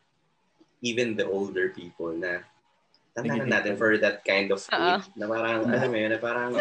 even 0.83 1.15
the 1.15 1.25
older 1.29 1.71
people 1.71 2.11
na 2.11 2.43
tanda 3.15 3.39
na 3.45 3.61
natin 3.61 3.79
for 3.79 3.95
that 4.01 4.25
kind 4.27 4.51
of 4.51 4.59
age. 4.67 5.07
Na 5.15 5.31
parang, 5.31 5.71
alam 5.71 5.89
mo 5.89 5.99
yun, 5.99 6.11
na 6.11 6.21
parang, 6.21 6.59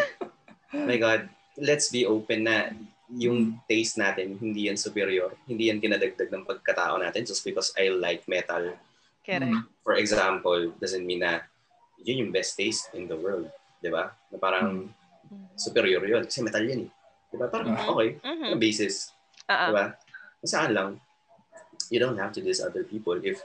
my 0.70 0.98
God, 1.00 1.26
let's 1.58 1.90
be 1.90 2.06
open 2.06 2.46
na 2.46 2.70
yung 3.10 3.58
taste 3.66 3.98
natin, 3.98 4.38
hindi 4.38 4.70
yan 4.70 4.78
superior. 4.78 5.34
Hindi 5.50 5.66
yan 5.66 5.82
kinadagdag 5.82 6.30
ng 6.30 6.46
pagkatao 6.46 7.02
natin 7.02 7.26
just 7.26 7.42
because 7.42 7.74
I 7.74 7.90
like 7.90 8.22
metal. 8.30 8.78
Correct. 9.26 9.50
Mm. 9.50 9.66
For 9.82 9.98
example, 9.98 10.70
doesn't 10.78 11.02
mean 11.02 11.26
na 11.26 11.42
yun 12.06 12.28
yung 12.28 12.32
best 12.32 12.54
taste 12.54 12.92
in 12.94 13.10
the 13.10 13.18
world. 13.18 13.50
Di 13.82 13.90
ba? 13.90 14.14
Na 14.30 14.38
parang 14.38 14.86
superior 15.58 16.04
yun. 16.06 16.22
Kasi 16.22 16.44
metal 16.44 16.62
yun 16.62 16.86
eh. 16.86 16.90
Di 17.30 17.36
ba? 17.38 17.46
Parang, 17.46 17.70
Mhm. 17.70 17.86
okay. 17.88 18.08
Mhm. 18.20 18.48
Ang 18.54 18.60
basis. 18.60 19.14
Oo. 19.46 19.66
Di 19.70 19.72
ba? 19.72 19.84
Saan 20.42 20.70
lang, 20.74 20.98
you 21.88 22.02
don't 22.02 22.18
have 22.18 22.34
to 22.34 22.42
diss 22.42 22.58
other 22.58 22.82
people 22.82 23.16
if 23.22 23.38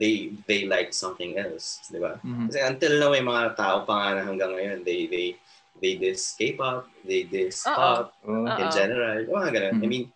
they 0.00 0.32
they 0.48 0.64
like 0.64 0.96
something 0.96 1.36
else. 1.36 1.84
Di 1.92 2.00
ba? 2.00 2.16
Mhm. 2.24 2.48
Kasi 2.48 2.58
until 2.64 2.92
now, 2.96 3.10
may 3.12 3.20
mga 3.20 3.52
tao 3.52 3.84
pa 3.84 3.92
nga 3.94 4.08
na 4.16 4.22
hanggang 4.24 4.56
ngayon, 4.56 4.80
they, 4.82 5.04
they, 5.06 5.36
they 5.78 6.00
diss 6.00 6.32
K-pop, 6.40 6.88
they 7.04 7.28
diss 7.28 7.60
Oo. 7.68 7.76
pop, 7.76 8.04
Oh. 8.24 8.48
in 8.48 8.68
general. 8.72 9.20
Yung 9.20 9.36
mga 9.36 9.50
ganun. 9.52 9.74
I 9.76 9.78
Mhm. 9.84 9.90
mean, 9.92 10.06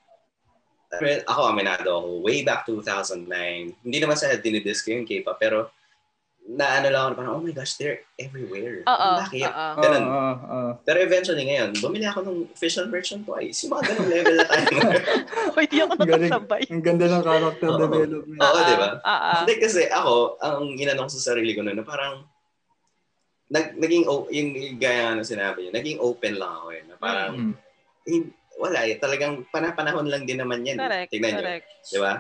I 0.86 1.02
mean, 1.02 1.20
ako 1.26 1.40
aminado 1.50 1.88
ako, 1.92 2.08
way 2.24 2.40
back 2.40 2.64
2009, 2.64 3.74
hindi 3.84 3.98
naman 4.00 4.16
sa 4.16 4.32
dinidis 4.32 4.80
ko 4.80 4.94
yung 4.94 5.04
K-pop, 5.04 5.36
pero 5.36 5.68
naano 6.48 6.86
lang 6.86 7.00
ako 7.00 7.08
na 7.08 7.16
parang, 7.16 7.32
oh 7.32 7.42
my 7.42 7.50
gosh, 7.50 7.74
they're 7.74 8.06
everywhere. 8.14 8.80
Oo. 8.82 9.08
Bakit? 9.18 9.42
Oo. 9.44 9.66
Ganun. 9.76 10.04
Ah, 10.04 10.14
ah, 10.14 10.36
ah. 10.46 10.70
Pero 10.80 10.98
eventually 11.00 11.42
ngayon, 11.44 11.74
bumili 11.76 12.04
ako 12.04 12.22
ng 12.22 12.38
official 12.48 12.86
version 12.86 13.20
twice. 13.20 13.66
Yung 13.66 13.74
mga 13.74 13.84
ganung 13.88 14.08
level 14.08 14.34
na 14.36 14.46
tayo. 14.46 14.66
Uy, 15.58 15.64
di 15.66 15.78
ako 15.80 15.92
Galing. 15.98 16.30
nakasabay. 16.30 16.62
Ang 16.68 16.82
ganda 16.82 17.06
ng 17.08 17.22
character 17.22 17.68
Oo. 17.68 17.78
development. 17.80 18.38
Oo, 18.38 18.58
di 18.62 18.74
ba? 18.76 18.88
Oo. 18.96 19.30
Hindi 19.42 19.54
kasi 19.58 19.82
ako, 19.88 20.14
ang 20.38 20.58
inanong 20.72 21.06
ko 21.06 21.12
sa 21.12 21.26
sarili 21.26 21.50
ko 21.50 21.60
noon 21.60 21.76
na 21.76 21.84
parang 21.84 22.22
nag, 23.46 23.74
naging, 23.74 24.04
o- 24.06 24.26
yung, 24.28 24.50
yung 24.52 24.78
gaya 24.78 25.14
na 25.14 25.22
sinabi 25.22 25.66
niya, 25.66 25.72
naging 25.74 25.98
open 25.98 26.34
lang 26.34 26.52
ako 26.52 26.66
eh. 26.72 26.82
Na 26.84 26.94
parang, 26.96 27.32
Mm. 27.32 27.54
hin- 28.04 28.30
wala 28.56 28.86
eh, 28.86 28.96
talagang 28.96 29.44
panapanahon 29.46 30.06
lang 30.06 30.24
din 30.24 30.38
naman 30.38 30.62
yan. 30.62 30.78
eh. 30.78 30.82
Correct. 30.82 31.10
Tignan 31.10 31.30
niyo. 31.32 31.42
Correct. 31.42 31.66
Di 31.84 31.98
ba? 31.98 32.12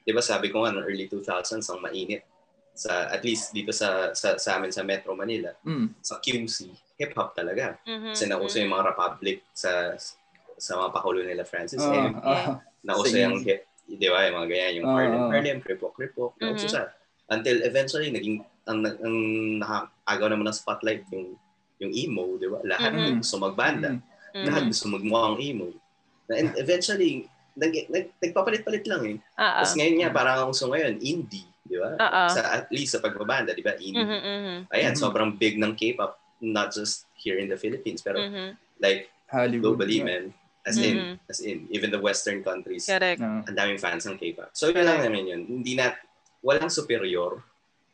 Di 0.00 0.10
ba 0.10 0.20
sabi 0.20 0.48
ko 0.48 0.60
nga, 0.60 0.72
no, 0.72 0.82
early 0.82 1.06
2000s, 1.06 1.68
ang 1.68 1.80
mainit. 1.80 2.24
Sa, 2.74 3.06
at 3.06 3.22
least 3.22 3.54
dito 3.54 3.70
sa, 3.70 4.10
sa, 4.12 4.34
sa 4.34 4.58
amin 4.58 4.68
sa 4.68 4.82
Metro 4.82 5.14
Manila, 5.14 5.54
Mm. 5.62 5.94
sa 6.02 6.18
QC, 6.18 6.66
hip-hop 6.98 7.30
talaga. 7.32 7.78
Mhm. 7.86 8.10
Kasi 8.10 8.26
nauso 8.26 8.58
yung 8.58 8.74
mga 8.74 8.90
Republic 8.90 9.46
sa 9.54 9.94
sa 10.54 10.78
mga 10.78 10.90
pakulo 10.92 11.18
nila 11.18 11.42
Francis 11.42 11.78
Ah, 11.80 11.90
M. 11.90 12.14
ah. 12.16 12.62
Nauso 12.82 13.10
yung 13.10 13.42
hip, 13.42 13.66
di 13.84 14.06
ba, 14.06 14.22
yung 14.22 14.38
mga 14.38 14.48
ganyan, 14.48 14.72
yung 14.78 14.86
Ah, 14.86 14.94
Harlem. 14.96 15.22
Harlem, 15.30 15.58
Kripok, 15.58 15.94
Kripok, 15.94 16.34
nauso 16.38 16.66
siya. 16.68 16.90
Until 17.26 17.62
eventually, 17.62 18.10
naging, 18.10 18.38
ang, 18.66 18.82
ang 18.84 19.16
nakagaw 19.58 20.28
naman 20.28 20.46
ng 20.46 20.54
spotlight 20.54 21.06
yung 21.10 21.34
yung 21.82 21.90
emo, 21.90 22.38
di 22.38 22.46
ba? 22.46 22.62
Lahat 22.62 22.94
Mhm. 22.94 23.18
gusto 23.18 23.34
magbanda. 23.36 23.98
Mhm. 24.30 24.44
Lahat 24.46 24.62
gusto 24.64 24.86
magmukhang 24.88 25.38
emo. 25.42 25.66
And 26.30 26.54
eventually, 26.54 27.26
nag, 27.54 27.74
nag, 27.90 28.14
nagpapalit-palit 28.18 28.86
lang 28.86 29.02
eh. 29.04 29.16
Oo. 29.18 29.54
Tapos 29.58 29.74
ngayon 29.74 29.96
nga, 30.00 30.10
parang 30.10 30.36
ang 30.38 30.50
uso 30.50 30.70
ngayon, 30.70 31.02
indie, 31.02 31.44
di 31.64 31.76
ba? 31.76 31.96
Sa, 32.28 32.40
at 32.60 32.68
least 32.68 32.92
sa 32.92 33.00
pagbabanda, 33.00 33.56
di 33.56 33.64
ba? 33.64 33.72
Indie. 33.74 33.98
Mhm, 33.98 34.20
mhm. 34.20 34.56
Ayan, 34.70 34.92
Mhm. 34.92 35.00
sobrang 35.00 35.30
big 35.32 35.56
ng 35.56 35.72
K-pop, 35.72 36.16
not 36.40 36.70
just 36.70 37.08
here 37.16 37.40
in 37.40 37.48
the 37.48 37.56
Philippines, 37.56 38.04
pero 38.04 38.20
Mhm. 38.20 38.54
like 38.78 39.08
Hollywood. 39.26 39.80
globally, 39.80 40.04
man. 40.04 40.30
As 40.64 40.76
in, 40.76 40.96
Mhm. 40.96 41.14
as 41.28 41.40
in, 41.40 41.68
even 41.68 41.88
the 41.88 42.00
Western 42.00 42.40
countries, 42.40 42.84
Correct. 42.84 43.20
Ang 43.20 43.44
daming 43.50 43.76
fans 43.76 44.04
ng 44.04 44.16
K-pop. 44.16 44.52
So 44.52 44.68
yun 44.68 44.84
lang 44.84 45.00
naman 45.00 45.24
yun. 45.24 45.42
Hindi 45.44 45.76
na, 45.76 45.92
walang 46.40 46.68
superior 46.68 47.40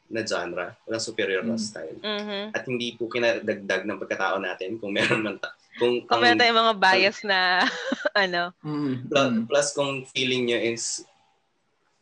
na 0.06 0.26
genre, 0.26 0.74
walang 0.82 0.98
superior 1.00 1.42
na 1.42 1.54
Mm. 1.54 1.62
style. 1.62 1.98
Mhm. 1.98 2.50
At 2.50 2.66
hindi 2.66 2.94
po 2.94 3.06
kinadagdag 3.06 3.86
ng 3.86 3.98
pagkatao 3.98 4.42
natin 4.42 4.78
kung 4.78 4.90
meron 4.90 5.22
man 5.22 5.38
ta- 5.38 5.54
kung 5.78 6.02
Kung 6.02 6.18
meron 6.18 6.34
tayong 6.34 6.58
mga 6.60 6.74
bias 6.76 7.18
na, 7.22 7.62
ano, 8.18 8.50
Mm. 8.62 9.06
plus, 9.06 9.30
plus 9.46 9.68
kung 9.70 10.02
feeling 10.06 10.50
nyo 10.50 10.58
is 10.58 11.06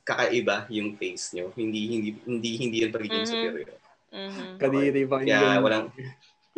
kakaiba 0.08 0.64
yung 0.72 0.96
taste 0.96 1.36
nyo, 1.36 1.52
hindi 1.52 1.84
hindi 1.92 2.08
hindi 2.24 2.50
hindi 2.56 2.76
yung 2.80 2.94
pagiging 2.96 3.24
Mhm. 3.24 3.30
superior. 3.30 3.76
mhm. 4.08 4.56
Kadiri 4.56 5.02
pa 5.04 5.20
Kaya 5.20 5.60
walang 5.60 5.92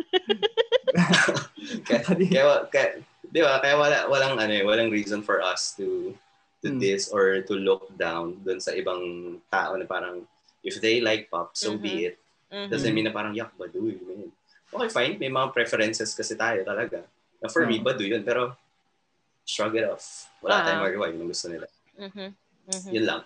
kaya, 1.87 1.99
kaya, 2.07 2.43
kaya 2.67 2.87
di 3.21 3.39
ba, 3.39 3.59
kaya 3.59 3.75
wala 3.75 3.97
walang 4.07 4.35
ano 4.35 4.51
eh, 4.51 4.63
walang 4.63 4.87
reason 4.87 5.19
for 5.19 5.43
us 5.43 5.75
to 5.75 6.15
to 6.61 6.69
Hmm. 6.69 6.77
this 6.77 7.09
or 7.09 7.41
to 7.41 7.57
look 7.57 7.89
down 7.97 8.37
dun 8.39 8.61
sa 8.61 8.71
ibang 8.71 9.01
tao 9.49 9.73
na 9.75 9.83
parang 9.83 10.23
if 10.61 10.77
they 10.77 11.01
like 11.01 11.25
pop, 11.27 11.51
so 11.53 11.73
be 11.73 12.05
it. 12.07 12.15
Mhm. 12.47 12.69
Doesn't 12.69 12.93
mean 12.93 13.03
na 13.03 13.11
parang 13.11 13.33
yak 13.33 13.49
baduy, 13.57 13.97
man. 13.97 14.29
Okay, 14.69 14.89
fine. 14.89 15.13
May 15.17 15.27
mga 15.27 15.51
preferences 15.51 16.13
kasi 16.13 16.37
tayo 16.37 16.61
talaga. 16.61 17.01
Na 17.41 17.49
for 17.49 17.65
me, 17.65 17.75
Oo. 17.75 17.83
baduy 17.83 18.07
yun. 18.07 18.21
Pero, 18.21 18.53
shrug 19.41 19.73
it 19.73 19.83
off. 19.83 20.29
Wala 20.39 20.53
Ah. 20.53 20.63
tayong 20.63 20.83
magawa. 20.85 21.05
Yun 21.09 21.25
ang 21.25 21.31
gusto 21.33 21.49
nila. 21.49 21.65
Mhm. 21.97 22.29
Mhm. 22.69 22.89
Yun 22.93 23.05
lang. 23.09 23.21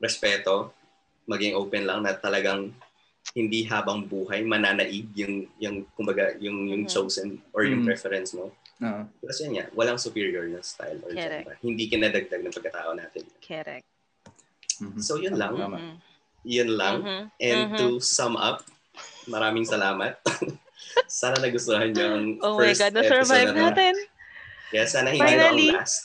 Respeto. 0.00 0.72
Maging 1.24 1.54
open 1.54 1.84
lang 1.84 2.02
na 2.02 2.16
talagang 2.16 2.72
hindi 3.30 3.62
habang 3.62 4.02
buhay 4.02 4.42
mananaig 4.42 5.06
yung 5.14 5.46
yung 5.60 5.86
kumbaga 5.94 6.34
yung 6.40 6.66
yung 6.66 6.82
Mhm. 6.82 6.90
chosen 6.90 7.38
or 7.52 7.62
yung 7.62 7.84
Mhm. 7.84 7.86
preference 7.86 8.34
mo. 8.34 8.50
Ah. 8.80 9.04
Kasi 9.22 9.44
yun 9.46 9.60
nga, 9.60 9.68
walang 9.70 10.00
superior 10.00 10.48
na 10.48 10.64
style 10.64 10.98
or 11.04 11.12
Correct. 11.12 11.44
genre. 11.46 11.54
Hindi 11.60 11.84
kinadagdag 11.86 12.40
ng 12.40 12.50
pagkatao 12.50 12.96
natin. 12.96 13.22
Correct. 13.38 13.86
Mhm. 14.80 14.98
So 14.98 15.20
yun 15.20 15.36
lang. 15.36 15.52
Mhm. 15.54 15.94
Yun 16.42 16.70
lang. 16.74 16.96
Mhm. 17.04 17.22
And 17.38 17.60
Mhm. 17.70 17.76
to 17.76 17.86
sum 18.00 18.34
up, 18.34 18.64
maraming 19.28 19.68
salamat. 19.68 20.16
Sana 21.06 21.36
nagustuhan 21.38 21.92
niyo 21.92 22.16
ang 22.16 22.26
Oh 22.40 22.56
my 22.56 22.72
first 22.72 22.80
God, 22.80 22.96
na-survive 22.96 23.20
episode 23.46 23.54
na 23.54 23.62
natin. 23.70 23.94
Yeah, 24.70 24.86
sana 24.86 25.10
hindi 25.10 25.22
Finally. 25.22 25.68
ito 25.68 25.76
ang 25.76 25.82
last. 25.82 25.98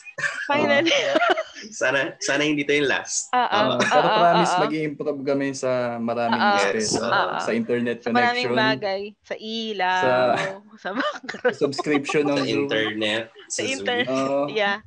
Finally. 0.44 0.90
Sana 1.72 2.12
sana 2.20 2.44
hindi 2.44 2.68
yung 2.68 2.88
last. 2.88 3.32
Ah, 3.32 3.48
ah, 3.48 3.66
pero 3.80 4.06
promise 4.06 4.52
ah. 4.52 4.60
mag-improve 4.68 5.20
kami 5.24 5.48
sa 5.56 5.96
maraming 5.96 6.40
ah, 6.40 7.40
sa 7.40 7.52
internet 7.56 8.04
Sa 8.04 8.12
maraming 8.12 8.52
connection, 8.52 8.60
bagay. 8.76 9.02
Sa 9.24 9.34
ilaw. 9.36 10.02
Sa- 10.02 10.64
Sa, 10.76 10.90
background. 10.92 11.56
subscription 11.64 12.24
ng 12.28 12.36
Sa 12.36 12.44
Zoom. 12.44 12.58
internet, 12.60 13.24
sa, 13.48 13.48
Sa 13.48 13.62
Zoom, 13.64 13.72
internet. 13.80 14.08
Oo. 14.12 14.40
Yeah. 14.52 14.78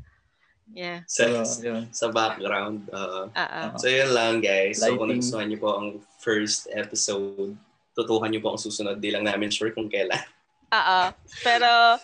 Yeah. 0.70 1.02
sa, 1.10 1.42
So, 1.42 1.66
yun. 1.66 1.84
sa 1.90 2.14
background. 2.14 2.86
oo. 2.94 3.22
Ah, 3.34 3.50
ah. 3.50 3.68
So 3.82 3.90
yun 3.90 4.14
lang 4.14 4.38
guys. 4.38 4.78
So 4.78 4.94
kung 4.94 5.10
Lighting. 5.10 5.26
nagustuhan 5.26 5.48
niyo 5.50 5.60
po 5.60 5.70
ang 5.74 5.88
first 6.22 6.70
episode, 6.70 7.58
tutukan 7.98 8.30
niyo 8.30 8.46
po 8.46 8.54
ang 8.54 8.62
susunod. 8.62 9.02
Di 9.02 9.10
lang 9.10 9.26
namin 9.26 9.50
sure 9.50 9.74
kung 9.74 9.90
kailan. 9.90 10.22
Ah. 10.70 11.10
Pero 11.42 11.98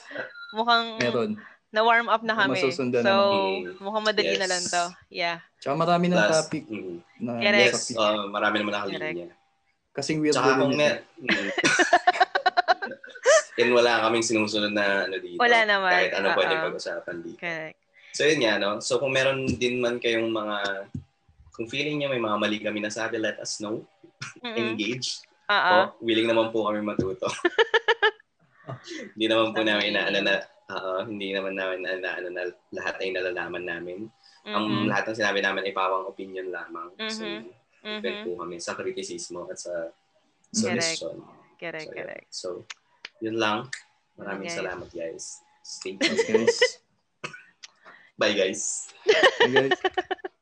mukhang 0.58 0.98
Meron. 0.98 1.32
Na-warm 1.76 2.08
up 2.08 2.24
na 2.24 2.40
kami. 2.40 2.56
Masusundan 2.56 3.04
so, 3.04 3.12
naman. 3.12 3.76
mukhang 3.84 4.06
madali 4.08 4.32
Yes. 4.32 4.40
na 4.40 4.48
lang 4.48 4.64
to. 4.64 4.84
Yeah. 5.12 5.38
Tsaka 5.60 5.76
marami 5.76 6.06
ng 6.08 6.16
Plus, 6.16 6.32
topic 6.32 6.64
mm, 6.72 6.98
na 7.20 7.32
yes, 7.44 7.92
uh, 8.00 8.32
marami 8.32 8.56
naman 8.64 8.74
nakalinya. 8.80 9.28
Kasing 9.92 10.24
weird 10.24 10.36
Tsaka 10.36 10.64
kung 10.64 10.80
may... 10.80 10.96
And 13.56 13.72
wala 13.72 14.04
kaming 14.04 14.28
sinusunod 14.28 14.76
na 14.76 15.08
ano 15.08 15.16
dito. 15.16 15.40
Wala 15.40 15.64
naman. 15.64 15.92
Kahit 15.96 16.12
ano 16.20 16.28
Oo. 16.32 16.36
pwede 16.36 16.54
pag-usapan 16.60 17.16
dito. 17.24 17.40
Correct. 17.40 17.80
So 18.12 18.28
yun 18.28 18.40
nga, 18.44 18.60
no? 18.60 18.84
So 18.84 19.00
kung 19.00 19.16
meron 19.16 19.48
din 19.60 19.80
man 19.80 20.00
kayong 20.00 20.28
mga... 20.32 20.88
Kung 21.56 21.72
feeling 21.72 22.00
niyo 22.00 22.12
may 22.12 22.20
mga 22.20 22.36
mali 22.36 22.60
kami 22.60 22.84
nasabi, 22.84 23.16
let 23.16 23.40
us 23.40 23.64
know. 23.64 23.80
Engage. 24.44 25.24
Ah, 25.48 25.56
ah. 25.56 25.72
Po, 25.96 26.04
willing 26.04 26.28
naman 26.28 26.52
po 26.52 26.68
kami 26.68 26.84
matuto. 26.84 27.32
hindi 29.16 29.26
naman 29.32 29.56
po 29.56 29.64
namin 29.64 29.96
inaano 29.96 30.20
na... 30.20 30.36
Oo, 30.66 31.06
hindi 31.06 31.30
naman 31.30 31.54
namin 31.54 31.86
na, 31.86 32.18
ano, 32.18 32.34
na 32.34 32.50
lahat 32.74 32.98
ay 32.98 33.14
nalalaman 33.14 33.66
namin. 33.70 34.10
Ang 34.50 34.66
Mhm. 34.66 34.90
lahat 34.90 35.04
ng 35.10 35.18
sinabi 35.22 35.40
namin 35.46 35.66
ay 35.70 35.74
pawang 35.78 36.10
opinion 36.10 36.50
lamang. 36.50 36.90
So, 37.06 37.22
Mhm. 37.22 37.54
open 37.86 38.14
Mhm. 38.18 38.24
po 38.26 38.30
kami 38.42 38.58
sa 38.58 38.74
kritisismo 38.74 39.46
at 39.46 39.62
sa 39.62 39.74
Correct. 40.50 40.98
suggestion. 40.98 41.22
Correct, 41.62 41.86
So, 41.86 41.94
yun. 41.94 41.98
correct. 42.02 42.28
So, 42.34 42.48
yun 43.22 43.38
lang. 43.38 43.70
Maraming 44.18 44.50
Okay. 44.50 44.58
salamat, 44.58 44.90
guys. 44.90 45.38
Stay 45.62 45.98
Thanks, 46.02 46.26
tuned. 46.26 46.50
guys. 46.50 46.58
Bye, 48.18 48.34
guys. 48.34 48.90
Hey, 49.38 49.50
guys. 49.54 49.78